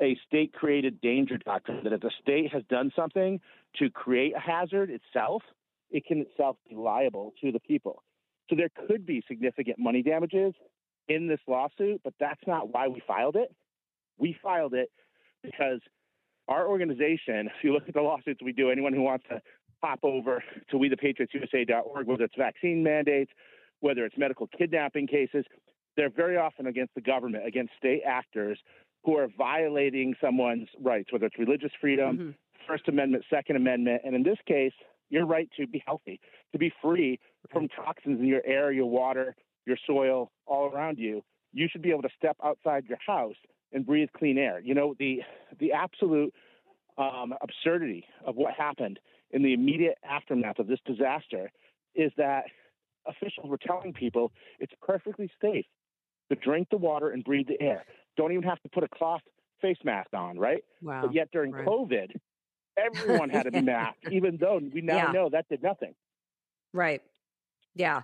a 0.00 0.16
state 0.26 0.52
created 0.52 1.00
danger 1.00 1.38
doctrine 1.38 1.80
that 1.84 1.92
if 1.92 2.00
the 2.00 2.10
state 2.20 2.52
has 2.52 2.62
done 2.68 2.92
something 2.94 3.40
to 3.78 3.90
create 3.90 4.34
a 4.36 4.40
hazard 4.40 4.90
itself, 4.90 5.42
it 5.90 6.04
can 6.06 6.20
itself 6.20 6.56
be 6.68 6.76
liable 6.76 7.32
to 7.40 7.52
the 7.52 7.60
people. 7.60 8.02
So 8.48 8.56
there 8.56 8.70
could 8.86 9.04
be 9.04 9.22
significant 9.28 9.78
money 9.78 10.02
damages 10.02 10.54
in 11.08 11.26
this 11.26 11.40
lawsuit, 11.46 12.00
but 12.04 12.14
that's 12.20 12.40
not 12.46 12.72
why 12.72 12.88
we 12.88 13.02
filed 13.06 13.36
it. 13.36 13.54
We 14.18 14.36
filed 14.42 14.74
it 14.74 14.90
because 15.42 15.80
our 16.48 16.66
organization, 16.66 17.46
if 17.46 17.62
you 17.62 17.72
look 17.72 17.84
at 17.88 17.94
the 17.94 18.00
lawsuits 18.00 18.40
we 18.42 18.52
do, 18.52 18.70
anyone 18.70 18.92
who 18.92 19.02
wants 19.02 19.26
to 19.30 19.40
hop 19.82 20.00
over 20.02 20.42
to 20.70 20.76
wethepatriotsusa.org, 20.76 22.06
whether 22.06 22.24
it's 22.24 22.34
vaccine 22.36 22.82
mandates, 22.82 23.30
whether 23.80 24.04
it's 24.04 24.16
medical 24.18 24.46
kidnapping 24.46 25.06
cases, 25.06 25.44
they're 25.96 26.10
very 26.10 26.36
often 26.36 26.66
against 26.66 26.94
the 26.94 27.00
government, 27.00 27.46
against 27.46 27.72
state 27.76 28.02
actors 28.06 28.58
who 29.08 29.16
are 29.16 29.28
violating 29.38 30.14
someone's 30.20 30.68
rights, 30.82 31.10
whether 31.10 31.24
it's 31.24 31.38
religious 31.38 31.70
freedom, 31.80 32.34
First 32.66 32.88
Amendment, 32.88 33.24
Second 33.30 33.56
Amendment, 33.56 34.02
and 34.04 34.14
in 34.14 34.22
this 34.22 34.36
case, 34.46 34.74
your 35.08 35.24
right 35.24 35.48
to 35.58 35.66
be 35.66 35.82
healthy, 35.86 36.20
to 36.52 36.58
be 36.58 36.70
free 36.82 37.18
from 37.50 37.68
toxins 37.68 38.20
in 38.20 38.26
your 38.26 38.42
air, 38.44 38.70
your 38.70 38.84
water, 38.84 39.34
your 39.64 39.78
soil, 39.86 40.30
all 40.44 40.70
around 40.70 40.98
you. 40.98 41.22
You 41.54 41.68
should 41.72 41.80
be 41.80 41.90
able 41.90 42.02
to 42.02 42.10
step 42.18 42.36
outside 42.44 42.84
your 42.86 42.98
house 43.06 43.36
and 43.72 43.86
breathe 43.86 44.10
clean 44.14 44.36
air. 44.36 44.60
You 44.60 44.74
know, 44.74 44.94
the 44.98 45.22
the 45.58 45.72
absolute 45.72 46.34
um, 46.98 47.32
absurdity 47.40 48.04
of 48.26 48.36
what 48.36 48.52
happened 48.52 49.00
in 49.30 49.42
the 49.42 49.54
immediate 49.54 49.96
aftermath 50.06 50.58
of 50.58 50.66
this 50.66 50.80
disaster 50.84 51.50
is 51.94 52.12
that 52.18 52.44
officials 53.06 53.48
were 53.48 53.56
telling 53.56 53.94
people 53.94 54.32
it's 54.60 54.74
perfectly 54.82 55.30
safe 55.40 55.64
to 56.28 56.36
drink 56.36 56.68
the 56.70 56.76
water 56.76 57.08
and 57.08 57.24
breathe 57.24 57.46
the 57.48 57.58
air. 57.58 57.86
Don't 58.18 58.32
even 58.32 58.42
have 58.42 58.60
to 58.62 58.68
put 58.68 58.82
a 58.84 58.88
cloth 58.88 59.22
face 59.62 59.78
mask 59.84 60.12
on, 60.12 60.36
right? 60.38 60.62
Wow. 60.82 61.02
But 61.02 61.14
yet 61.14 61.30
during 61.30 61.52
Right. 61.52 61.66
COVID, 61.66 62.10
everyone 62.76 63.30
had 63.30 63.46
a 63.46 63.50
Yeah. 63.54 63.60
masked, 63.62 64.04
even 64.10 64.36
though 64.36 64.58
we 64.58 64.82
now 64.82 65.06
Yeah. 65.06 65.12
know 65.12 65.28
that 65.30 65.48
did 65.48 65.62
nothing. 65.62 65.94
Right. 66.74 67.00
Yeah. 67.74 68.02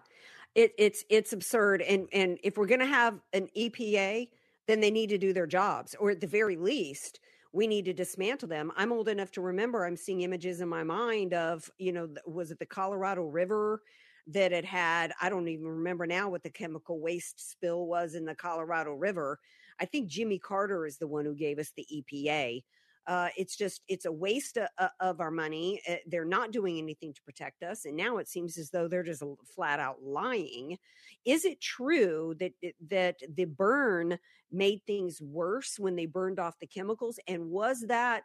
It, 0.54 0.72
it's 0.78 1.04
it's 1.10 1.32
absurd. 1.32 1.82
And 1.82 2.08
and 2.12 2.38
if 2.44 2.56
we're 2.56 2.66
going 2.66 2.80
to 2.80 2.86
have 2.86 3.20
an 3.32 3.48
EPA, 3.56 4.28
then 4.68 4.80
they 4.80 4.90
need 4.92 5.08
to 5.10 5.18
do 5.18 5.32
their 5.32 5.48
jobs, 5.48 5.94
or 5.96 6.10
at 6.12 6.20
the 6.20 6.28
very 6.28 6.56
least, 6.56 7.18
we 7.52 7.66
need 7.66 7.84
to 7.86 7.92
dismantle 7.92 8.48
them. 8.48 8.70
I'm 8.76 8.92
old 8.92 9.08
enough 9.08 9.32
to 9.32 9.40
remember. 9.40 9.84
I'm 9.84 9.96
seeing 9.96 10.20
images 10.20 10.60
in 10.60 10.68
my 10.68 10.84
mind 10.84 11.34
of 11.34 11.68
you 11.78 11.90
know 11.92 12.08
was 12.24 12.52
it 12.52 12.60
the 12.60 12.66
Colorado 12.66 13.22
River 13.24 13.82
that 14.28 14.52
it 14.52 14.64
had? 14.64 15.12
I 15.20 15.28
don't 15.28 15.48
even 15.48 15.66
remember 15.66 16.06
now 16.06 16.28
what 16.28 16.44
the 16.44 16.50
chemical 16.50 17.00
waste 17.00 17.50
spill 17.50 17.86
was 17.86 18.14
in 18.14 18.24
the 18.24 18.34
Colorado 18.36 18.92
River. 18.92 19.40
I 19.80 19.84
think 19.86 20.08
Jimmy 20.08 20.38
Carter 20.38 20.86
is 20.86 20.98
the 20.98 21.06
one 21.06 21.24
who 21.24 21.34
gave 21.34 21.58
us 21.58 21.72
the 21.76 21.86
EPA. 21.92 22.62
Uh, 23.06 23.28
it's 23.36 23.54
just 23.54 23.82
it's 23.86 24.06
a 24.06 24.12
waste 24.12 24.56
of, 24.56 24.88
of 24.98 25.20
our 25.20 25.30
money. 25.30 25.80
Uh, 25.88 25.96
They're 26.06 26.24
not 26.24 26.52
doing 26.52 26.78
anything 26.78 27.12
to 27.12 27.22
protect 27.22 27.62
us, 27.62 27.84
and 27.84 27.96
now 27.96 28.16
it 28.16 28.28
seems 28.28 28.56
as 28.56 28.70
though 28.70 28.88
they're 28.88 29.02
just 29.02 29.22
flat 29.54 29.78
out 29.78 30.02
lying. 30.02 30.78
Is 31.26 31.44
it 31.44 31.60
true 31.60 32.34
that 32.40 32.52
that 32.88 33.16
the 33.36 33.44
burn 33.44 34.18
made 34.50 34.80
things 34.86 35.20
worse 35.20 35.78
when 35.78 35.96
they 35.96 36.06
burned 36.06 36.38
off 36.38 36.58
the 36.60 36.66
chemicals, 36.66 37.18
and 37.28 37.50
was 37.50 37.80
that 37.88 38.22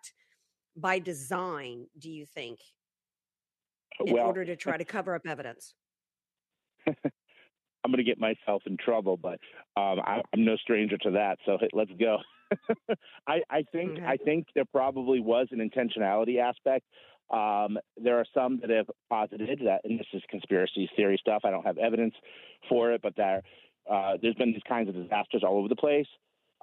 by 0.77 0.99
design? 0.99 1.88
Do 1.97 2.09
you 2.09 2.25
think, 2.25 2.59
in 3.99 4.13
Well- 4.13 4.27
order 4.27 4.45
to 4.45 4.55
try 4.55 4.77
to 4.77 4.85
cover 4.85 5.13
up 5.13 5.27
evidence? 5.27 5.73
I'm 7.83 7.91
going 7.91 8.03
to 8.03 8.09
get 8.09 8.19
myself 8.19 8.63
in 8.65 8.77
trouble, 8.77 9.17
but 9.17 9.39
um, 9.77 9.99
I, 9.99 10.21
I'm 10.33 10.45
no 10.45 10.57
stranger 10.57 10.97
to 10.99 11.11
that. 11.11 11.37
So 11.45 11.57
let's 11.73 11.91
go. 11.99 12.17
I, 13.27 13.41
I 13.49 13.63
think 13.71 13.99
I 13.99 14.17
think 14.17 14.47
there 14.55 14.65
probably 14.65 15.19
was 15.19 15.47
an 15.51 15.59
intentionality 15.59 16.39
aspect. 16.39 16.85
Um, 17.29 17.77
there 18.01 18.17
are 18.17 18.25
some 18.33 18.59
that 18.61 18.71
have 18.71 18.89
posited 19.09 19.61
that, 19.65 19.81
and 19.83 19.99
this 19.99 20.07
is 20.13 20.23
conspiracy 20.29 20.89
theory 20.95 21.17
stuff. 21.19 21.41
I 21.45 21.51
don't 21.51 21.65
have 21.65 21.77
evidence 21.77 22.15
for 22.67 22.91
it, 22.91 23.01
but 23.01 23.15
there 23.15 23.43
uh, 23.89 24.13
there's 24.21 24.35
been 24.35 24.51
these 24.51 24.61
kinds 24.67 24.89
of 24.89 24.95
disasters 24.95 25.43
all 25.45 25.57
over 25.57 25.67
the 25.67 25.75
place. 25.75 26.07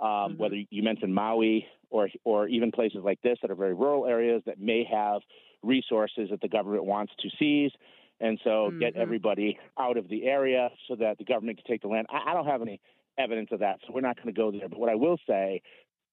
Um, 0.02 0.36
Whether 0.36 0.56
you 0.70 0.82
mentioned 0.82 1.14
Maui 1.14 1.66
or 1.90 2.08
or 2.24 2.48
even 2.48 2.72
places 2.72 3.00
like 3.02 3.20
this 3.22 3.38
that 3.42 3.50
are 3.50 3.54
very 3.54 3.74
rural 3.74 4.06
areas 4.06 4.42
that 4.46 4.60
may 4.60 4.84
have 4.90 5.22
resources 5.62 6.28
that 6.30 6.40
the 6.40 6.48
government 6.48 6.84
wants 6.84 7.12
to 7.20 7.28
seize, 7.38 7.72
and 8.20 8.40
so 8.44 8.72
get 8.78 8.94
Mhm. 8.94 9.00
everybody 9.00 9.58
out 9.78 9.96
of 9.96 10.08
the 10.08 10.24
area 10.24 10.70
so 10.88 10.94
that 10.96 11.18
the 11.18 11.24
government 11.24 11.58
can 11.58 11.66
take 11.66 11.82
the 11.82 11.88
land. 11.88 12.06
I, 12.10 12.30
I 12.30 12.34
don't 12.34 12.46
have 12.46 12.62
any 12.62 12.80
evidence 13.18 13.50
of 13.52 13.60
that, 13.60 13.80
so 13.86 13.92
we're 13.92 14.00
not 14.00 14.16
going 14.16 14.26
to 14.26 14.32
go 14.32 14.50
there. 14.50 14.68
But 14.68 14.78
what 14.78 14.88
I 14.88 14.94
will 14.94 15.18
say 15.26 15.62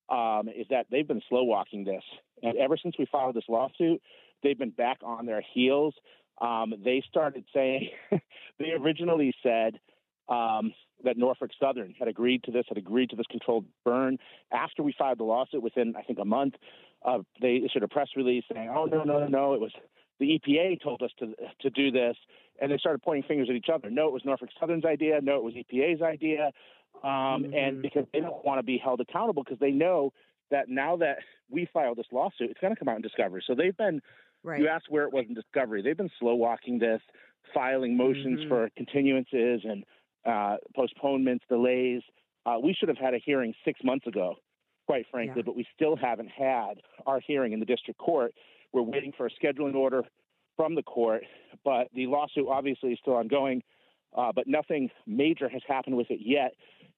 um, 0.10 0.50
is 0.50 0.68
that 0.70 0.88
they've 0.90 1.08
been 1.08 1.22
slow 1.30 1.44
walking 1.44 1.86
this, 1.86 2.04
and 2.42 2.58
ever 2.58 2.78
since 2.78 2.98
we 2.98 3.06
filed 3.06 3.36
this 3.36 3.48
lawsuit, 3.48 4.02
they've 4.42 4.58
been 4.58 4.70
back 4.72 4.98
on 5.02 5.26
their 5.26 5.42
heels. 5.54 5.96
Um, 6.42 6.74
they 6.84 7.02
started 7.08 7.46
saying 7.54 7.90
they 8.60 8.72
originally 8.72 9.34
said 9.42 9.80
um, 10.28 10.74
that 11.04 11.18
Norfolk 11.18 11.52
Southern 11.60 11.94
had 11.98 12.08
agreed 12.08 12.44
to 12.44 12.52
this, 12.52 12.66
had 12.68 12.78
agreed 12.78 13.10
to 13.12 13.16
this 13.16 13.26
controlled 13.30 13.66
burn. 13.86 14.18
After 14.52 14.84
we 14.84 14.94
filed 14.98 15.20
the 15.20 15.24
lawsuit, 15.24 15.64
within 15.64 15.96
I 15.96 16.02
think 16.02 16.20
a 16.20 16.26
month, 16.26 16.56
uh, 17.06 17.20
they 17.42 17.62
issued 17.64 17.84
a 17.84 17.88
press 17.88 18.10
release 18.16 18.44
saying, 18.54 18.70
"Oh 18.70 18.86
no, 18.86 19.04
no, 19.04 19.20
no, 19.20 19.28
no! 19.28 19.54
It 19.54 19.62
was 19.62 19.72
the 20.20 20.40
EPA 20.40 20.82
told 20.82 21.02
us 21.02 21.12
to 21.20 21.34
to 21.60 21.70
do 21.70 21.92
this," 21.92 22.16
and 22.60 22.72
they 22.72 22.78
started 22.78 23.02
pointing 23.02 23.24
fingers 23.24 23.50
at 23.50 23.56
each 23.56 23.70
other. 23.74 23.90
No, 23.90 24.08
it 24.08 24.14
was 24.14 24.24
Norfolk 24.26 24.50
Southern's 24.60 24.86
idea. 24.86 25.20
No, 25.22 25.38
it 25.38 25.44
was 25.44 25.54
EPA's 25.56 26.02
idea. 26.02 26.52
Um, 27.04 27.54
And 27.54 27.82
because 27.82 28.06
they 28.14 28.20
don't 28.22 28.46
want 28.46 28.60
to 28.60 28.64
be 28.64 28.78
held 28.78 29.02
accountable, 29.02 29.44
because 29.44 29.60
they 29.60 29.72
know 29.72 30.14
that 30.52 30.70
now 30.70 30.96
that 30.98 31.18
we 31.50 31.66
filed 31.74 31.98
this 31.98 32.06
lawsuit, 32.12 32.52
it's 32.52 32.60
going 32.60 32.74
to 32.74 32.80
come 32.80 32.88
out 32.88 32.96
in 32.96 33.02
discovery. 33.02 33.44
So 33.46 33.56
they've 33.56 33.76
been. 33.76 34.02
Right. 34.46 34.60
You 34.60 34.68
asked 34.68 34.90
where 34.90 35.04
it 35.06 35.14
was 35.14 35.26
in 35.28 35.34
discovery. 35.34 35.82
They've 35.82 35.96
been 35.98 36.12
slow 36.20 36.36
walking 36.36 36.78
this, 36.78 37.02
filing 37.54 37.96
motions 37.96 38.42
Mhm. 38.42 38.48
for 38.50 38.70
continuances 38.78 39.64
and 39.70 39.86
uh, 40.26 40.58
postponements, 40.76 41.46
delays. 41.50 42.02
Uh, 42.46 42.60
we 42.62 42.74
should 42.74 42.90
have 42.90 42.98
had 42.98 43.14
a 43.14 43.18
hearing 43.20 43.54
six 43.66 43.82
months 43.84 44.06
ago, 44.08 44.36
quite 44.86 45.06
frankly, 45.08 45.40
Yeah. 45.40 45.44
but 45.46 45.56
we 45.56 45.66
still 45.74 45.96
haven't 45.96 46.30
had 46.30 46.82
our 47.06 47.20
hearing 47.22 47.54
in 47.54 47.60
the 47.60 47.66
district 47.66 48.00
court. 48.00 48.34
We're 48.74 48.82
waiting 48.82 49.14
for 49.16 49.28
a 49.28 49.30
scheduling 49.30 49.76
order 49.76 50.04
from 50.58 50.76
the 50.76 50.84
court, 50.84 51.24
but 51.64 51.88
the 51.94 52.08
lawsuit 52.08 52.48
obviously 52.50 52.92
is 52.94 53.00
still 53.00 53.14
ongoing, 53.16 53.62
uh, 54.18 54.32
but 54.36 54.48
nothing 54.48 54.90
major 55.08 55.48
has 55.48 55.62
happened 55.68 55.96
with 55.96 56.10
it 56.10 56.20
yet. 56.22 56.54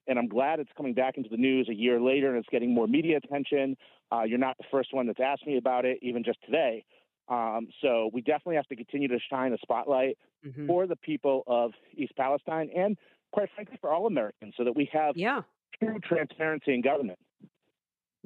And 0.07 0.17
I'm 0.17 0.27
glad 0.27 0.59
it's 0.59 0.71
coming 0.77 0.93
back 0.93 1.17
into 1.17 1.29
the 1.29 1.37
news 1.37 1.67
a 1.69 1.73
year 1.73 1.99
later 1.99 2.29
and 2.29 2.37
it's 2.37 2.47
getting 2.49 2.73
more 2.73 2.87
media 2.87 3.17
attention. 3.17 3.75
Uh, 4.11 4.23
you're 4.23 4.37
not 4.39 4.57
the 4.57 4.65
first 4.71 4.93
one 4.93 5.07
that's 5.07 5.19
asked 5.19 5.45
me 5.45 5.57
about 5.57 5.83
it, 5.85 5.99
even 6.01 6.23
just 6.23 6.39
today. 6.45 6.85
Um, 7.27 7.67
so 7.81 8.09
we 8.13 8.21
definitely 8.21 8.55
have 8.55 8.67
to 8.67 8.75
continue 8.75 9.07
to 9.07 9.19
shine 9.29 9.51
a 9.51 9.57
spotlight 9.57 10.17
Mhm. 10.45 10.67
for 10.67 10.85
the 10.85 10.95
people 10.95 11.43
of 11.47 11.73
East 11.95 12.15
Palestine 12.15 12.69
and, 12.75 12.97
quite 13.31 13.49
frankly, 13.55 13.77
for 13.81 13.89
all 13.91 14.05
Americans, 14.05 14.53
so 14.55 14.63
that 14.63 14.75
we 14.75 14.85
have 14.93 15.17
yeah. 15.17 15.41
true 15.79 15.97
transparency 15.99 16.75
in 16.75 16.81
government. 16.81 17.17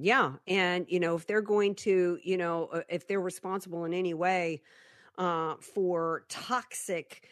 Yeah, 0.01 0.33
and 0.47 0.85
you 0.87 0.99
know 0.99 1.15
if 1.17 1.27
they're 1.27 1.41
going 1.41 1.75
to, 1.75 2.19
you 2.23 2.37
know, 2.37 2.67
uh, 2.67 2.81
if 2.89 3.05
they're 3.07 3.19
responsible 3.19 3.83
in 3.85 3.93
any 3.93 4.13
way 4.13 4.61
uh, 5.17 5.55
for 5.57 6.25
toxic. 6.29 7.27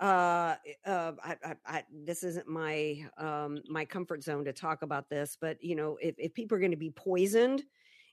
Uh, 0.00 0.56
uh, 0.84 1.12
I, 1.24 1.36
I, 1.44 1.56
I, 1.66 1.84
this 2.04 2.24
isn't 2.24 2.48
my 2.48 3.06
um, 3.16 3.62
my 3.68 3.86
comfort 3.86 4.24
zone 4.24 4.44
to 4.46 4.52
talk 4.52 4.82
about 4.82 5.08
this, 5.08 5.38
but 5.40 5.62
you 5.64 5.76
know, 5.76 5.98
if, 6.02 6.16
if 6.18 6.34
people 6.34 6.56
are 6.56 6.60
going 6.60 6.72
to 6.72 6.76
be 6.76 6.90
poisoned 6.90 7.62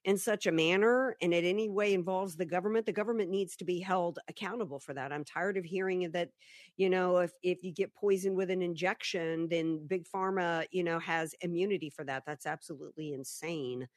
in 0.06 0.18
such 0.18 0.48
a 0.48 0.52
manner 0.52 1.16
and 1.22 1.34
it 1.34 1.44
any 1.44 1.70
way 1.70 1.94
involves 1.94 2.36
the 2.36 2.46
government, 2.46 2.86
the 2.86 2.92
government 2.94 3.30
needs 3.30 3.56
to 3.58 3.66
be 3.66 3.80
held 3.80 4.18
accountable 4.30 4.80
for 4.80 4.94
that. 4.94 5.12
I'm 5.12 5.26
tired 5.26 5.58
of 5.58 5.66
hearing 5.66 6.10
that, 6.12 6.30
you 6.78 6.90
know, 6.90 7.18
if, 7.18 7.32
if 7.44 7.64
you 7.64 7.74
get 7.74 7.94
poisoned 7.94 8.38
with 8.38 8.50
an 8.50 8.62
injection, 8.62 9.50
then 9.50 9.86
big 9.88 10.06
pharma, 10.08 10.66
you 10.72 10.84
know, 10.84 11.00
has 11.00 11.36
immunity 11.42 11.90
for 11.90 12.06
that. 12.06 12.24
That's 12.26 12.46
absolutely 12.46 13.14
insane. 13.14 13.88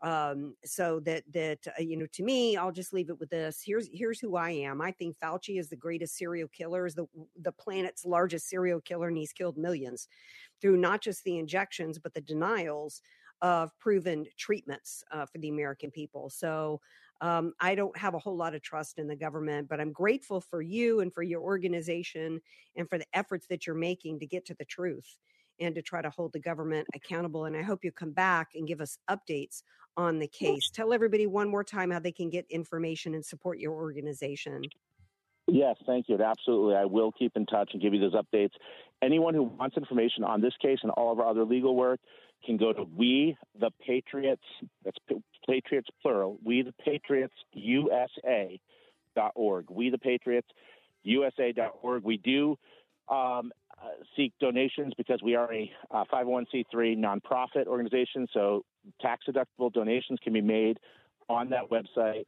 Um, 0.00 0.54
so 0.64 1.00
that 1.00 1.24
that 1.32 1.66
uh, 1.66 1.82
you 1.82 1.96
know, 1.96 2.06
to 2.12 2.22
me, 2.22 2.56
I'll 2.56 2.70
just 2.70 2.92
leave 2.92 3.10
it 3.10 3.18
with 3.18 3.30
this. 3.30 3.60
Here's 3.64 3.88
here's 3.92 4.20
who 4.20 4.36
I 4.36 4.50
am. 4.50 4.80
I 4.80 4.92
think 4.92 5.18
Fauci 5.18 5.58
is 5.58 5.70
the 5.70 5.76
greatest 5.76 6.16
serial 6.16 6.48
killer, 6.48 6.86
is 6.86 6.94
the 6.94 7.06
the 7.36 7.50
planet's 7.50 8.04
largest 8.04 8.48
serial 8.48 8.80
killer, 8.80 9.08
and 9.08 9.16
he's 9.16 9.32
killed 9.32 9.58
millions 9.58 10.06
through 10.60 10.76
not 10.76 11.00
just 11.02 11.24
the 11.24 11.38
injections 11.38 11.98
but 11.98 12.14
the 12.14 12.20
denials 12.20 13.02
of 13.42 13.76
proven 13.78 14.26
treatments 14.36 15.02
uh, 15.12 15.26
for 15.26 15.38
the 15.38 15.48
American 15.48 15.90
people. 15.90 16.30
So 16.30 16.80
um, 17.20 17.52
I 17.60 17.74
don't 17.74 17.96
have 17.96 18.14
a 18.14 18.18
whole 18.18 18.36
lot 18.36 18.54
of 18.54 18.62
trust 18.62 18.98
in 18.98 19.08
the 19.08 19.16
government, 19.16 19.68
but 19.68 19.80
I'm 19.80 19.92
grateful 19.92 20.40
for 20.40 20.62
you 20.62 21.00
and 21.00 21.12
for 21.12 21.22
your 21.22 21.40
organization 21.40 22.40
and 22.76 22.88
for 22.88 22.98
the 22.98 23.06
efforts 23.12 23.46
that 23.48 23.66
you're 23.66 23.76
making 23.76 24.20
to 24.20 24.26
get 24.26 24.44
to 24.46 24.54
the 24.54 24.64
truth 24.64 25.16
and 25.60 25.74
to 25.74 25.82
try 25.82 26.00
to 26.00 26.10
hold 26.10 26.32
the 26.32 26.38
government 26.38 26.86
accountable. 26.94 27.46
And 27.46 27.56
I 27.56 27.62
hope 27.62 27.82
you 27.82 27.90
come 27.90 28.12
back 28.12 28.50
and 28.54 28.68
give 28.68 28.80
us 28.80 28.98
updates 29.10 29.62
on 29.96 30.20
the 30.20 30.28
case. 30.28 30.70
Tell 30.72 30.92
everybody 30.92 31.26
one 31.26 31.48
more 31.48 31.64
time 31.64 31.90
how 31.90 31.98
they 31.98 32.12
can 32.12 32.30
get 32.30 32.46
information 32.48 33.14
and 33.14 33.26
support 33.26 33.58
your 33.58 33.72
organization. 33.72 34.62
Yes, 35.48 35.76
thank 35.86 36.08
you. 36.08 36.22
Absolutely. 36.22 36.76
I 36.76 36.84
will 36.84 37.10
keep 37.10 37.32
in 37.34 37.46
touch 37.46 37.70
and 37.72 37.82
give 37.82 37.94
you 37.94 38.00
those 38.00 38.14
updates. 38.14 38.52
Anyone 39.02 39.34
who 39.34 39.44
wants 39.44 39.76
information 39.76 40.22
on 40.22 40.40
this 40.40 40.52
case 40.60 40.78
and 40.82 40.92
all 40.92 41.10
of 41.10 41.18
our 41.18 41.26
other 41.26 41.44
legal 41.44 41.74
work, 41.74 41.98
can 42.44 42.56
go 42.56 42.72
to 42.72 42.84
We 42.96 43.36
the 43.58 43.70
Patriots, 43.84 44.42
that's 44.84 44.98
Patriots 45.46 45.88
plural, 46.02 46.38
We 46.44 46.62
the 46.62 46.72
Patriots 46.72 47.34
USA 47.52 48.60
dot 49.14 49.32
org. 49.34 49.66
We 49.70 49.90
the 49.90 49.98
Patriots 49.98 50.48
USA 51.02 51.52
dot 51.52 51.74
org. 51.82 52.04
We 52.04 52.18
do 52.18 52.56
um, 53.08 53.52
uh, 53.80 53.90
seek 54.16 54.32
donations 54.40 54.92
because 54.96 55.20
we 55.22 55.34
are 55.34 55.52
a 55.52 55.70
uh, 55.90 56.04
501c3 56.12 56.98
nonprofit 56.98 57.66
organization. 57.66 58.26
So 58.32 58.64
tax 59.00 59.24
deductible 59.28 59.72
donations 59.72 60.18
can 60.22 60.32
be 60.32 60.40
made 60.40 60.78
on 61.28 61.50
that 61.50 61.70
website 61.70 62.24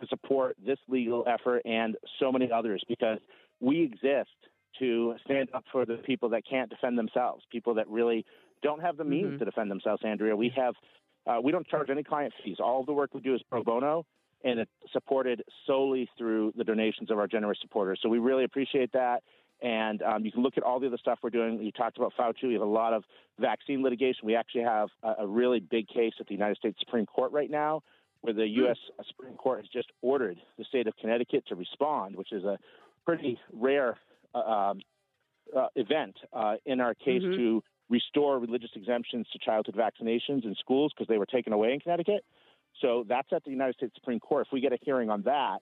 to 0.00 0.06
support 0.08 0.56
this 0.64 0.78
legal 0.88 1.24
effort 1.26 1.62
and 1.64 1.96
so 2.18 2.32
many 2.32 2.50
others 2.50 2.82
because 2.88 3.18
we 3.60 3.82
exist 3.82 4.30
to 4.78 5.14
stand 5.24 5.48
up 5.54 5.64
for 5.70 5.86
the 5.86 5.96
people 5.98 6.28
that 6.30 6.42
can't 6.48 6.68
defend 6.70 6.98
themselves, 6.98 7.44
people 7.50 7.74
that 7.74 7.88
really 7.88 8.24
don't 8.62 8.80
have 8.80 8.96
the 8.96 9.04
means 9.04 9.28
mm-hmm. 9.28 9.38
to 9.38 9.44
defend 9.44 9.70
themselves, 9.70 10.02
Andrea. 10.04 10.34
We 10.36 10.52
have 10.56 10.74
uh, 11.26 11.40
we 11.42 11.52
don't 11.52 11.66
charge 11.66 11.90
any 11.90 12.02
client 12.02 12.32
fees. 12.44 12.56
All 12.60 12.84
the 12.84 12.92
work 12.92 13.14
we 13.14 13.20
do 13.20 13.34
is 13.34 13.42
pro 13.48 13.62
bono, 13.62 14.04
and 14.44 14.60
it's 14.60 14.70
supported 14.92 15.42
solely 15.66 16.08
through 16.18 16.52
the 16.56 16.64
donations 16.64 17.10
of 17.10 17.18
our 17.18 17.26
generous 17.26 17.58
supporters. 17.60 17.98
So 18.02 18.08
we 18.08 18.18
really 18.18 18.44
appreciate 18.44 18.92
that. 18.92 19.22
And 19.62 20.02
um, 20.02 20.24
you 20.24 20.32
can 20.32 20.42
look 20.42 20.58
at 20.58 20.62
all 20.62 20.78
the 20.80 20.88
other 20.88 20.98
stuff 20.98 21.20
we're 21.22 21.30
doing. 21.30 21.62
You 21.62 21.72
talked 21.72 21.96
about 21.96 22.12
Fauci. 22.18 22.48
We 22.48 22.52
have 22.54 22.62
a 22.62 22.66
lot 22.66 22.92
of 22.92 23.04
vaccine 23.38 23.82
litigation. 23.82 24.20
We 24.24 24.34
actually 24.34 24.64
have 24.64 24.88
a, 25.02 25.14
a 25.20 25.26
really 25.26 25.60
big 25.60 25.88
case 25.88 26.12
at 26.20 26.26
the 26.26 26.34
United 26.34 26.58
States 26.58 26.76
Supreme 26.80 27.06
Court 27.06 27.32
right 27.32 27.50
now, 27.50 27.82
where 28.20 28.34
the 28.34 28.46
U.S. 28.46 28.76
Mm. 29.00 29.06
Supreme 29.06 29.34
Court 29.34 29.60
has 29.60 29.68
just 29.72 29.90
ordered 30.02 30.36
the 30.58 30.64
state 30.64 30.86
of 30.86 30.94
Connecticut 31.00 31.44
to 31.48 31.54
respond, 31.54 32.16
which 32.16 32.32
is 32.32 32.44
a 32.44 32.58
pretty 33.06 33.38
rare 33.52 33.96
uh, 34.34 34.38
um, 34.38 34.80
uh, 35.56 35.68
event 35.76 36.16
uh, 36.32 36.56
in 36.66 36.80
our 36.80 36.94
case 36.94 37.22
mm-hmm. 37.22 37.36
to 37.36 37.62
restore 37.90 38.38
religious 38.38 38.70
exemptions 38.74 39.26
to 39.32 39.38
childhood 39.38 39.76
vaccinations 39.76 40.44
in 40.44 40.54
schools 40.58 40.92
because 40.94 41.08
they 41.08 41.18
were 41.18 41.26
taken 41.26 41.52
away 41.52 41.72
in 41.72 41.80
Connecticut. 41.80 42.24
So 42.80 43.04
that's 43.08 43.28
at 43.32 43.44
the 43.44 43.50
United 43.50 43.74
States 43.76 43.92
Supreme 43.94 44.20
Court. 44.20 44.46
If 44.46 44.52
we 44.52 44.60
get 44.60 44.72
a 44.72 44.78
hearing 44.82 45.10
on 45.10 45.22
that, 45.22 45.58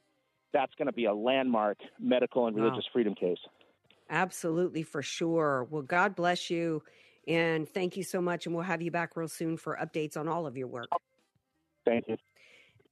that's 0.53 0.73
going 0.77 0.87
to 0.87 0.93
be 0.93 1.07
a 1.07 1.15
landmark 1.15 1.79
medical 1.99 2.47
and 2.47 2.57
religious 2.57 2.85
wow. 2.87 2.93
freedom 2.93 3.15
case. 3.15 3.39
Absolutely, 4.11 4.83
for 4.83 5.03
sure. 5.03 5.67
Well, 5.71 5.83
God 5.83 6.15
bless 6.15 6.51
you. 6.51 6.83
And 7.27 7.69
thank 7.69 7.97
you 7.97 8.03
so 8.03 8.21
much. 8.21 8.47
And 8.47 8.55
we'll 8.55 8.65
have 8.65 8.83
you 8.83 8.91
back 8.91 9.17
real 9.17 9.29
soon 9.29 9.57
for 9.57 9.79
updates 9.81 10.17
on 10.17 10.29
all 10.29 10.47
of 10.47 10.57
your 10.57 10.67
work. 10.67 10.89
Thank 11.85 12.09
you. 12.09 12.17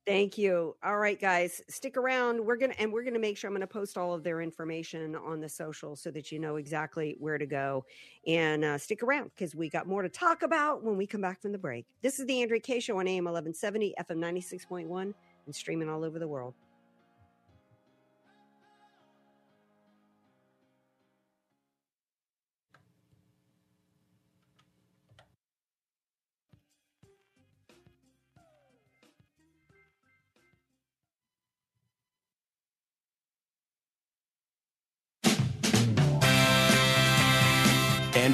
Thank 0.07 0.39
you. 0.39 0.77
All 0.83 0.97
right, 0.97 1.21
guys, 1.21 1.61
stick 1.69 1.97
around. 1.97 2.45
We're 2.45 2.57
gonna 2.57 2.75
and 2.79 2.91
we're 2.93 3.05
gonna 3.05 3.19
make 3.19 3.37
sure 3.37 3.49
I'm 3.49 3.55
gonna 3.55 3.67
post 3.67 3.99
all 3.99 4.15
of 4.15 4.23
their 4.23 4.41
information 4.41 5.15
on 5.15 5.41
the 5.41 5.49
social 5.49 5.95
so 5.95 6.11
that 6.11 6.33
you 6.33 6.39
know 6.39 6.57
exactly 6.57 7.17
where 7.19 7.37
to 7.37 7.47
go. 7.47 7.85
And 8.27 8.65
uh, 8.65 8.79
stick 8.79 9.03
around 9.03 9.31
because 9.37 9.55
we 9.55 9.69
got 9.69 9.87
more 9.87 10.03
to 10.03 10.09
talk 10.09 10.43
about 10.43 10.83
when 10.83 10.97
we 10.97 11.07
come 11.07 11.21
back 11.21 11.43
from 11.43 11.53
the 11.53 11.59
break. 11.59 11.87
This 12.03 12.19
is 12.19 12.27
the 12.27 12.41
Andrea 12.41 12.61
Kaye 12.61 12.81
Show 12.81 12.99
on 12.99 13.07
AM 13.07 13.25
1170, 13.25 13.95
FM 14.01 14.17
96.1, 14.17 15.15
and 15.47 15.55
streaming 15.55 15.91
all 15.91 16.03
over 16.03 16.19
the 16.19 16.29
world. 16.29 16.55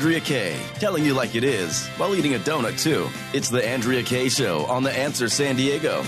Andrea 0.06 0.20
Kaye, 0.20 0.56
telling 0.74 1.04
you 1.04 1.14
like 1.14 1.34
it 1.34 1.42
is 1.42 1.88
while 1.96 2.14
eating 2.14 2.36
a 2.36 2.38
donut, 2.38 2.80
too. 2.80 3.08
It's 3.32 3.48
The 3.48 3.66
Andrea 3.66 4.04
Kaye 4.04 4.28
Show 4.28 4.64
on 4.66 4.84
The 4.84 4.96
Answer 4.96 5.28
San 5.28 5.56
Diego. 5.56 6.04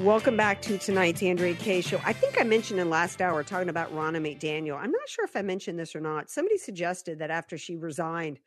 Welcome 0.00 0.36
back 0.36 0.60
to 0.62 0.78
tonight's 0.78 1.22
Andrea 1.22 1.54
Kaye 1.54 1.80
Show. 1.80 2.00
I 2.04 2.12
think 2.12 2.40
I 2.40 2.42
mentioned 2.42 2.80
in 2.80 2.90
last 2.90 3.20
hour 3.20 3.44
talking 3.44 3.68
about 3.68 3.94
Ronna 3.94 4.16
McDaniel. 4.16 4.76
I'm 4.76 4.90
not 4.90 5.08
sure 5.08 5.24
if 5.26 5.36
I 5.36 5.42
mentioned 5.42 5.78
this 5.78 5.94
or 5.94 6.00
not. 6.00 6.28
Somebody 6.28 6.58
suggested 6.58 7.20
that 7.20 7.30
after 7.30 7.56
she 7.56 7.76
resigned 7.76 8.40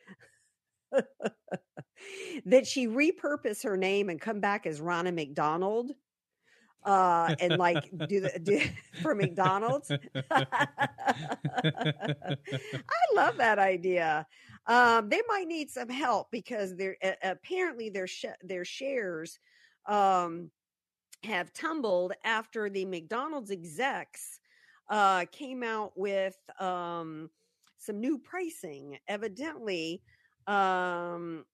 that 2.45 2.67
she 2.67 2.87
repurpose 2.87 3.63
her 3.63 3.77
name 3.77 4.09
and 4.09 4.19
come 4.19 4.39
back 4.39 4.65
as 4.65 4.79
Ronna 4.79 5.13
McDonald 5.13 5.91
uh 6.85 7.31
and 7.39 7.57
like 7.57 7.89
do 8.05 8.19
the 8.21 8.39
do 8.39 8.61
for 9.01 9.15
McDonald's. 9.15 9.93
I 10.31 10.45
love 13.13 13.37
that 13.37 13.59
idea. 13.59 14.27
Um 14.67 15.09
they 15.09 15.21
might 15.27 15.47
need 15.47 15.69
some 15.69 15.89
help 15.89 16.29
because 16.31 16.75
they're 16.75 16.97
uh, 17.03 17.13
apparently 17.23 17.89
their 17.89 18.07
sh- 18.07 18.25
their 18.41 18.65
shares 18.65 19.39
um 19.85 20.51
have 21.23 21.53
tumbled 21.53 22.13
after 22.25 22.69
the 22.69 22.85
McDonald's 22.85 23.51
execs 23.51 24.39
uh 24.89 25.25
came 25.31 25.63
out 25.63 25.97
with 25.97 26.37
um 26.59 27.29
some 27.77 27.99
new 27.99 28.17
pricing. 28.17 28.97
Evidently, 29.07 30.01
um 30.47 31.45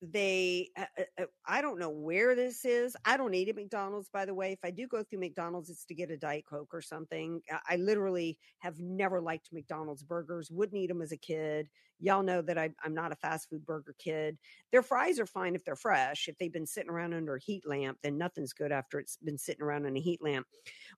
they 0.00 0.68
uh, 0.76 0.84
uh, 0.98 1.22
uh, 1.22 1.26
i 1.46 1.60
don't 1.60 1.78
know 1.78 1.90
where 1.90 2.36
this 2.36 2.64
is 2.64 2.96
i 3.04 3.16
don't 3.16 3.34
eat 3.34 3.48
at 3.48 3.56
mcdonald's 3.56 4.08
by 4.08 4.24
the 4.24 4.34
way 4.34 4.52
if 4.52 4.60
i 4.62 4.70
do 4.70 4.86
go 4.86 5.02
through 5.02 5.18
mcdonald's 5.18 5.70
it's 5.70 5.84
to 5.84 5.94
get 5.94 6.10
a 6.10 6.16
diet 6.16 6.44
coke 6.48 6.72
or 6.72 6.80
something 6.80 7.40
i 7.68 7.74
literally 7.76 8.38
have 8.58 8.78
never 8.78 9.20
liked 9.20 9.48
mcdonald's 9.52 10.04
burgers 10.04 10.50
wouldn't 10.52 10.80
eat 10.80 10.86
them 10.86 11.02
as 11.02 11.10
a 11.10 11.16
kid 11.16 11.68
y'all 11.98 12.22
know 12.22 12.40
that 12.40 12.56
I, 12.56 12.70
i'm 12.84 12.94
not 12.94 13.10
a 13.10 13.16
fast 13.16 13.50
food 13.50 13.66
burger 13.66 13.94
kid 13.98 14.38
their 14.70 14.82
fries 14.82 15.18
are 15.18 15.26
fine 15.26 15.56
if 15.56 15.64
they're 15.64 15.74
fresh 15.74 16.28
if 16.28 16.38
they've 16.38 16.52
been 16.52 16.66
sitting 16.66 16.90
around 16.90 17.12
under 17.12 17.34
a 17.34 17.40
heat 17.40 17.66
lamp 17.66 17.98
then 18.02 18.16
nothing's 18.16 18.52
good 18.52 18.70
after 18.70 19.00
it's 19.00 19.16
been 19.16 19.38
sitting 19.38 19.62
around 19.62 19.84
in 19.84 19.96
a 19.96 20.00
heat 20.00 20.22
lamp 20.22 20.46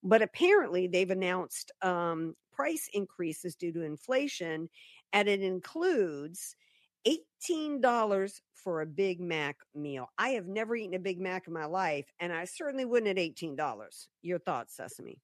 but 0.02 0.20
apparently 0.20 0.86
they've 0.86 1.10
announced 1.10 1.72
um, 1.80 2.34
price 2.52 2.90
increases 2.92 3.54
due 3.54 3.72
to 3.72 3.82
inflation 3.82 4.68
and 5.14 5.26
it 5.26 5.40
includes 5.40 6.54
$18 7.06 8.40
for 8.54 8.82
a 8.82 8.86
Big 8.86 9.20
Mac 9.20 9.56
meal. 9.74 10.10
I 10.18 10.30
have 10.30 10.46
never 10.46 10.76
eaten 10.76 10.94
a 10.94 10.98
Big 10.98 11.20
Mac 11.20 11.46
in 11.46 11.52
my 11.52 11.64
life, 11.64 12.06
and 12.20 12.32
I 12.32 12.44
certainly 12.44 12.84
wouldn't 12.84 13.18
at 13.18 13.22
$18. 13.22 14.08
Your 14.22 14.38
thoughts, 14.38 14.76
Sesame? 14.76 15.20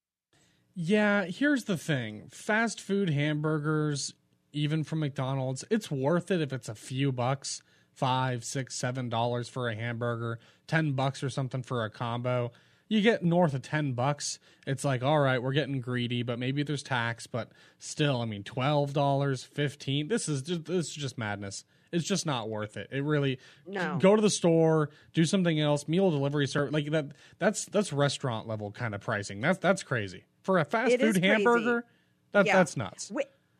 Yeah, 0.74 1.24
here's 1.24 1.64
the 1.64 1.78
thing 1.78 2.28
fast 2.30 2.80
food 2.80 3.10
hamburgers, 3.10 4.14
even 4.52 4.84
from 4.84 5.00
McDonald's, 5.00 5.64
it's 5.70 5.90
worth 5.90 6.30
it 6.30 6.40
if 6.40 6.52
it's 6.52 6.68
a 6.68 6.74
few 6.74 7.12
bucks 7.12 7.62
five, 7.96 8.44
six, 8.44 8.74
seven 8.76 9.08
dollars 9.08 9.48
for 9.48 9.68
a 9.68 9.74
hamburger, 9.74 10.38
ten 10.66 10.92
bucks 10.92 11.22
or 11.22 11.30
something 11.30 11.62
for 11.62 11.84
a 11.84 11.90
combo. 11.90 12.52
You 12.88 13.00
get 13.00 13.22
north 13.24 13.54
of 13.54 13.62
10 13.62 13.92
bucks 13.92 14.38
it's 14.66 14.84
like 14.84 15.02
all 15.02 15.18
right 15.18 15.42
we're 15.42 15.52
getting 15.52 15.80
greedy 15.80 16.22
but 16.22 16.38
maybe 16.38 16.62
there's 16.62 16.82
tax 16.82 17.26
but 17.26 17.50
still 17.78 18.20
i 18.20 18.24
mean 18.24 18.42
$12 18.42 19.46
15 19.46 20.08
this 20.08 20.28
is 20.28 20.42
just 20.42 20.64
this 20.66 20.86
is 20.88 20.94
just 20.94 21.18
madness 21.18 21.64
it's 21.92 22.04
just 22.04 22.26
not 22.26 22.48
worth 22.48 22.76
it 22.76 22.88
it 22.90 23.02
really 23.02 23.38
No. 23.66 23.98
go 24.00 24.16
to 24.16 24.22
the 24.22 24.30
store 24.30 24.90
do 25.14 25.24
something 25.24 25.58
else 25.60 25.88
meal 25.88 26.10
delivery 26.10 26.46
service 26.46 26.72
like 26.72 26.90
that 26.90 27.06
that's 27.38 27.64
that's 27.66 27.92
restaurant 27.92 28.46
level 28.46 28.70
kind 28.70 28.94
of 28.94 29.00
pricing 29.00 29.40
that's 29.40 29.58
that's 29.58 29.82
crazy 29.82 30.24
for 30.42 30.58
a 30.58 30.64
fast 30.64 30.92
It 30.92 31.00
food 31.00 31.14
crazy. 31.14 31.26
hamburger 31.26 31.84
that 32.32 32.46
Yeah. 32.46 32.56
that's 32.56 32.76
nuts 32.76 33.10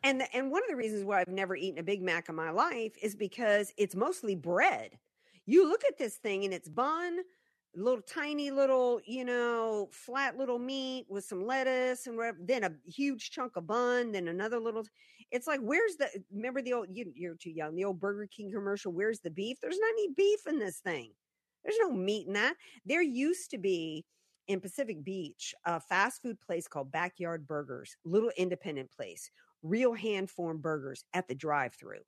And 0.03 0.21
the, 0.21 0.35
and 0.35 0.51
one 0.51 0.61
of 0.63 0.69
the 0.69 0.75
reasons 0.75 1.03
why 1.03 1.19
I've 1.21 1.27
never 1.27 1.55
eaten 1.55 1.79
a 1.79 1.83
Big 1.83 2.01
Mac 2.01 2.29
in 2.29 2.35
my 2.35 2.51
life 2.51 2.93
is 3.01 3.15
because 3.15 3.73
it's 3.77 3.95
mostly 3.95 4.35
bread. 4.35 4.97
You 5.45 5.67
look 5.67 5.81
at 5.85 5.97
this 5.97 6.15
thing 6.15 6.45
and 6.45 6.53
it's 6.53 6.69
bun, 6.69 7.17
little 7.77 8.01
tiny 8.01 8.51
little, 8.51 8.99
you 9.05 9.23
know, 9.23 9.89
flat 9.91 10.37
little 10.37 10.59
meat 10.59 11.05
with 11.09 11.23
some 11.23 11.45
lettuce 11.45 12.07
and 12.07 12.17
whatever, 12.17 12.37
then 12.41 12.63
a 12.63 12.71
huge 12.89 13.31
chunk 13.31 13.55
of 13.55 13.67
bun, 13.67 14.11
then 14.11 14.27
another 14.27 14.59
little. 14.59 14.83
It's 15.31 15.47
like 15.47 15.59
where's 15.61 15.95
the? 15.97 16.09
Remember 16.33 16.61
the 16.61 16.73
old? 16.73 16.87
You, 16.91 17.11
you're 17.15 17.35
too 17.35 17.51
young. 17.51 17.75
The 17.75 17.85
old 17.85 17.99
Burger 17.99 18.27
King 18.27 18.51
commercial. 18.51 18.91
Where's 18.91 19.19
the 19.19 19.29
beef? 19.29 19.57
There's 19.61 19.79
not 19.79 19.89
any 19.89 20.09
beef 20.15 20.39
in 20.47 20.59
this 20.59 20.79
thing. 20.79 21.11
There's 21.63 21.77
no 21.79 21.91
meat 21.91 22.27
in 22.27 22.33
that. 22.33 22.55
There 22.85 23.01
used 23.01 23.51
to 23.51 23.57
be 23.57 24.05
in 24.47 24.61
Pacific 24.61 25.03
Beach 25.03 25.53
a 25.65 25.79
fast 25.79 26.21
food 26.21 26.39
place 26.39 26.67
called 26.67 26.91
Backyard 26.91 27.45
Burgers, 27.45 27.97
little 28.05 28.31
independent 28.37 28.89
place, 28.91 29.29
real 29.61 29.93
hand 29.93 30.29
formed 30.29 30.61
burgers 30.61 31.03
at 31.13 31.27
the 31.27 31.35
drive 31.35 31.73
through, 31.73 31.99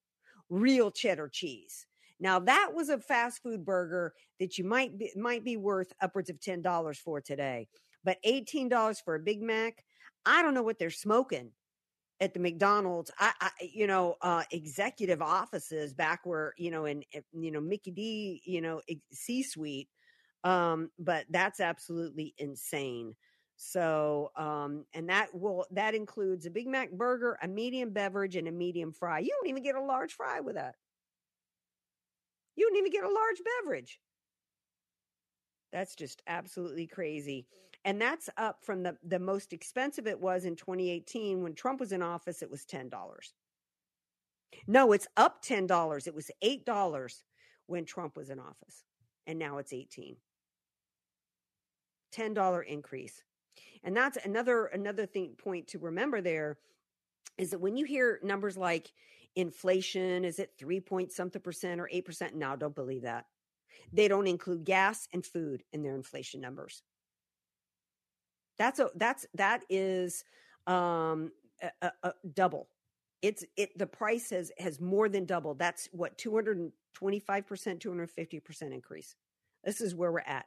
real 0.50 0.92
cheddar 0.92 1.28
cheese. 1.28 1.86
Now 2.20 2.40
that 2.40 2.72
was 2.74 2.90
a 2.90 3.00
fast 3.00 3.42
food 3.42 3.66
burger 3.66 4.14
that 4.40 4.58
you 4.58 4.64
might 4.64 4.98
be, 4.98 5.12
might 5.16 5.44
be 5.44 5.58
worth 5.58 5.94
upwards 6.02 6.30
of 6.30 6.40
ten 6.40 6.62
dollars 6.62 7.00
for 7.00 7.22
today, 7.22 7.68
but 8.04 8.18
eighteen 8.24 8.70
dollars 8.70 9.00
for 9.00 9.16
a 9.16 9.20
Big 9.20 9.42
Mac. 9.42 9.84
I 10.26 10.42
don't 10.42 10.54
know 10.54 10.64
what 10.64 10.80
they're 10.80 10.90
smoking 10.90 11.52
at 12.20 12.34
the 12.34 12.40
McDonald's. 12.40 13.12
I, 13.18 13.32
I 13.40 13.50
you 13.62 13.88
know, 13.88 14.16
uh, 14.22 14.44
executive 14.52 15.22
offices 15.22 15.94
back 15.94 16.22
where 16.26 16.54
you 16.58 16.72
know 16.72 16.86
in 16.86 17.04
you 17.34 17.52
know 17.52 17.62
Mickey 17.62 17.92
D, 17.92 18.42
you 18.46 18.62
know 18.62 18.82
C 19.12 19.44
suite. 19.44 19.90
Um, 20.44 20.90
but 20.98 21.26
that's 21.30 21.60
absolutely 21.60 22.34
insane. 22.38 23.16
So, 23.58 24.32
um, 24.38 24.86
and 24.94 25.10
that 25.10 25.28
will 25.34 25.66
that 25.72 25.94
includes 25.94 26.46
a 26.46 26.50
Big 26.50 26.68
Mac 26.68 26.92
burger, 26.92 27.38
a 27.42 27.48
medium 27.48 27.92
beverage, 27.92 28.38
and 28.38 28.48
a 28.48 28.52
medium 28.52 28.94
fry. 28.94 29.20
You 29.20 29.36
don't 29.38 29.50
even 29.50 29.64
get 29.64 29.76
a 29.76 29.82
large 29.82 30.14
fry 30.14 30.40
with 30.40 30.56
that. 30.56 30.76
You 32.60 32.68
don't 32.68 32.78
even 32.78 32.92
get 32.92 33.06
a 33.06 33.08
large 33.08 33.42
beverage. 33.64 34.02
That's 35.72 35.96
just 35.96 36.22
absolutely 36.28 36.88
crazy. 36.88 37.48
And 37.86 38.02
that's 38.02 38.30
up 38.36 38.58
from 38.66 38.84
the 38.84 38.98
the 39.02 39.20
most 39.20 39.54
expensive 39.54 40.08
it 40.08 40.20
was 40.20 40.44
in 40.44 40.58
2018 40.58 41.42
when 41.42 41.56
Trump 41.56 41.80
was 41.80 41.94
in 41.94 42.02
office 42.02 42.42
it 42.42 42.52
was 42.52 42.66
$10. 42.66 42.92
No, 44.68 44.92
it's 44.92 45.08
up 45.16 45.42
$10. 45.42 46.08
It 46.08 46.14
was 46.14 46.32
$8 46.44 47.24
when 47.68 47.86
Trump 47.86 48.18
was 48.18 48.30
in 48.30 48.40
office. 48.40 48.84
And 49.26 49.40
now 49.40 49.60
it's 49.60 49.72
18. 49.72 50.18
$10 52.14 52.66
increase. 52.66 53.24
And 53.84 53.96
that's 53.96 54.18
another 54.26 54.66
another 54.66 55.06
thing 55.06 55.36
point 55.38 55.68
to 55.68 55.80
remember 55.80 56.20
there 56.20 56.58
is 57.38 57.52
that 57.52 57.60
when 57.60 57.78
you 57.78 57.86
hear 57.86 58.20
numbers 58.22 58.58
like 58.58 58.92
inflation 59.36 60.26
is 60.26 60.40
it 60.40 60.54
3 60.58 60.80
point 60.82 61.12
something 61.12 61.42
percent 61.42 61.80
or 61.80 61.90
8%, 61.94 62.34
no, 62.34 62.56
don't 62.56 62.76
believe 62.76 63.04
that. 63.04 63.26
They 63.94 64.08
don't 64.08 64.28
include 64.28 64.66
gas 64.66 65.08
and 65.14 65.26
food 65.26 65.64
in 65.74 65.84
their 65.84 65.96
inflation 65.96 66.42
numbers. 66.42 66.84
That's 68.58 68.80
a 68.80 68.90
that's 68.96 69.26
that 69.36 69.64
is 69.70 70.24
um 70.68 71.32
a, 71.62 71.72
a, 71.82 71.92
a 72.04 72.14
double. 72.34 72.68
It's 73.22 73.44
it 73.58 73.78
the 73.78 73.88
price 73.88 74.30
has 74.32 74.52
has 74.60 74.80
more 74.82 75.08
than 75.10 75.26
doubled. 75.26 75.60
That's 75.60 75.88
what 75.92 76.18
225%, 76.18 76.72
250% 77.26 78.74
increase. 78.74 79.16
This 79.64 79.82
is 79.82 79.96
where 79.96 80.12
we're 80.12 80.20
at. 80.20 80.46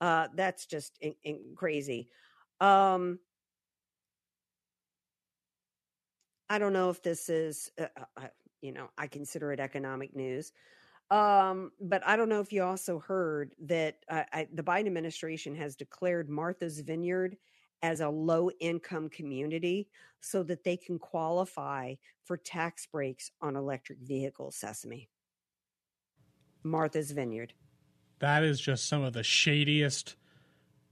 Uh 0.00 0.28
that's 0.34 0.66
just 0.66 0.96
in, 1.00 1.14
in 1.22 1.40
crazy. 1.54 2.08
Um 2.60 3.18
I 6.48 6.58
don't 6.58 6.72
know 6.72 6.90
if 6.90 7.02
this 7.02 7.28
is 7.28 7.70
uh, 7.80 7.86
uh, 8.16 8.28
you 8.64 8.72
know, 8.72 8.88
I 8.96 9.06
consider 9.06 9.52
it 9.52 9.60
economic 9.60 10.16
news. 10.16 10.50
Um, 11.10 11.70
but 11.80 12.02
I 12.06 12.16
don't 12.16 12.30
know 12.30 12.40
if 12.40 12.50
you 12.50 12.62
also 12.62 12.98
heard 12.98 13.54
that 13.66 13.98
uh, 14.08 14.22
I, 14.32 14.48
the 14.54 14.62
Biden 14.62 14.86
administration 14.86 15.54
has 15.56 15.76
declared 15.76 16.30
Martha's 16.30 16.80
Vineyard 16.80 17.36
as 17.82 18.00
a 18.00 18.08
low 18.08 18.50
income 18.60 19.10
community 19.10 19.88
so 20.20 20.42
that 20.44 20.64
they 20.64 20.78
can 20.78 20.98
qualify 20.98 21.94
for 22.24 22.38
tax 22.38 22.86
breaks 22.86 23.30
on 23.42 23.54
electric 23.54 23.98
vehicles, 24.00 24.56
Sesame. 24.56 25.10
Martha's 26.62 27.10
Vineyard. 27.10 27.52
That 28.20 28.42
is 28.42 28.58
just 28.58 28.88
some 28.88 29.02
of 29.02 29.12
the 29.12 29.22
shadiest, 29.22 30.16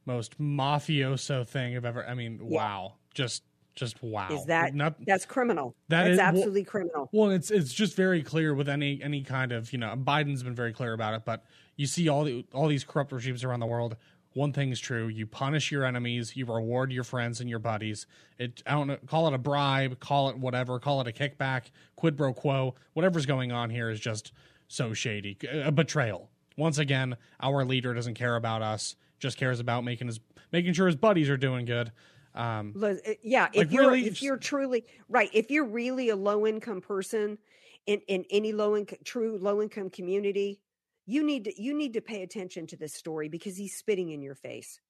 most 0.04 0.38
mafioso 0.38 1.46
thing 1.46 1.74
I've 1.74 1.86
ever. 1.86 2.06
I 2.06 2.12
mean, 2.12 2.38
Yeah. 2.42 2.58
wow, 2.58 2.94
just 3.14 3.44
just 3.74 4.02
wow. 4.02 4.28
Is 4.30 4.44
that 4.46 4.74
Not- 4.74 4.96
that's 5.04 5.24
criminal? 5.24 5.74
That 5.88 6.02
that's 6.02 6.12
is- 6.12 6.18
well- 6.18 6.26
absolutely 6.28 6.64
criminal. 6.64 7.08
Well, 7.12 7.30
it's 7.30 7.50
it's 7.50 7.72
just 7.72 7.96
very 7.96 8.22
clear 8.22 8.54
with 8.54 8.68
any 8.68 9.02
any 9.02 9.22
kind 9.22 9.52
of 9.52 9.72
you 9.72 9.78
know 9.78 9.94
Biden's 9.96 10.42
been 10.42 10.54
very 10.54 10.72
clear 10.72 10.92
about 10.92 11.14
it, 11.14 11.22
but 11.24 11.44
you 11.76 11.86
see 11.86 12.08
all 12.08 12.24
the 12.24 12.44
all 12.52 12.68
these 12.68 12.84
corrupt 12.84 13.12
regimes 13.12 13.44
around 13.44 13.60
the 13.60 13.66
world. 13.66 13.96
One 14.34 14.52
thing 14.52 14.70
is 14.70 14.80
true: 14.80 15.08
you 15.08 15.26
punish 15.26 15.70
your 15.70 15.84
enemies, 15.84 16.36
you 16.36 16.46
reward 16.46 16.92
your 16.92 17.04
friends 17.04 17.40
and 17.40 17.50
your 17.50 17.58
buddies. 17.58 18.06
It 18.38 18.62
I 18.66 18.72
don't 18.72 18.86
know, 18.86 18.98
call 19.06 19.28
it 19.28 19.34
a 19.34 19.38
bribe, 19.38 20.00
call 20.00 20.30
it 20.30 20.38
whatever, 20.38 20.78
call 20.78 21.00
it 21.00 21.08
a 21.08 21.12
kickback, 21.12 21.70
quid 21.96 22.16
pro 22.16 22.32
quo. 22.32 22.74
Whatever's 22.94 23.26
going 23.26 23.52
on 23.52 23.70
here 23.70 23.90
is 23.90 24.00
just 24.00 24.32
so 24.68 24.94
shady, 24.94 25.36
a 25.50 25.70
betrayal. 25.70 26.30
Once 26.56 26.78
again, 26.78 27.16
our 27.40 27.64
leader 27.64 27.92
doesn't 27.94 28.14
care 28.14 28.36
about 28.36 28.62
us; 28.62 28.96
just 29.18 29.36
cares 29.36 29.60
about 29.60 29.84
making 29.84 30.06
his 30.06 30.20
making 30.50 30.72
sure 30.74 30.86
his 30.86 30.96
buddies 30.96 31.28
are 31.28 31.36
doing 31.36 31.64
good. 31.66 31.92
Um, 32.34 32.78
uh, 32.82 32.94
yeah, 33.22 33.48
if 33.52 33.66
Like, 33.66 33.70
you're 33.70 33.90
really, 33.90 34.00
if 34.00 34.22
you're 34.22 34.38
truly 34.38 34.86
right, 35.08 35.30
if 35.32 35.50
you're 35.50 35.66
really 35.66 36.08
a 36.08 36.16
low 36.16 36.46
income 36.46 36.80
person 36.80 37.38
in 37.86 38.00
in 38.08 38.24
any 38.30 38.52
low 38.52 38.76
income 38.76 38.98
true 39.04 39.36
low 39.38 39.60
income 39.60 39.90
community, 39.90 40.60
you 41.04 41.22
need 41.22 41.44
to 41.44 41.62
you 41.62 41.74
need 41.74 41.92
to 41.94 42.00
pay 42.00 42.22
attention 42.22 42.66
to 42.68 42.76
this 42.76 42.94
story 42.94 43.28
because 43.28 43.56
he's 43.56 43.76
spitting 43.76 44.10
in 44.10 44.22
your 44.22 44.34
face. 44.34 44.80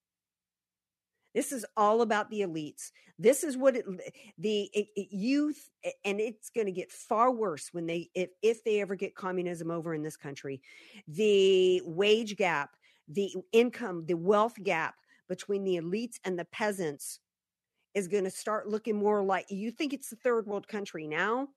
This 1.35 1.50
is 1.50 1.64
all 1.78 2.02
about 2.02 2.28
the 2.28 2.42
elites. 2.42 2.90
This 3.18 3.42
is 3.42 3.57
what 3.57 3.74
it, 3.76 3.87
the 4.37 4.64
it, 4.74 4.88
it- 4.94 5.12
youth, 5.12 5.70
and 6.05 6.20
it's 6.20 6.50
going 6.50 6.66
to 6.66 6.72
get 6.72 6.92
far 6.92 7.31
worse 7.33 7.72
when 7.72 7.87
they 7.87 8.11
if 8.14 8.31
if 8.42 8.64
they 8.64 8.81
ever 8.81 8.96
get 8.96 9.14
communism 9.14 9.70
over 9.70 9.94
in 9.94 10.02
this 10.02 10.16
country. 10.16 10.61
The 11.09 11.81
wage 11.85 12.37
gap, 12.37 12.76
the 13.09 13.35
income, 13.52 14.05
the 14.07 14.14
wealth 14.16 14.57
gap 14.62 14.96
between 15.26 15.64
the 15.64 15.76
elites 15.76 16.18
and 16.22 16.38
the 16.38 16.44
peasants 16.44 17.20
is 17.94 18.09
going 18.09 18.24
to 18.24 18.31
start 18.31 18.68
looking 18.68 18.96
more 18.96 19.22
like 19.22 19.46
you 19.50 19.70
think 19.70 19.92
it's 19.92 20.11
the 20.11 20.16
third 20.16 20.46
world 20.46 20.68
country 20.68 21.07
now 21.07 21.48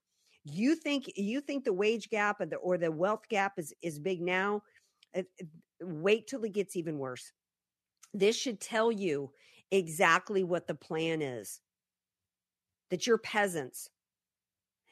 you 0.43 0.75
think 0.75 1.11
you 1.15 1.41
think 1.41 1.63
the 1.63 1.73
wage 1.73 2.09
gap 2.09 2.39
or 2.39 2.45
the, 2.45 2.57
or 2.57 2.77
the 2.77 2.91
wealth 2.91 3.27
gap 3.29 3.53
is 3.57 3.73
is 3.81 3.99
big 3.99 4.21
now 4.21 4.61
Uh, 5.15 5.23
uh, 5.41 5.45
wait 5.81 6.27
till 6.27 6.43
it 6.45 6.53
gets 6.53 6.75
even 6.75 6.97
worse. 6.99 7.33
This 8.13 8.35
should 8.37 8.59
tell 8.61 8.91
you 8.91 9.31
exactly 9.71 10.43
what 10.43 10.67
the 10.67 10.75
plan 10.75 11.21
is. 11.21 11.61
That 12.89 13.05
you're 13.07 13.17
peasants. 13.17 13.89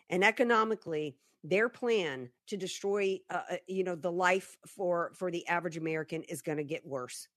And 0.09 0.23
economically 0.23 1.17
their 1.43 1.69
plan 1.69 2.29
to 2.47 2.57
destroy 2.57 3.19
uh, 3.29 3.41
uh, 3.51 3.55
you 3.67 3.83
know 3.83 3.95
the 3.95 4.11
life 4.11 4.55
for 4.65 5.11
for 5.15 5.29
the 5.29 5.45
average 5.47 5.75
american 5.75 6.23
is 6.23 6.41
going 6.41 6.57
to 6.57 6.63
get 6.63 6.85
worse 6.85 7.27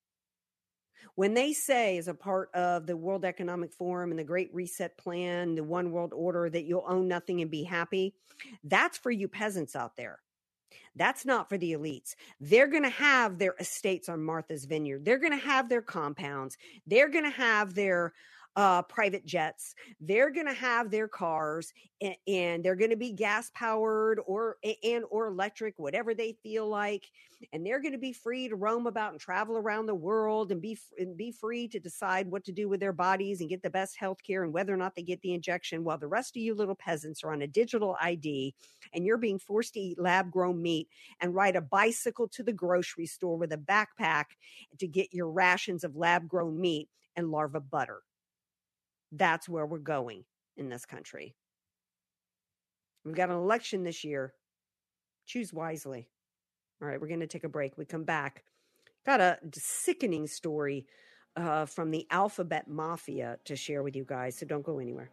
when 1.14 1.34
they 1.34 1.52
say 1.52 1.98
as 1.98 2.08
a 2.08 2.14
part 2.14 2.54
of 2.54 2.86
the 2.86 2.96
world 2.96 3.24
economic 3.24 3.72
forum 3.72 4.10
and 4.10 4.18
the 4.18 4.24
great 4.24 4.54
reset 4.54 4.96
plan 4.96 5.54
the 5.54 5.64
one 5.64 5.90
world 5.90 6.12
order 6.12 6.48
that 6.50 6.64
you'll 6.64 6.84
own 6.88 7.08
nothing 7.08 7.40
and 7.40 7.50
be 7.50 7.62
happy 7.62 8.14
that's 8.64 8.98
for 8.98 9.10
you 9.10 9.28
peasants 9.28 9.76
out 9.76 9.96
there. 9.96 10.20
That's 10.94 11.26
not 11.26 11.48
for 11.48 11.58
the 11.58 11.72
elites. 11.72 12.14
They're 12.40 12.66
going 12.66 12.82
to 12.82 12.88
have 12.88 13.38
their 13.38 13.54
estates 13.60 14.08
on 14.08 14.22
martha's 14.22 14.64
vineyard. 14.64 15.04
They're 15.04 15.18
going 15.18 15.38
to 15.38 15.46
have 15.46 15.68
their 15.68 15.82
compounds. 15.82 16.56
They're 16.86 17.10
going 17.10 17.24
to 17.24 17.30
have 17.30 17.74
their 17.74 18.14
uh, 18.56 18.80
private 18.82 19.26
jets. 19.26 19.74
They're 20.00 20.30
going 20.30 20.46
to 20.46 20.54
have 20.54 20.90
their 20.90 21.08
cars 21.08 21.74
and, 22.00 22.16
and 22.26 22.64
they're 22.64 22.74
going 22.74 22.90
to 22.90 22.96
be 22.96 23.12
gas 23.12 23.50
powered 23.54 24.18
or 24.26 24.56
and 24.82 25.04
or 25.10 25.26
electric, 25.26 25.78
whatever 25.78 26.14
they 26.14 26.32
feel 26.42 26.66
like, 26.66 27.10
and 27.52 27.66
they're 27.66 27.82
going 27.82 27.92
to 27.92 27.98
be 27.98 28.14
free 28.14 28.48
to 28.48 28.56
roam 28.56 28.86
about 28.86 29.12
and 29.12 29.20
travel 29.20 29.58
around 29.58 29.84
the 29.84 29.94
world 29.94 30.52
and 30.52 30.62
be 30.62 30.78
and 30.98 31.18
be 31.18 31.30
free 31.30 31.68
to 31.68 31.78
decide 31.78 32.30
what 32.30 32.44
to 32.44 32.52
do 32.52 32.66
with 32.66 32.80
their 32.80 32.94
bodies 32.94 33.40
and 33.40 33.50
get 33.50 33.62
the 33.62 33.68
best 33.68 33.98
health 33.98 34.22
care 34.26 34.42
and 34.42 34.54
whether 34.54 34.72
or 34.72 34.78
not 34.78 34.94
they 34.94 35.02
get 35.02 35.20
the 35.20 35.34
injection. 35.34 35.84
While 35.84 35.98
the 35.98 36.08
rest 36.08 36.34
of 36.34 36.42
you 36.42 36.54
little 36.54 36.74
peasants 36.74 37.22
are 37.22 37.32
on 37.32 37.42
a 37.42 37.46
digital 37.46 37.96
ID 38.00 38.54
and 38.94 39.04
you're 39.04 39.18
being 39.18 39.38
forced 39.38 39.74
to 39.74 39.80
eat 39.80 40.00
lab 40.00 40.30
grown 40.30 40.62
meat 40.62 40.88
and 41.20 41.34
ride 41.34 41.56
a 41.56 41.60
bicycle 41.60 42.26
to 42.28 42.42
the 42.42 42.54
grocery 42.54 43.06
store 43.06 43.36
with 43.36 43.52
a 43.52 43.58
backpack 43.58 44.24
to 44.78 44.86
get 44.86 45.12
your 45.12 45.30
rations 45.30 45.84
of 45.84 45.94
lab 45.94 46.26
grown 46.26 46.58
meat 46.58 46.88
and 47.16 47.30
larva 47.30 47.60
butter. 47.60 48.00
That's 49.12 49.48
where 49.48 49.66
we're 49.66 49.78
going 49.78 50.24
in 50.56 50.68
this 50.68 50.84
country. 50.84 51.34
We've 53.04 53.14
got 53.14 53.30
an 53.30 53.36
election 53.36 53.84
this 53.84 54.04
year. 54.04 54.34
Choose 55.26 55.52
wisely. 55.52 56.08
All 56.80 56.88
right, 56.88 57.00
we're 57.00 57.08
going 57.08 57.20
to 57.20 57.26
take 57.26 57.44
a 57.44 57.48
break. 57.48 57.78
We 57.78 57.84
come 57.84 58.04
back. 58.04 58.44
Got 59.04 59.20
a 59.20 59.38
sickening 59.54 60.26
story 60.26 60.86
uh, 61.36 61.66
from 61.66 61.90
the 61.90 62.06
alphabet 62.10 62.68
mafia 62.68 63.38
to 63.44 63.54
share 63.56 63.82
with 63.82 63.94
you 63.94 64.04
guys, 64.04 64.38
so 64.38 64.46
don't 64.46 64.64
go 64.64 64.78
anywhere. 64.78 65.10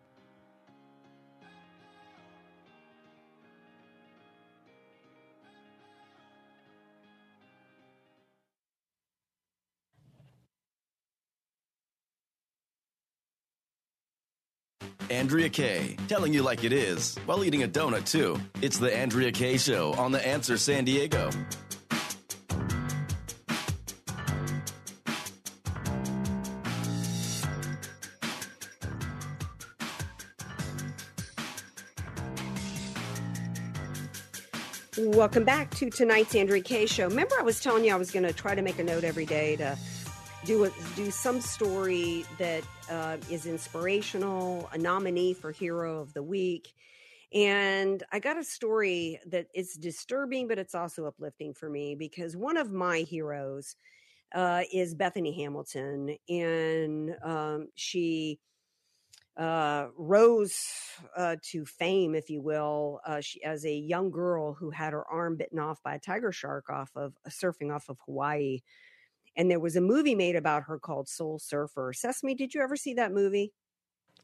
Andrea 15.34 15.50
Kaye, 15.50 15.98
telling 16.08 16.32
you 16.32 16.44
like 16.44 16.64
it 16.64 16.72
is 16.72 17.18
while 17.26 17.44
eating 17.44 17.64
a 17.64 17.68
donut 17.68 18.06
too. 18.06 18.40
It's 18.62 18.78
the 18.78 18.96
Andrea 18.96 19.32
Kaye 19.32 19.58
Show 19.58 19.92
on 19.94 20.12
The 20.12 20.24
Answer 20.24 20.60
San 20.60 20.86
Diego. 20.86 21.32
Welcome 35.00 35.46
back 35.46 35.72
to 35.78 35.90
tonight's 35.90 36.36
Andrea 36.36 36.62
Kaye 36.62 36.86
Show. 36.86 37.08
Remember, 37.08 37.34
I 37.40 37.42
was 37.42 37.60
telling 37.60 37.84
you 37.84 37.92
I 37.92 37.96
was 37.96 38.12
going 38.12 38.22
to 38.22 38.34
try 38.34 38.54
to 38.54 38.62
make 38.62 38.78
a 38.78 38.84
note 38.84 39.04
every 39.04 39.26
day 39.26 39.56
to 39.56 39.76
do 40.46 40.66
a, 40.66 40.72
do 40.96 41.10
some 41.12 41.40
story 41.42 42.26
that 42.38 42.64
uh, 42.90 43.18
is 43.30 43.46
inspirational, 43.46 44.70
a 44.74 44.78
nominee 44.78 45.34
for 45.34 45.52
Hero 45.52 46.00
of 46.00 46.14
the 46.14 46.24
Week. 46.24 46.74
And 47.34 48.04
I 48.12 48.20
got 48.20 48.38
a 48.38 48.44
story 48.44 49.20
that 49.28 49.48
is 49.56 49.74
disturbing, 49.74 50.48
but 50.48 50.60
it's 50.60 50.76
also 50.76 51.06
uplifting 51.06 51.54
for 51.54 51.70
me 51.70 51.96
because 51.96 52.38
one 52.38 52.58
of 52.58 52.72
my 52.72 53.00
heroes 53.00 53.76
uh, 54.34 54.64
is 54.72 54.96
Bethany 54.96 55.32
Hamilton, 55.44 56.18
and 56.28 57.16
um, 57.24 57.68
she 57.76 58.40
uh, 59.38 59.88
rose 59.98 60.56
uh, 61.18 61.36
to 61.52 61.66
fame, 61.66 62.16
if 62.16 62.30
you 62.30 62.42
will, 62.42 63.00
uh, 63.06 63.22
she, 63.22 63.44
as 63.44 63.66
a 63.66 63.74
young 63.74 64.12
girl 64.12 64.54
who 64.54 64.70
had 64.70 64.94
her 64.94 65.06
arm 65.08 65.38
bitten 65.38 65.60
off 65.60 65.82
by 65.84 65.96
a 65.96 66.00
tiger 66.00 66.32
shark 66.32 66.70
off 66.70 66.92
of 66.96 67.14
surfing 67.30 67.74
off 67.74 67.90
of 67.90 67.98
Hawaii. 68.06 68.60
And 69.36 69.50
there 69.50 69.60
was 69.60 69.76
a 69.76 69.82
movie 69.82 70.16
made 70.16 70.36
about 70.36 70.64
her 70.64 70.80
called 70.80 71.08
Soul 71.08 71.40
Surfer. 71.40 71.94
Sesame, 71.94 72.36
did 72.36 72.54
you 72.54 72.62
ever 72.62 72.76
see 72.76 72.94
that 72.96 73.12
movie? 73.12 73.54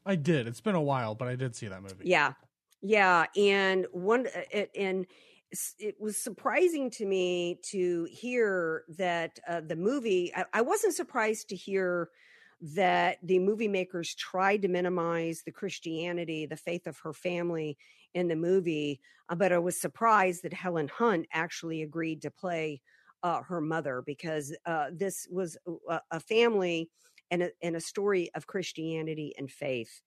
I 0.06 0.16
did. 0.16 0.46
It's 0.46 0.60
been 0.60 0.74
a 0.74 0.82
while, 0.82 1.14
but 1.14 1.28
I 1.28 1.36
did 1.36 1.54
see 1.54 1.68
that 1.68 1.82
movie. 1.82 2.04
Yeah, 2.04 2.32
yeah, 2.80 3.26
and 3.36 3.86
one 3.92 4.26
uh, 4.26 4.42
it, 4.50 4.70
and 4.76 5.06
it 5.78 5.96
was 6.00 6.16
surprising 6.16 6.90
to 6.90 7.04
me 7.04 7.58
to 7.70 8.06
hear 8.10 8.84
that 8.96 9.38
uh, 9.48 9.60
the 9.60 9.76
movie. 9.76 10.32
I, 10.34 10.44
I 10.54 10.60
wasn't 10.62 10.94
surprised 10.94 11.48
to 11.48 11.56
hear 11.56 12.10
that 12.60 13.18
the 13.22 13.38
movie 13.38 13.68
makers 13.68 14.14
tried 14.14 14.62
to 14.62 14.68
minimize 14.68 15.42
the 15.44 15.52
Christianity, 15.52 16.46
the 16.46 16.56
faith 16.56 16.86
of 16.86 16.98
her 16.98 17.12
family 17.12 17.76
in 18.14 18.28
the 18.28 18.36
movie. 18.36 19.00
Uh, 19.28 19.34
but 19.34 19.52
I 19.52 19.58
was 19.58 19.80
surprised 19.80 20.42
that 20.44 20.52
Helen 20.52 20.88
Hunt 20.88 21.26
actually 21.32 21.82
agreed 21.82 22.22
to 22.22 22.30
play 22.30 22.80
uh, 23.22 23.42
her 23.42 23.60
mother 23.60 24.02
because 24.04 24.56
uh, 24.66 24.90
this 24.92 25.26
was 25.30 25.56
a, 25.88 26.00
a 26.12 26.20
family 26.20 26.90
and 27.30 27.42
a, 27.44 27.50
and 27.62 27.76
a 27.76 27.80
story 27.80 28.30
of 28.34 28.46
Christianity 28.46 29.34
and 29.38 29.50
faith. 29.50 30.02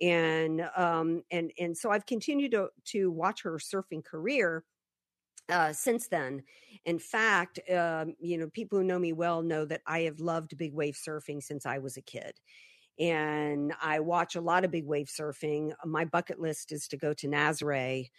And 0.00 0.62
um, 0.76 1.22
and 1.30 1.52
and 1.58 1.76
so 1.76 1.90
I've 1.90 2.06
continued 2.06 2.52
to 2.52 2.68
to 2.86 3.10
watch 3.10 3.42
her 3.42 3.58
surfing 3.58 4.04
career 4.04 4.64
uh, 5.48 5.72
since 5.72 6.08
then. 6.08 6.42
In 6.84 6.98
fact, 6.98 7.60
um, 7.70 8.14
you 8.18 8.38
know, 8.38 8.48
people 8.48 8.78
who 8.78 8.84
know 8.84 8.98
me 8.98 9.12
well 9.12 9.42
know 9.42 9.64
that 9.64 9.82
I 9.86 10.00
have 10.00 10.20
loved 10.20 10.56
big 10.56 10.72
wave 10.74 10.94
surfing 10.96 11.42
since 11.42 11.66
I 11.66 11.78
was 11.78 11.96
a 11.96 12.02
kid. 12.02 12.40
And 12.98 13.72
I 13.80 14.00
watch 14.00 14.36
a 14.36 14.40
lot 14.40 14.64
of 14.64 14.70
big 14.70 14.86
wave 14.86 15.08
surfing. 15.08 15.72
My 15.84 16.04
bucket 16.04 16.40
list 16.40 16.72
is 16.72 16.88
to 16.88 16.96
go 16.96 17.14
to 17.14 17.28
Nazare. 17.28 18.10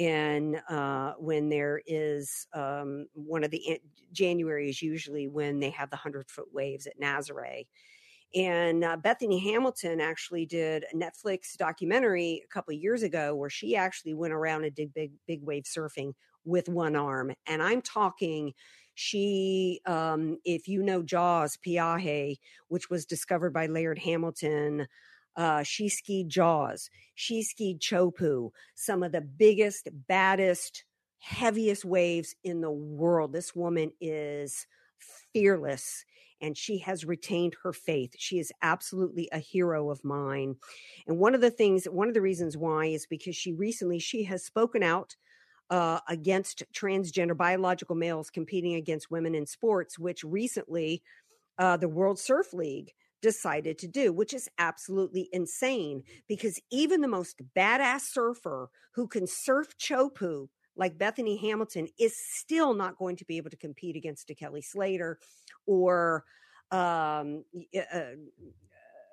And 0.00 0.62
uh, 0.70 1.12
when 1.18 1.50
there 1.50 1.82
is 1.86 2.46
um, 2.54 3.06
one 3.12 3.44
of 3.44 3.50
the 3.50 3.78
January 4.12 4.70
is 4.70 4.80
usually 4.80 5.28
when 5.28 5.60
they 5.60 5.68
have 5.70 5.90
the 5.90 5.96
100 5.96 6.30
foot 6.30 6.48
waves 6.54 6.86
at 6.86 6.98
Nazare. 6.98 7.66
And 8.34 8.82
uh, 8.82 8.96
Bethany 8.96 9.40
Hamilton 9.40 10.00
actually 10.00 10.46
did 10.46 10.84
a 10.90 10.96
Netflix 10.96 11.54
documentary 11.58 12.42
a 12.42 12.48
couple 12.48 12.72
years 12.72 13.02
ago 13.02 13.34
where 13.34 13.50
she 13.50 13.76
actually 13.76 14.14
went 14.14 14.32
around 14.32 14.64
and 14.64 14.74
did 14.74 14.94
big 14.94 15.12
big 15.26 15.42
wave 15.42 15.64
surfing 15.64 16.14
with 16.44 16.68
one 16.68 16.96
arm. 16.96 17.32
And 17.46 17.62
I'm 17.62 17.82
talking 17.82 18.54
she 18.94 19.80
um, 19.84 20.38
if 20.44 20.66
you 20.66 20.82
know 20.82 21.02
Jaws 21.02 21.58
Pe'ahi, 21.66 22.38
which 22.68 22.88
was 22.88 23.04
discovered 23.04 23.52
by 23.52 23.66
Laird 23.66 23.98
Hamilton, 23.98 24.86
uh, 25.36 25.62
she 25.62 25.88
skied 25.88 26.28
Jaws, 26.28 26.90
she 27.14 27.42
skied 27.42 27.80
Teahupo'o, 27.80 28.50
some 28.74 29.02
of 29.02 29.12
the 29.12 29.20
biggest, 29.20 29.88
baddest, 30.08 30.84
heaviest 31.18 31.84
waves 31.84 32.34
in 32.44 32.60
the 32.60 32.70
world. 32.70 33.32
This 33.32 33.54
woman 33.54 33.92
is 34.00 34.66
fearless 35.32 36.04
and 36.40 36.56
she 36.56 36.78
has 36.78 37.04
retained 37.04 37.54
her 37.62 37.72
faith. 37.72 38.14
She 38.18 38.38
is 38.38 38.52
absolutely 38.62 39.28
a 39.32 39.38
hero 39.38 39.90
of 39.90 40.02
mine. 40.04 40.56
And 41.06 41.18
one 41.18 41.34
of 41.34 41.40
the 41.40 41.50
things, 41.50 41.84
one 41.84 42.08
of 42.08 42.14
the 42.14 42.22
reasons 42.22 42.56
why 42.56 42.86
is 42.86 43.06
because 43.06 43.36
she 43.36 43.52
recently 43.52 43.98
she 43.98 44.24
has 44.24 44.44
spoken 44.44 44.82
out 44.82 45.16
uh, 45.68 46.00
against 46.08 46.64
transgender 46.74 47.36
biological 47.36 47.94
males 47.94 48.30
competing 48.30 48.74
against 48.74 49.10
women 49.10 49.34
in 49.34 49.46
sports, 49.46 49.98
which 49.98 50.24
recently 50.24 51.02
uh, 51.58 51.76
the 51.76 51.88
World 51.88 52.18
Surf 52.18 52.52
League 52.52 52.92
decided 53.22 53.78
to 53.78 53.88
do, 53.88 54.12
which 54.12 54.34
is 54.34 54.48
absolutely 54.58 55.28
insane 55.32 56.02
because 56.28 56.60
even 56.70 57.00
the 57.00 57.08
most 57.08 57.40
badass 57.56 58.02
surfer 58.02 58.70
who 58.94 59.06
can 59.06 59.26
surf 59.26 59.76
Teahupo'o 59.78 60.48
like 60.76 60.98
Bethany 60.98 61.36
Hamilton 61.36 61.88
is 61.98 62.16
still 62.16 62.74
not 62.74 62.96
going 62.96 63.16
to 63.16 63.24
be 63.24 63.36
able 63.36 63.50
to 63.50 63.56
compete 63.56 63.96
against 63.96 64.30
a 64.30 64.34
Kelly 64.34 64.62
Slater 64.62 65.18
or 65.66 66.24
um, 66.70 67.44
uh, 67.76 67.98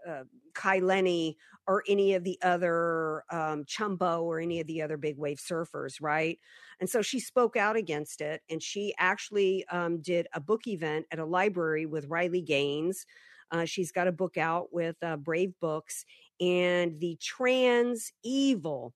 uh, 0.08 0.24
Kai 0.54 0.80
Lenny 0.80 1.38
or 1.68 1.84
any 1.88 2.14
of 2.14 2.24
the 2.24 2.40
other 2.42 3.24
um, 3.30 3.66
Chumbo 3.66 4.22
or 4.22 4.40
any 4.40 4.62
of 4.62 4.68
the 4.68 4.82
other 4.82 4.98
big 4.98 5.18
wave 5.18 5.38
surfers, 5.38 5.96
right? 6.00 6.40
And 6.80 6.90
so 6.90 7.02
she 7.02 7.20
spoke 7.20 7.58
out 7.58 7.76
against 7.76 8.22
it, 8.22 8.42
and 8.50 8.62
she 8.64 8.94
actually 8.98 9.66
um, 9.70 10.02
did 10.02 10.28
a 10.34 10.40
book 10.40 10.68
event 10.68 11.06
at 11.12 11.20
a 11.20 11.26
library 11.26 11.86
with 11.86 12.08
Riley 12.08 12.42
Gaines. 12.42 13.06
Uh, 13.52 13.66
she's 13.66 13.92
got 13.92 14.08
a 14.08 14.12
book 14.12 14.38
out 14.38 14.74
with 14.74 14.96
uh, 15.02 15.16
Brave 15.18 15.54
Books, 15.60 16.06
and 16.40 17.00
the 17.00 17.18
trans 17.22 18.12
evil 18.24 18.94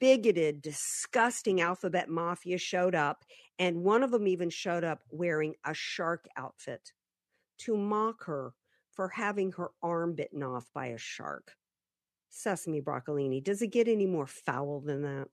bigoted, 0.00 0.60
disgusting 0.60 1.60
alphabet 1.60 2.08
mafia 2.08 2.58
showed 2.58 2.94
up, 2.94 3.24
and 3.58 3.82
one 3.82 4.02
of 4.02 4.10
them 4.10 4.26
even 4.26 4.50
showed 4.50 4.84
up 4.84 5.02
wearing 5.10 5.54
a 5.64 5.74
shark 5.74 6.26
outfit 6.36 6.92
to 7.58 7.76
mock 7.76 8.24
her 8.24 8.54
for 8.90 9.08
having 9.08 9.52
her 9.52 9.70
arm 9.82 10.14
bitten 10.14 10.42
off 10.42 10.68
by 10.74 10.86
a 10.86 10.98
shark. 10.98 11.54
Sesame 12.28 12.80
broccolini, 12.80 13.42
does 13.42 13.62
it 13.62 13.68
get 13.68 13.88
any 13.88 14.06
more 14.06 14.26
foul 14.26 14.80
than 14.80 15.02
that? 15.02 15.28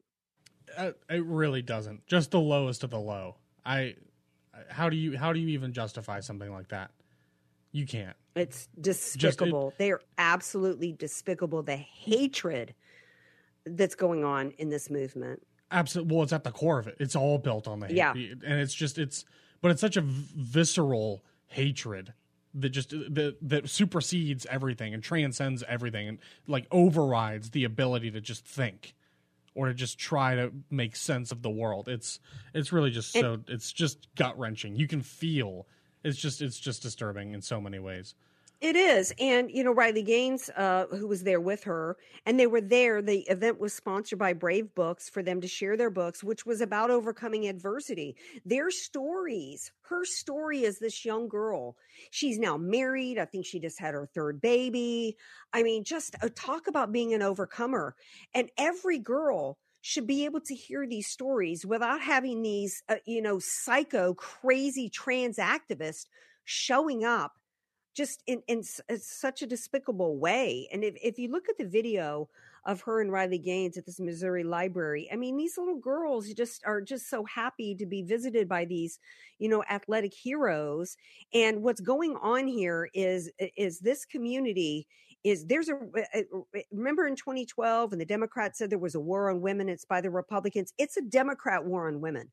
Uh, 0.77 0.91
it 1.09 1.23
really 1.25 1.61
doesn't. 1.61 2.05
Just 2.07 2.31
the 2.31 2.39
lowest 2.39 2.83
of 2.83 2.89
the 2.89 2.99
low. 2.99 3.37
I 3.65 3.95
how 4.69 4.89
do 4.89 4.95
you 4.95 5.17
how 5.17 5.33
do 5.33 5.39
you 5.39 5.49
even 5.49 5.73
justify 5.73 6.19
something 6.19 6.51
like 6.51 6.69
that? 6.69 6.91
You 7.71 7.85
can't. 7.85 8.15
It's 8.35 8.67
despicable. 8.79 9.69
Just, 9.69 9.75
it, 9.75 9.77
they 9.77 9.91
are 9.91 10.01
absolutely 10.17 10.91
despicable. 10.91 11.63
The 11.63 11.77
hatred 11.77 12.75
that's 13.65 13.95
going 13.95 14.23
on 14.23 14.51
in 14.57 14.69
this 14.69 14.89
movement. 14.89 15.41
Absolutely. 15.71 16.13
Well, 16.13 16.23
it's 16.23 16.33
at 16.33 16.43
the 16.43 16.51
core 16.51 16.79
of 16.79 16.87
it. 16.87 16.97
It's 16.99 17.15
all 17.15 17.37
built 17.37 17.67
on 17.67 17.79
the 17.79 17.87
hate. 17.87 17.95
Yeah. 17.95 18.11
And 18.13 18.59
it's 18.59 18.73
just, 18.73 18.97
it's, 18.97 19.25
but 19.61 19.71
it's 19.71 19.81
such 19.81 19.97
a 19.97 20.01
visceral 20.01 21.23
hatred 21.47 22.13
that 22.55 22.69
just 22.69 22.93
eh, 22.93 22.97
that 23.09 23.37
that 23.41 23.69
supersedes 23.69 24.45
everything 24.45 24.93
and 24.93 25.03
transcends 25.03 25.63
everything 25.67 26.07
and 26.07 26.19
like 26.47 26.65
overrides 26.71 27.51
the 27.51 27.63
ability 27.63 28.11
to 28.11 28.21
just 28.21 28.45
think 28.45 28.95
or 29.53 29.67
to 29.67 29.73
just 29.73 29.97
try 29.97 30.35
to 30.35 30.51
make 30.69 30.95
sense 30.95 31.31
of 31.31 31.41
the 31.41 31.49
world. 31.49 31.87
It's 31.87 32.19
it's 32.53 32.71
really 32.71 32.91
just 32.91 33.11
so 33.11 33.39
it's 33.47 33.71
just 33.71 34.07
gut 34.15 34.37
wrenching. 34.37 34.75
You 34.75 34.87
can 34.87 35.01
feel 35.01 35.67
it's 36.03 36.17
just 36.17 36.41
it's 36.41 36.59
just 36.59 36.81
disturbing 36.81 37.33
in 37.33 37.41
so 37.41 37.59
many 37.59 37.79
ways. 37.79 38.15
It 38.61 38.75
is. 38.75 39.13
And, 39.19 39.51
you 39.51 39.63
know, 39.63 39.73
Riley 39.73 40.01
Gaines, 40.01 40.49
uh, 40.55 40.85
who 40.87 41.07
was 41.07 41.23
there 41.23 41.41
with 41.41 41.63
her, 41.65 41.97
and 42.25 42.39
they 42.39 42.47
were 42.47 42.61
there. 42.61 43.01
The 43.01 43.19
event 43.29 43.59
was 43.59 43.73
sponsored 43.73 44.17
by 44.17 44.33
Brave 44.33 44.73
Books 44.73 45.09
for 45.09 45.21
them 45.21 45.41
to 45.41 45.47
share 45.47 45.75
their 45.75 45.89
books, 45.89 46.23
which 46.23 46.45
was 46.45 46.61
about 46.61 46.89
overcoming 46.89 47.47
adversity. 47.47 48.15
Their 48.45 48.71
stories, 48.71 49.71
her 49.89 50.05
story 50.05 50.63
is 50.63 50.79
this 50.79 51.03
young 51.03 51.27
girl. 51.27 51.75
She's 52.11 52.39
now 52.39 52.57
married. 52.57 53.19
I 53.19 53.25
think 53.25 53.45
she 53.45 53.59
just 53.59 53.79
had 53.79 53.93
her 53.93 54.05
third 54.05 54.41
baby. 54.41 55.17
I 55.53 55.61
mean, 55.61 55.83
just 55.83 56.15
uh, 56.23 56.29
talk 56.33 56.67
about 56.67 56.93
being 56.93 57.13
an 57.13 57.21
overcomer. 57.21 57.95
And 58.33 58.49
every 58.57 58.99
girl, 58.99 59.57
should 59.87 60.07
be 60.07 60.25
able 60.25 60.41
to 60.41 60.55
hear 60.55 60.87
these 60.87 61.05
stories 61.05 61.63
without 61.63 62.01
having 62.01 62.41
these, 62.41 62.81
uh, 62.89 62.95
you 63.05 63.21
know, 63.21 63.37
psycho, 63.39 64.15
crazy 64.15 64.89
trans 64.89 65.37
activists 65.37 66.07
showing 66.43 67.03
up 67.03 67.33
just 67.95 68.21
in, 68.27 68.43
in, 68.47 68.61
in 68.89 68.99
such 68.99 69.41
a 69.41 69.47
despicable 69.47 70.17
way. 70.17 70.67
And 70.71 70.83
if, 70.83 70.95
if 71.01 71.17
you 71.17 71.31
look 71.31 71.49
at 71.49 71.57
the 71.57 71.65
video 71.65 72.29
of 72.65 72.81
her 72.81 73.01
and 73.01 73.11
Riley 73.11 73.37
Gaines 73.37 73.77
at 73.77 73.85
this 73.85 73.99
Missouri 73.99 74.43
library, 74.43 75.09
I 75.11 75.15
mean, 75.15 75.37
these 75.37 75.57
little 75.57 75.79
girls 75.79 76.27
just 76.33 76.61
are 76.65 76.81
just 76.81 77.09
so 77.09 77.23
happy 77.23 77.73
to 77.75 77.85
be 77.85 78.01
visited 78.01 78.49
by 78.49 78.65
these, 78.65 78.99
you 79.39 79.47
know, 79.47 79.63
athletic 79.69 80.13
heroes. 80.13 80.97
And 81.33 81.63
what's 81.63 81.81
going 81.81 82.17
on 82.21 82.47
here 82.47 82.89
is, 82.93 83.31
is 83.55 83.79
this 83.79 84.05
community 84.05 84.87
is 85.23 85.45
there's 85.45 85.69
a 85.69 85.75
remember 86.71 87.07
in 87.07 87.15
2012 87.15 87.91
and 87.91 87.99
the 87.99 88.05
Democrats 88.05 88.59
said 88.59 88.69
there 88.69 88.77
was 88.77 88.93
a 88.93 88.99
war 88.99 89.31
on 89.31 89.41
women. 89.41 89.69
It's 89.69 89.85
by 89.85 89.99
the 89.99 90.11
Republicans. 90.11 90.71
It's 90.77 90.97
a 90.97 91.01
Democrat 91.01 91.65
war 91.65 91.87
on 91.87 91.99
women. 91.99 92.29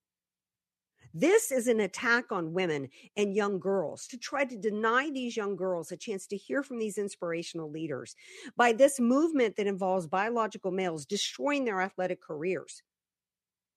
This 1.15 1.53
is 1.53 1.67
an 1.67 1.81
attack 1.81 2.33
on 2.33 2.55
women 2.55 2.89
and 3.17 3.35
young 3.35 3.59
girls 3.59 4.07
to 4.09 4.17
try 4.17 4.45
to 4.45 4.57
deny 4.57 5.11
these 5.11 5.37
young 5.37 5.57
girls 5.57 5.93
a 5.93 5.97
chance 5.97 6.27
to 6.29 6.37
hear 6.37 6.63
from 6.63 6.79
these 6.79 6.97
inspirational 6.97 7.71
leaders 7.71 8.17
by 8.57 8.73
this 8.73 8.99
movement 8.99 9.57
that 9.57 9.67
involves 9.67 10.07
biological 10.07 10.71
males 10.71 11.05
destroying 11.05 11.65
their 11.65 11.83
athletic 11.83 12.23
careers 12.23 12.83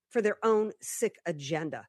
for 0.09 0.21
their 0.21 0.37
own 0.43 0.71
sick 0.81 1.17
agenda. 1.25 1.87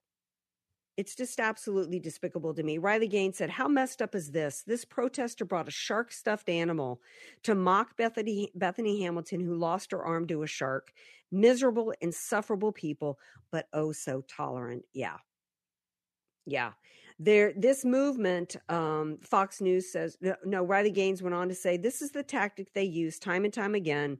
It's 0.96 1.14
just 1.14 1.38
absolutely 1.38 2.00
despicable 2.00 2.54
to 2.54 2.62
me. 2.62 2.78
Riley 2.78 3.06
Gaines 3.06 3.36
said, 3.36 3.50
How 3.50 3.68
messed 3.68 4.00
up 4.00 4.14
is 4.14 4.30
this? 4.30 4.64
This 4.66 4.84
protester 4.84 5.44
brought 5.44 5.68
a 5.68 5.70
shark 5.70 6.10
stuffed 6.10 6.48
animal 6.48 7.00
to 7.42 7.54
mock 7.54 7.96
Bethany, 7.96 8.50
Bethany 8.54 9.02
Hamilton, 9.02 9.40
who 9.40 9.54
lost 9.54 9.92
her 9.92 10.02
arm 10.02 10.26
to 10.28 10.42
a 10.42 10.46
shark. 10.46 10.92
Miserable, 11.30 11.92
insufferable 12.00 12.72
people, 12.72 13.18
but 13.52 13.68
oh 13.74 13.92
so 13.92 14.22
tolerant. 14.26 14.84
Yeah. 14.94 15.18
Yeah. 16.46 16.72
There, 17.18 17.52
this 17.56 17.84
movement, 17.84 18.56
um, 18.68 19.18
Fox 19.22 19.60
News 19.60 19.90
says, 19.90 20.18
no, 20.44 20.62
Riley 20.62 20.90
Gaines 20.90 21.22
went 21.22 21.34
on 21.34 21.48
to 21.48 21.54
say, 21.54 21.76
this 21.76 22.02
is 22.02 22.10
the 22.10 22.22
tactic 22.22 22.72
they 22.72 22.84
use 22.84 23.18
time 23.18 23.44
and 23.44 23.52
time 23.52 23.74
again. 23.74 24.18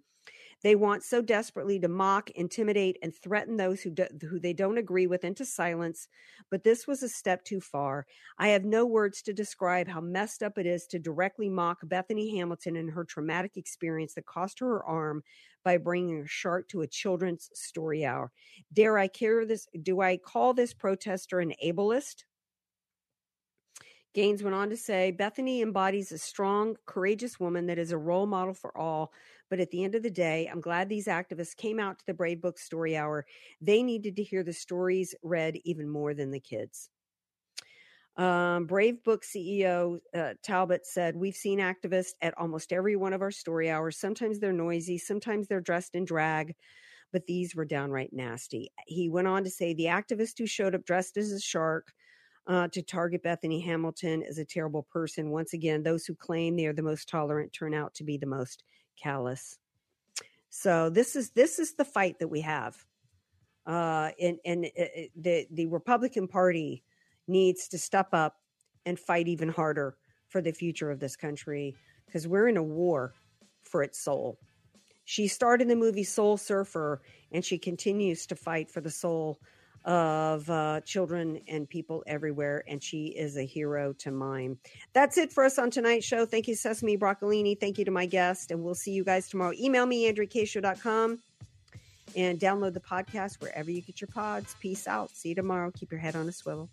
They 0.63 0.75
want 0.75 1.03
so 1.03 1.23
desperately 1.23 1.79
to 1.81 1.89
mock, 1.89 2.31
intimidate, 2.31 2.99
and 3.03 3.15
threaten 3.15 3.57
those 3.57 3.83
who, 3.83 3.91
do, 3.91 4.07
who 4.29 4.39
they 4.41 4.53
don't 4.53 4.79
agree 4.79 5.07
with 5.07 5.25
into 5.25 5.45
silence. 5.45 6.09
But 6.51 6.65
this 6.65 6.87
was 6.87 7.03
a 7.03 7.09
step 7.09 7.45
too 7.45 7.61
far. 7.61 8.07
I 8.39 8.49
have 8.49 8.65
no 8.65 8.85
words 8.85 9.23
to 9.23 9.33
describe 9.33 9.89
how 9.89 10.01
messed 10.01 10.43
up 10.43 10.59
it 10.59 10.67
is 10.67 10.87
to 10.89 10.99
directly 10.99 11.49
mock 11.49 11.79
Bethany 11.85 12.37
Hamilton 12.37 12.77
and 12.77 12.91
her 12.91 13.05
traumatic 13.05 13.57
experience 13.57 14.15
that 14.15 14.27
cost 14.27 14.59
her 14.61 14.67
her 14.67 14.85
arm 14.85 15.23
by 15.65 15.77
bringing 15.77 16.21
a 16.21 16.27
shark 16.27 16.69
to 16.69 16.83
a 16.83 16.87
children's 16.87 17.51
story 17.55 18.05
hour. 18.05 18.33
Dare 18.73 18.99
I 18.99 19.09
care 19.09 19.45
this? 19.47 19.67
Do 19.83 20.01
I 20.01 20.17
call 20.17 20.55
this 20.55 20.75
protester 20.75 21.41
an 21.41 21.53
ableist? 21.65 22.25
Gaines 24.17 24.43
went 24.43 24.57
on 24.57 24.71
to 24.71 24.79
say 24.79 25.11
Bethany 25.11 25.61
embodies 25.61 26.11
a 26.11 26.17
strong, 26.17 26.75
courageous 26.87 27.39
woman 27.39 27.67
that 27.67 27.79
is 27.79 27.93
a 27.93 27.99
role 27.99 28.25
model 28.25 28.55
for 28.55 28.75
all. 28.75 29.13
But 29.51 29.61
at 29.61 29.71
the 29.71 29.85
end 29.85 29.95
of 29.95 30.03
the 30.03 30.11
day, 30.11 30.49
I'm 30.51 30.63
glad 30.63 30.89
these 30.89 31.07
activists 31.07 31.55
came 31.55 31.79
out 31.79 31.99
to 31.99 32.07
the 32.07 32.15
Brave 32.15 32.41
Book 32.41 32.59
Story 32.59 32.97
Hour. 32.97 33.27
They 33.61 33.83
needed 33.83 34.17
to 34.17 34.23
hear 34.23 34.43
the 34.43 34.55
stories 34.55 35.15
read 35.23 35.59
even 35.67 35.87
more 35.87 36.15
than 36.15 36.31
the 36.31 36.41
kids. 36.41 36.89
Um, 38.17 38.65
Brave 38.65 39.05
Book 39.05 39.23
CEO 39.23 39.99
uh, 40.17 40.33
Talbot 40.43 40.87
said, 40.87 41.15
We've 41.15 41.37
seen 41.37 41.59
activists 41.59 42.15
at 42.23 42.33
almost 42.39 42.73
every 42.73 42.97
one 42.97 43.13
of 43.13 43.21
our 43.21 43.31
story 43.31 43.71
hours. 43.71 43.99
Sometimes 43.99 44.39
they're 44.39 44.51
noisy, 44.51 44.97
sometimes 44.97 45.47
they're 45.47 45.61
dressed 45.61 45.95
in 45.95 46.07
drag, 46.07 46.55
but 47.13 47.27
these 47.27 47.55
were 47.55 47.67
downright 47.67 48.15
nasty. 48.15 48.73
He 48.87 49.11
went 49.11 49.29
on 49.29 49.45
to 49.45 49.51
say, 49.51 49.75
The 49.75 49.85
activist 49.85 50.39
who 50.39 50.47
showed 50.47 50.75
up 50.75 50.87
dressed 50.87 51.19
as 51.19 51.33
a 51.33 51.39
shark 51.39 51.93
uh, 52.47 52.69
to 52.69 52.83
target 52.83 53.23
Bethany 53.23 53.61
Hamilton 53.61 54.23
as 54.23 54.39
a 54.39 54.45
terrible 54.45 54.85
person. 54.85 55.31
Once 55.31 55.53
again, 55.53 55.83
those 55.83 56.07
who 56.07 56.15
claim 56.15 56.57
they 56.57 56.67
are 56.67 56.73
the 56.73 56.83
most 56.83 57.09
tolerant 57.09 57.53
turn 57.53 57.75
out 57.75 57.95
to 57.95 58.05
be 58.05 58.17
the 58.17 58.27
most 58.27 58.63
callous. 59.01 59.59
So 60.51 60.89
this 60.89 61.17
is 61.17 61.31
this 61.31 61.59
is 61.59 61.75
the 61.75 61.85
fight 61.85 62.19
that 62.21 62.29
we 62.29 62.41
have, 62.43 62.77
uh, 63.67 64.11
and 64.21 64.39
and 64.45 64.67
uh, 64.79 64.83
uh, 64.83 65.03
the 65.17 65.47
the 65.51 65.67
Republican 65.67 66.29
Party 66.29 66.83
needs 67.29 67.69
to 67.69 67.79
step 67.79 68.09
up 68.13 68.37
and 68.87 68.99
fight 68.99 69.29
even 69.29 69.49
harder 69.49 69.97
for 70.29 70.41
the 70.41 70.53
future 70.53 70.91
of 70.91 71.01
this 71.01 71.17
country 71.17 71.75
because 72.07 72.29
we're 72.29 72.49
in 72.49 72.57
a 72.57 72.63
war 72.63 73.13
for 73.65 73.83
its 73.83 73.99
soul. 73.99 74.39
She 75.05 75.29
starred 75.29 75.61
in 75.61 75.69
the 75.69 75.77
movie 75.77 76.05
Soul 76.05 76.37
Surfer, 76.37 77.03
and 77.33 77.45
she 77.45 77.59
continues 77.59 78.27
to 78.27 78.37
fight 78.37 78.71
for 78.71 78.81
the 78.81 78.91
soul 78.91 79.41
of 79.87 80.51
uh, 80.51 80.81
children 80.81 81.41
and 81.47 81.69
people 81.69 82.03
everywhere, 82.07 82.65
and 82.67 82.83
she 82.83 83.07
is 83.07 83.37
a 83.37 83.45
hero 83.45 83.93
to 83.95 84.11
mine. 84.11 84.59
That's 84.93 85.17
it 85.17 85.33
for 85.33 85.45
us 85.45 85.59
on 85.59 85.71
tonight's 85.71 86.05
show. 86.05 86.27
Thank 86.27 86.49
you, 86.49 86.57
Sesame 86.57 86.99
Broccolini. 86.99 87.59
Thank 87.59 87.79
you 87.79 87.85
to 87.85 87.93
my 87.93 88.05
guest, 88.05 88.51
and 88.51 88.63
we'll 88.63 88.75
see 88.75 88.91
you 88.91 89.05
guys 89.05 89.29
tomorrow. 89.29 89.53
Email 89.59 89.87
me, 89.87 90.13
AndreaKayeShow.com, 90.13 91.21
and 92.17 92.41
download 92.41 92.75
the 92.75 92.81
podcast 92.81 93.41
wherever 93.41 93.71
you 93.71 93.81
get 93.81 94.01
your 94.01 94.09
pods. 94.09 94.57
Peace 94.61 94.89
out. 94.89 95.11
See 95.11 95.31
you 95.31 95.35
tomorrow. 95.37 95.71
Keep 95.71 95.93
your 95.93 96.01
head 96.01 96.17
on 96.17 96.29
a 96.29 96.33
swivel. 96.33 96.69